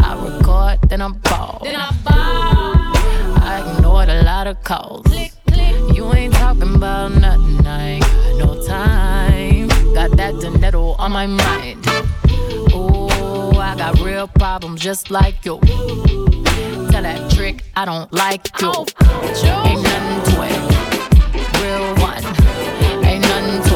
[0.05, 1.61] I record, then I ball.
[1.63, 2.13] Then I ball.
[3.41, 5.07] I ignored a lot of calls.
[5.95, 7.65] You ain't talking about nothing.
[7.65, 9.69] I ain't got no time.
[9.95, 11.87] Got that dinero on my mind.
[12.75, 13.02] Ooh,
[13.63, 15.61] I got real problems just like you.
[16.91, 18.73] Tell that trick I don't like you.
[18.75, 18.87] Oh,
[19.65, 20.59] Ain't nothing to it.
[21.63, 22.25] Real one.
[23.07, 23.72] Ain't nothing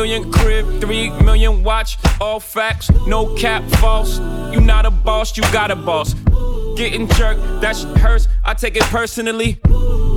[0.00, 4.18] million crib, three million watch, all facts, no cap, false.
[4.50, 6.14] You not a boss, you got a boss.
[6.74, 9.60] Getting jerked, that's hers, I take it personally.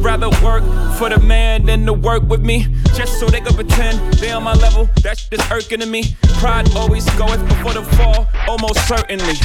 [0.02, 0.64] Rather work
[0.98, 2.68] for the man than to work with me.
[2.96, 6.16] Just so they can pretend they on my level, that's just irking to me.
[6.40, 9.36] Pride always goeth before the fall, almost certainly.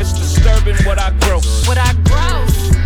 [0.00, 1.68] It's disturbing what I gross.
[1.68, 2.79] What I gross.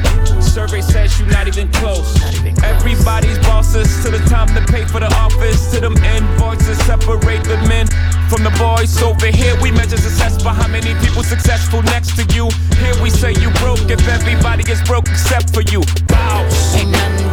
[0.55, 2.15] Survey says you're not even close.
[2.63, 5.73] Everybody's bosses to the time to pay for the office.
[5.73, 7.89] To them invoices separate the men
[8.31, 9.03] from the boys.
[9.03, 12.51] Over here we measure success by how many people successful next to you.
[12.79, 15.83] Here we say you broke if everybody is broke except for you.
[16.07, 16.77] Bows.
[16.77, 17.24] Ain't nothing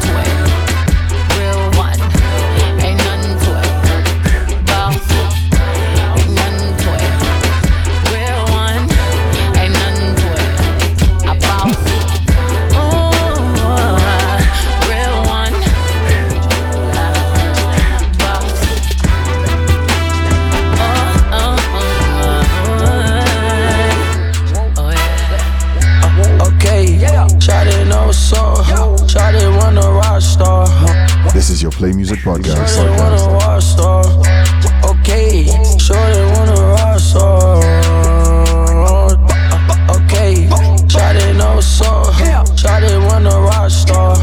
[31.61, 32.73] your Play Music Podcast.
[32.73, 34.03] Sure rock star.
[34.89, 35.45] Okay,
[35.77, 35.95] sure
[36.33, 37.57] wanna rock star.
[39.95, 40.47] Okay,
[40.89, 42.03] try they know so.
[42.55, 44.15] Try they wanna rock star.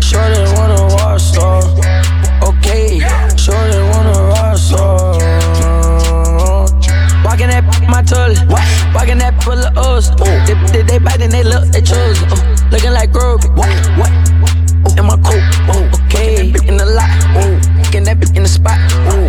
[0.00, 1.62] Sure they wanna rock star.
[2.42, 2.98] Okay,
[3.36, 5.14] sure they wanna rock star.
[7.22, 8.40] Walking that my toilet.
[8.92, 10.10] Walking that full of us.
[10.46, 12.28] They, they, they biting, they look, they chosen.
[12.70, 13.49] Looking like Groby.
[18.60, 18.78] Spot.
[19.08, 19.28] Oh,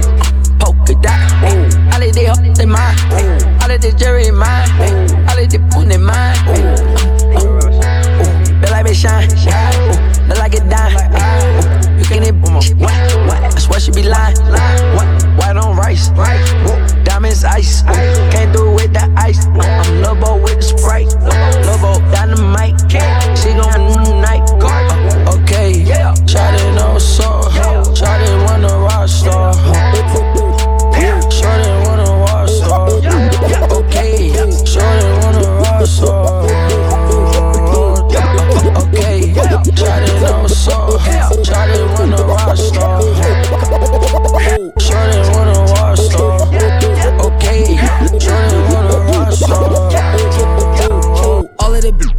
[0.59, 1.19] polka dot.
[1.43, 2.95] Oh, all of they up, they mine.
[3.11, 4.67] Oh, all of they Jerry mine.
[4.79, 6.35] Oh, all of they boon they mine.
[6.47, 6.75] Oh,
[7.35, 8.33] oh, oh.
[8.61, 9.29] Feel like they shine.
[9.31, 10.95] Oh, look like it dime.
[11.13, 12.35] Oh, you can it.
[12.41, 12.67] What?
[13.27, 13.41] What?
[13.43, 14.37] I swear she be lying.
[14.95, 15.07] What?
[15.37, 16.09] White on rice.
[17.03, 17.83] Diamonds ice.
[18.31, 19.45] Can't do it with the ice.
[19.45, 21.07] I'm Lobo with the sprite.
[21.15, 21.50] Lobo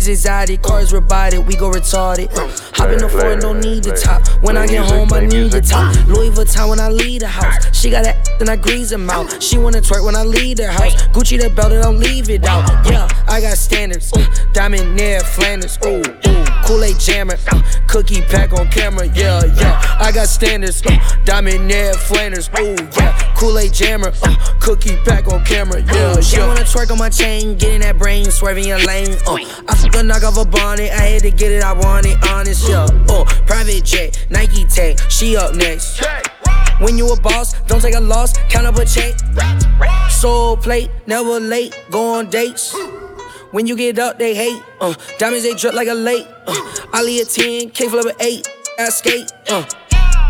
[0.09, 2.31] anxiety, cars rebided, we go retarded.
[2.77, 4.27] Hop in the no need to top.
[4.43, 5.95] When I get home, I need to top.
[6.07, 7.75] Louis Vuitton when I leave the house.
[7.77, 9.43] She got that, then I grease them out.
[9.43, 10.95] She wanna twerk when I leave the house.
[11.09, 12.69] Gucci the belt, and don't leave it out.
[12.87, 14.13] Yeah, I got standards.
[14.53, 15.79] Diamond near Flanders.
[15.85, 16.43] Ooh, ooh.
[16.65, 17.37] Kool Aid jammer.
[17.51, 19.07] Uh, cookie pack on camera.
[19.09, 19.97] Yeah, yeah.
[19.99, 20.83] I got standards.
[20.85, 22.49] Uh, diamond near Flanders.
[22.59, 23.35] Ooh, yeah.
[23.37, 24.13] Kool Aid jammer.
[24.23, 25.81] Uh, cookie pack on camera.
[25.81, 29.17] Yeah, she wanna twerk on my chain, getting that brain, swerving your lane.
[29.27, 29.39] Uh,
[29.69, 30.91] I fuck a knock off a bonnet.
[30.93, 31.63] I had to get it.
[31.63, 32.17] I want it.
[32.29, 32.87] Honest, yeah.
[33.09, 35.01] Oh, private jet, Nike tag.
[35.11, 36.03] She up next.
[36.83, 39.15] When you a boss, don't take a loss, count up a check.
[40.11, 42.77] Soul plate, never late, go on dates.
[43.53, 44.61] When you get up, they hate.
[44.81, 46.27] Uh, diamonds they drip like a lake.
[46.47, 48.49] Uh, lead a 10, K flip an 8,
[48.81, 49.31] I skate.
[49.49, 49.65] Uh,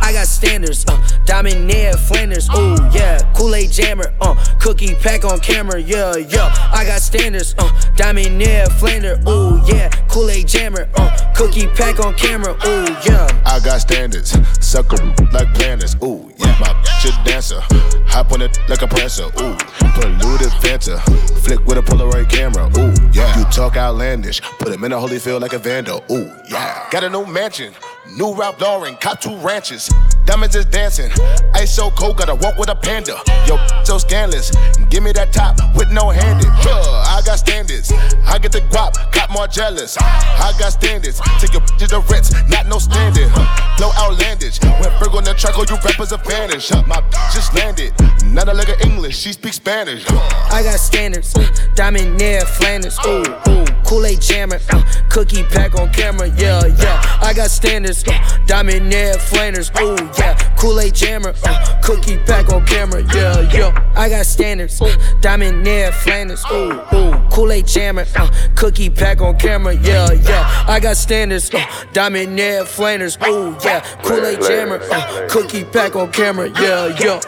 [0.02, 5.24] I got standards, uh, diamond near Flanders, ooh yeah, Kool Aid jammer, uh, cookie pack
[5.24, 6.52] on camera, yeah yeah.
[6.72, 12.04] I got standards, uh, diamond near Flanders, ooh yeah, Kool Aid jammer, uh, cookie pack
[12.04, 13.28] on camera, ooh yeah.
[13.46, 15.02] I got standards, sucker
[15.32, 16.56] like planners, ooh yeah.
[16.60, 17.60] My shit dancer,
[18.08, 19.56] hop on it like a prancer, ooh.
[19.94, 21.00] Polluted Fanta,
[21.44, 23.38] flick with a Polaroid camera, ooh yeah.
[23.38, 26.88] You talk outlandish, put him in a holy field like a vandal, ooh yeah.
[26.90, 27.72] Got a new mansion.
[28.10, 29.88] New Ralph Lauren, cop two ranches.
[30.24, 31.10] Diamonds is dancing.
[31.54, 33.16] Ice so cold, gotta walk with a panda.
[33.46, 34.50] Yo, so scandalous.
[34.90, 36.48] Give me that top with no handed.
[36.48, 37.92] Uh, I got standards.
[38.26, 39.96] I get the guap, cop more jealous.
[40.00, 41.20] I got standards.
[41.38, 43.30] Take your to the Ritz, not no standard.
[43.78, 44.60] Flow outlandish.
[44.60, 46.72] When Ferg on the track, all you rappers are vanish.
[46.86, 47.00] My
[47.32, 47.92] just landed.
[48.26, 50.04] Not a lick of English, she speaks Spanish.
[50.50, 51.34] I got standards.
[51.76, 52.98] Diamond near Flanders.
[53.06, 53.64] Ooh, ooh.
[53.84, 54.58] Kool Aid jammer.
[54.70, 56.28] Uh, cookie pack on camera.
[56.28, 57.18] Yeah, yeah.
[57.20, 57.91] I got standards.
[57.92, 59.70] Uh, diamond near Flanders.
[59.80, 60.34] Ooh, yeah.
[60.56, 61.34] Kool Aid jammer.
[61.44, 63.02] Uh, cookie pack on camera.
[63.14, 63.92] Yeah, yeah.
[63.94, 64.80] I got standards.
[64.80, 66.42] Uh, diamond near Flanders.
[66.50, 67.28] Ooh, ooh.
[67.30, 68.06] Kool Aid jammer.
[68.16, 69.74] Uh, cookie pack on camera.
[69.74, 70.64] Yeah, yeah.
[70.66, 71.52] I got standards.
[71.52, 73.18] Uh, diamond near Flanders.
[73.26, 73.80] Ooh, yeah.
[74.02, 74.80] Kool Aid jammer.
[74.90, 76.48] Uh, cookie pack on camera.
[76.60, 77.20] Yeah, yeah.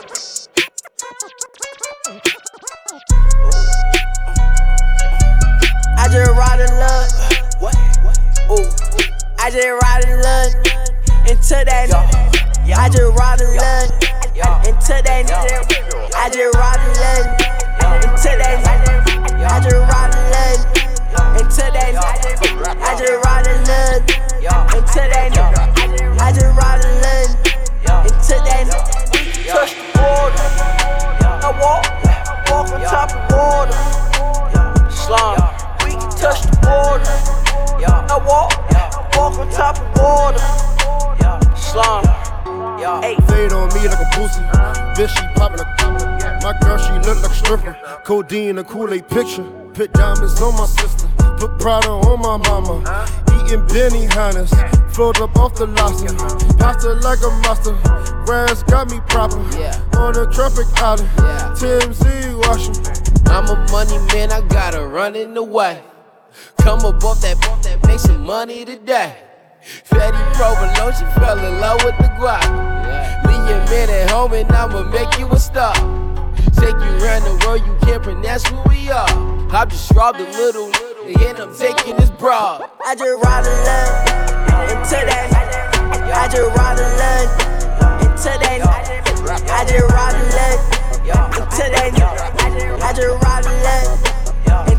[5.96, 7.34] I just ride in love.
[8.50, 9.13] Ooh.
[9.44, 10.56] I just ride in love
[11.28, 11.92] into that.
[11.92, 12.72] nigga.
[12.72, 13.92] I just ride in love
[14.64, 15.28] into that.
[15.28, 15.60] nigga.
[16.16, 17.28] I just ride in love
[18.00, 18.64] into that.
[18.64, 19.44] nigga.
[19.44, 20.64] I just ride in love
[21.36, 21.92] into that.
[21.92, 22.08] nigga.
[22.80, 24.00] I just ride in love
[24.72, 25.36] into that.
[26.18, 27.36] I just ride in love
[28.06, 28.64] into that.
[29.46, 29.93] Touch
[39.24, 40.38] walk on top of water.
[41.56, 42.04] Slum.
[43.28, 44.42] Fade on me like a pussy.
[44.96, 45.66] Bitch, she poppin' a
[46.42, 47.76] My girl, she look like a stripper.
[48.04, 49.44] Codeine, a Kool-Aid picture.
[49.72, 51.08] Put diamonds on my sister.
[51.38, 53.06] Put Prada on my mama.
[53.36, 54.52] Eating Benny Hannes.
[54.94, 56.14] Float up off the lobster.
[56.58, 57.74] Pasta like a monster.
[58.30, 59.40] Rams got me proper.
[59.96, 61.08] On a tropic island.
[61.56, 62.76] TMZ washing.
[63.26, 65.82] I'm a money man, I gotta run in the way.
[66.64, 69.14] Come up off that, off that, make some money today.
[69.84, 72.40] Fatty provolone, she fell in love with the guap.
[73.28, 75.74] Leave your man at home and I'ma make you a star.
[76.56, 79.12] Take you around the world, you can't pronounce who we are.
[79.52, 82.66] I just robbed a little, little, and I'm taking this bra.
[82.80, 84.08] I just ride in love
[84.72, 85.28] into that.
[86.16, 87.28] I just ride in love
[88.08, 88.64] into that.
[89.52, 90.64] I just ride in love
[91.44, 92.00] into that.
[92.80, 94.13] I just ride in love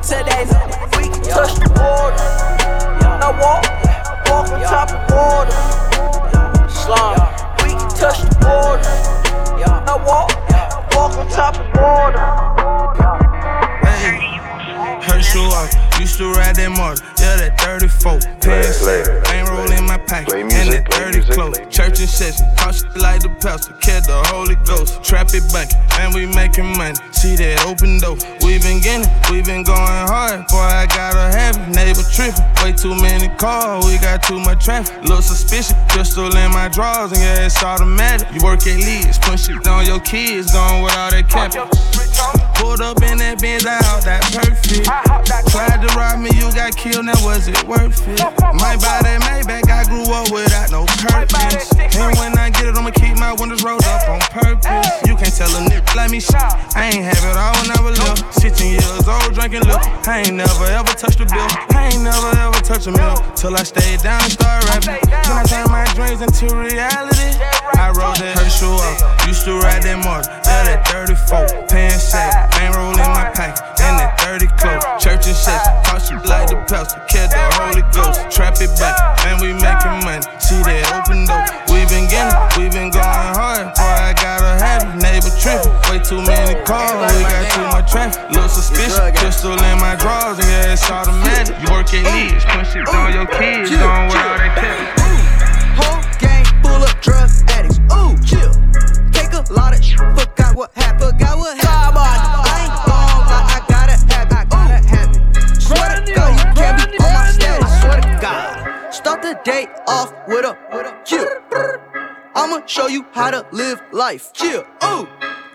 [0.06, 2.22] We can touch the border.
[3.02, 3.66] I walk,
[4.30, 6.70] walk on top of water.
[6.70, 7.18] Slum.
[7.64, 8.86] We can touch the border.
[9.66, 10.30] I walk,
[10.94, 13.25] walk on top of water.
[15.06, 15.70] Herschel off,
[16.00, 18.20] used to ride that motor, yeah, that 34.
[18.42, 18.82] Pants
[19.30, 21.58] ain't rolling my pack, and that 30 close.
[21.70, 25.04] Church and session, talk shit like the pastor, catch the Holy Ghost.
[25.04, 25.70] Trap it bank,
[26.02, 26.98] and we making money.
[27.14, 30.48] See that open door, we been getting, we been going hard.
[30.50, 32.42] Boy, I gotta have it, neighbor tripping.
[32.66, 34.90] Way too many cars, we got too much traffic.
[35.06, 38.26] Look suspicious, pistol in my drawers, and yeah, it's automatic.
[38.34, 41.70] You work at leads, push it on your kids, going with all that capping.
[42.66, 44.90] Pulled up in that Benz, I out that perfect.
[45.54, 48.18] Tried to rob me, you got killed, now was it worth it?
[48.58, 51.70] Might buy that Maybach, I grew up without no purpose.
[51.78, 54.90] And when I get it, I'ma keep my windows rolled up on purpose.
[55.06, 56.42] You can't tell a nigga like me shit.
[56.74, 58.18] I ain't have it all when I was little.
[58.34, 59.86] 16 years old, drinking liquor.
[60.10, 61.46] I ain't never ever touched a bill.
[61.70, 63.22] I ain't never ever touched a meal.
[63.38, 65.06] Till I stayed down and started rapping.
[65.06, 67.35] Then I turned my dreams into reality.
[67.76, 69.28] I rolled that up.
[69.28, 70.26] Used to ride that mark.
[70.48, 72.54] Now that 34, pan sack.
[72.62, 73.60] Ain't rolling my pack.
[73.84, 74.82] And that 30 close.
[74.98, 75.62] Church and shit.
[75.84, 77.04] cost you like the pastor.
[77.12, 78.32] Kill the Holy Ghost.
[78.32, 78.96] Trap it back.
[79.26, 80.24] Man, we making money.
[80.40, 81.42] See that open door.
[81.68, 83.76] We been getting, we been going hard.
[83.76, 85.74] Boy, I got a happy neighbor tripping.
[85.92, 87.12] Way too many cars.
[87.12, 88.24] We got too much traffic.
[88.32, 88.98] Look suspicious.
[89.20, 90.40] Pistol in my drawers.
[90.40, 91.60] Yeah, it's automatic.
[91.60, 92.46] You work your knees.
[92.56, 93.70] Push it on your kids.
[93.70, 94.90] Don't wear all that tipping.
[95.76, 97.35] Whole gang full of drugs
[99.50, 99.86] a lot of.
[99.86, 101.12] Forgot what happened.
[101.12, 101.98] Forgot what happened.
[101.98, 103.48] I ain't gon' lie.
[103.56, 104.34] I gotta have it.
[104.34, 105.62] I gotta have it.
[105.62, 107.82] Swear to God, you can't be on my status.
[107.82, 108.94] Swear to God.
[108.94, 111.28] Start the day off with a with a chill.
[112.36, 114.34] I'ma show you how to live life.
[114.34, 114.66] Chill.
[114.84, 115.08] Ooh.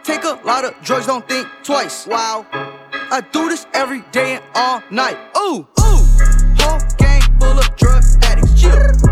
[0.03, 1.07] Take a lot of drugs.
[1.07, 2.07] Don't think twice.
[2.07, 2.47] Wow.
[2.53, 5.19] I do this every day and all night.
[5.37, 5.67] Ooh.
[5.81, 6.07] Ooh.
[6.59, 8.61] Whole gang full of drug addicts.
[8.61, 9.10] Chill.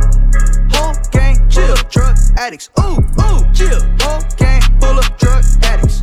[1.58, 2.70] Chill, drug addicts.
[2.78, 3.80] Ooh, ooh, chill.
[4.00, 6.00] Whole gang full of drug addicts.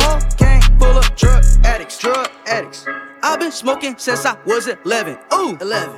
[0.00, 2.86] Whole gang full of drug addicts, drug addicts.
[3.22, 5.18] I've been smoking since I was 11.
[5.34, 5.96] Ooh, 11.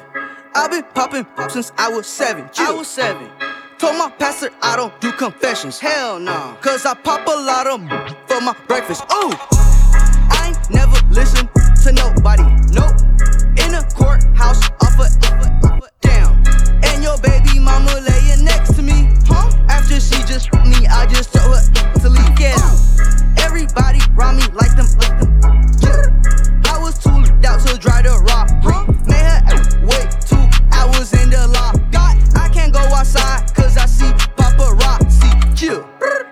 [0.57, 2.51] I've been popping since I was 7.
[2.59, 3.31] I was 7.
[3.79, 5.79] Told my pastor I don't do confessions.
[5.79, 6.57] Hell no.
[6.61, 7.81] Cause I pop a lot of
[8.29, 9.05] for my breakfast.
[9.13, 9.33] Ooh,
[10.31, 11.49] I ain't never listen
[11.85, 12.43] to nobody.
[12.73, 12.99] Nope.
[13.59, 16.43] In a courthouse off a, off a, off a down.
[16.85, 18.14] And your baby mama laying
[19.85, 22.37] After she just me, I just told her to leave.
[22.37, 22.81] Get out.
[23.37, 25.43] Everybody round me like them, like them.
[25.79, 26.73] Yeah.
[26.73, 28.49] I was too lit out to dry the rock.
[29.07, 29.45] Made her
[29.85, 30.41] wait two
[30.73, 31.77] hours in the lock.
[31.93, 35.55] God, I can't go outside cause I see paparazzi.
[35.55, 35.87] Chill.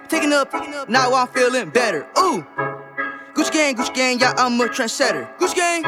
[0.09, 0.51] Taking up,
[0.89, 2.07] now I'm feeling better.
[2.19, 2.47] Ooh.
[3.35, 5.29] Gucci gang, Gucci gang, yeah, I'm a trendsetter.
[5.37, 5.83] Gucci gang.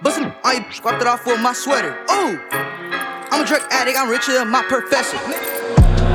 [0.00, 0.32] Bustin' you,
[0.84, 1.98] wiped it off with my sweater.
[2.12, 2.38] Ooh.
[2.52, 5.18] I'm a drug addict, I'm richer than my professor.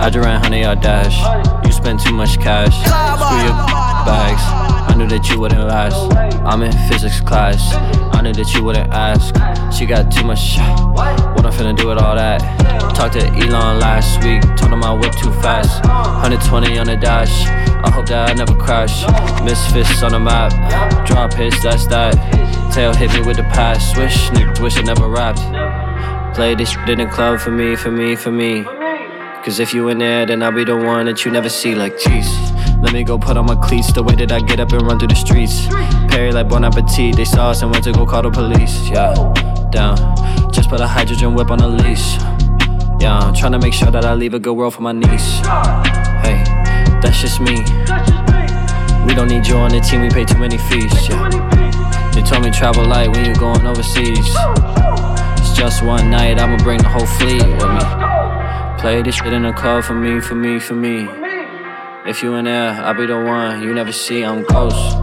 [0.01, 1.19] I ran honey out dash.
[1.65, 2.73] You spent too much cash.
[2.73, 3.53] Screw your
[4.07, 4.41] bags.
[4.89, 6.15] I knew that you wouldn't last.
[6.45, 7.73] I'm in physics class.
[8.15, 9.35] I knew that you wouldn't ask.
[9.75, 10.57] She got too much.
[10.57, 12.39] What I'm finna do with all that?
[12.95, 14.41] Talked to Elon last week.
[14.55, 15.83] Told him I whip too fast.
[15.85, 17.45] 120 on the dash.
[17.47, 19.03] I hope that I never crash.
[19.43, 20.51] Misfits on the map.
[21.05, 22.15] Drop hits, that's that.
[22.73, 23.91] Tail hit me with the pass.
[23.93, 25.43] Swish, nigga, wish I never rapped.
[26.35, 28.65] Play this shit in the club for me, for me, for me.
[29.43, 31.73] Cause if you in there, then I'll be the one that you never see.
[31.73, 32.27] Like, jeez,
[32.83, 33.91] let me go put on my cleats.
[33.91, 35.65] The way that I get up and run through the streets.
[36.13, 37.15] Perry like Bon Appetit.
[37.15, 38.89] They saw us and went to go call the police.
[38.89, 39.13] Yeah,
[39.71, 39.97] down.
[40.51, 42.17] Just put a hydrogen whip on a leash.
[42.99, 45.39] Yeah, I'm trying to make sure that I leave a good world for my niece.
[46.19, 46.43] Hey,
[47.01, 47.63] that's just me.
[49.07, 51.09] We don't need you on the team, we pay too many fees.
[51.09, 52.11] Yeah.
[52.13, 54.35] They told me travel light when you going overseas.
[55.39, 58.18] It's just one night, I'ma bring the whole fleet with me.
[58.79, 61.05] Play this shit in the club for me, for me, for me.
[62.05, 64.23] If you in there, I'll be the one you never see.
[64.23, 64.95] I'm ghost,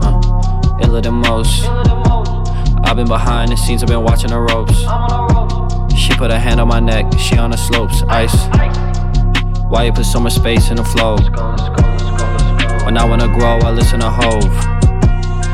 [0.00, 0.78] huh?
[0.80, 1.64] iller than most.
[2.84, 4.78] I've been behind the scenes, I've been watching the ropes.
[5.98, 8.46] She put her hand on my neck, she on the slopes, ice.
[9.68, 11.16] Why you put so much space in the flow?
[12.84, 14.54] When I wanna grow, I listen to Hove.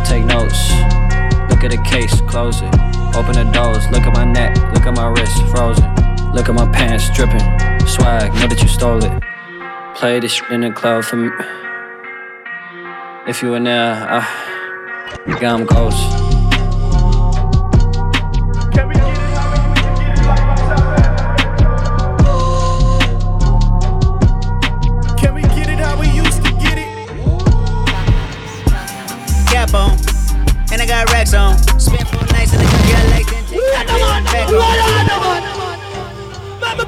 [0.04, 0.72] Take notes,
[1.48, 2.74] look at the case, close it.
[3.16, 5.95] Open the doors, look at my neck, look at my wrist, frozen.
[6.36, 7.40] Look at my pants dripping,
[7.86, 9.22] swag, know that you stole it.
[9.94, 11.30] Play this in the club for me.
[13.26, 16.25] If you in there, I, I'm ghost.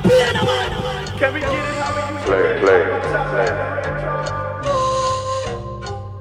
[0.08, 2.82] Can we get it how we used Play, play,
[3.30, 3.50] play.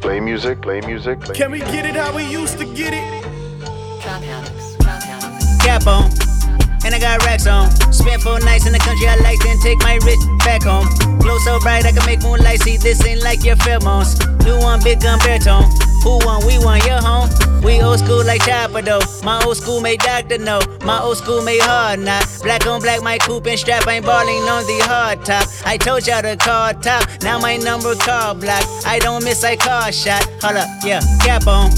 [0.02, 1.22] Play music, play music.
[1.22, 3.24] Play Can we get it how we used to get it?
[5.62, 6.12] Cap on,
[6.84, 7.72] and I got racks on.
[7.94, 10.88] Spent four nights in the country, I like then take my rich back home.
[11.20, 12.76] Glow so bright, I can make moonlight see.
[12.78, 14.18] This ain't like your pheromones.
[14.44, 15.72] New one, big gun baritone.
[16.08, 16.46] Who won?
[16.48, 16.80] We won.
[16.88, 17.28] Your home.
[17.62, 19.02] We old school like Chopper though.
[19.24, 20.62] My old school made Doctor know.
[20.86, 22.24] My old school made hard not.
[22.44, 23.86] Black on black, my coupe and strap.
[23.88, 25.46] ain't balling on the hard top.
[25.66, 27.04] I told y'all to call top.
[27.24, 28.64] Now my number call block.
[28.86, 30.24] I don't miss, I call shot.
[30.42, 31.72] Hold up, yeah, cap on.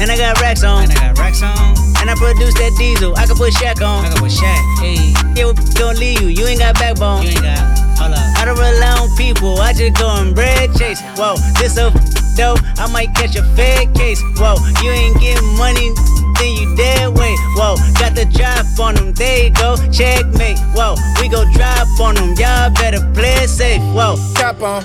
[0.00, 0.82] And I got racks on.
[0.82, 1.76] And I got racks on.
[2.00, 3.14] And I produce that diesel.
[3.16, 4.04] I can put Shaq on.
[4.04, 4.60] I can put Shaq.
[4.82, 5.14] Hey.
[5.38, 6.28] Yeah, we gon' leave you.
[6.28, 7.22] You ain't got backbone.
[7.22, 7.78] You ain't got.
[8.02, 8.38] Hold up.
[8.38, 9.60] I don't rely on people.
[9.60, 11.00] I just go and bread chase.
[11.14, 11.92] Whoa, this a
[12.36, 12.60] dope.
[12.78, 14.20] I might catch a fed case.
[14.36, 15.92] Whoa, you ain't getting money.
[16.38, 17.38] Then you dead weight.
[17.56, 19.12] Whoa, got the drop on them.
[19.14, 19.76] There you go.
[19.90, 20.58] Checkmate.
[20.74, 22.34] Whoa, we go drop on them.
[22.36, 23.82] Y'all better play safe.
[23.94, 24.16] Whoa.
[24.34, 24.84] Cap on,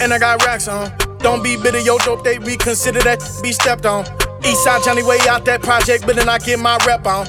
[0.00, 0.92] and I got racks on.
[1.18, 4.04] Don't be bitter, yo, dope, they reconsider that, be stepped on.
[4.42, 7.26] Eastside Johnny way out that project, but then I get my rep on.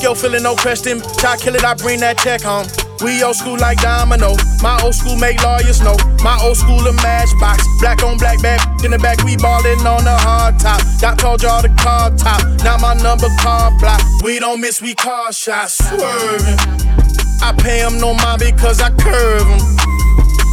[0.00, 2.64] Yo, feeling no question, try kill it, I bring that check home.
[3.02, 4.36] We old school like Domino.
[4.62, 5.96] My old school make lawyers know.
[6.22, 7.66] My old school a matchbox.
[7.80, 10.80] Black on black, back in the back, we ballin' on the hard top.
[11.02, 14.00] I told y'all the car top, now my number car block.
[14.22, 16.58] We don't miss, we car shots, swerving.
[17.42, 19.60] I pay him no mind because I curve him.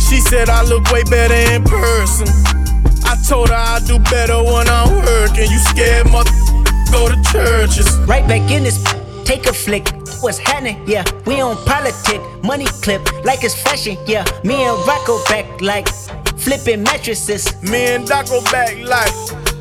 [0.10, 2.28] She said I look way better in person.
[3.06, 5.50] I told her I do better when I'm working.
[5.50, 6.32] You scared, mother?
[6.92, 7.96] Go to churches.
[8.08, 8.84] Right back in this,
[9.24, 10.01] take a flick.
[10.22, 10.78] What's happening?
[10.86, 13.98] Yeah, we on politic, money clip like it's fashion.
[14.06, 15.90] Yeah, me and Rocco back like
[16.38, 17.50] flipping mattresses.
[17.64, 19.12] Me and Doc go back like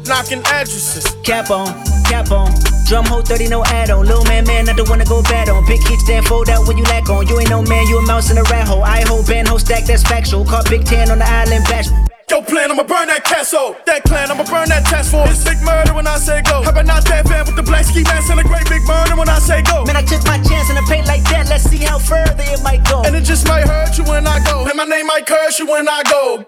[0.05, 1.17] knocking addresses.
[1.25, 1.73] Cap on,
[2.05, 2.53] cap on.
[2.87, 4.05] Drum hole 30, no add on.
[4.05, 5.65] Little man, man, not the one to go bad on.
[5.65, 7.27] Big kick stand fold out when you lack on.
[7.27, 8.83] You ain't no man, you a mouse in a rat hole.
[8.83, 10.45] I hold band, hold stack, that's factual.
[10.45, 11.89] Caught Big Ten on the island bash.
[12.31, 13.75] Yo, plan, I'ma burn that castle.
[13.87, 15.35] That clan, I'ma burn that task force.
[15.35, 16.63] It's big murder when I say go.
[16.63, 19.19] How about not that fan with the black ski mask and a great big murder
[19.19, 19.83] when I say go?
[19.83, 21.51] Man, I took my chance in a paint like that.
[21.51, 23.03] Let's see how further it might go.
[23.03, 24.63] And it just might hurt you when I go.
[24.63, 26.47] And my name might curse you when I go.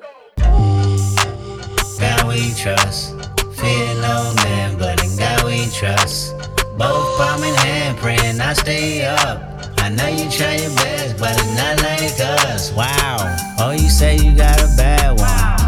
[1.98, 3.18] God we trust.
[3.58, 6.38] Fear no man, but in God we trust.
[6.78, 9.66] Both palm in hand, praying I stay up.
[9.82, 12.70] I know you try your best, but it's not like us.
[12.70, 13.34] Wow.
[13.58, 15.61] Oh, you say you got a bad one.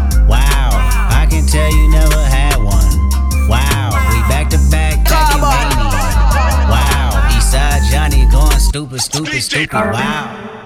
[1.55, 3.47] Tell you never had one.
[3.47, 3.91] Wow.
[4.11, 5.87] We back to back, Mania.
[6.67, 7.31] Wow.
[7.31, 9.71] Eastside Johnny going stupid, stupid, stupid.
[9.73, 10.64] Wow.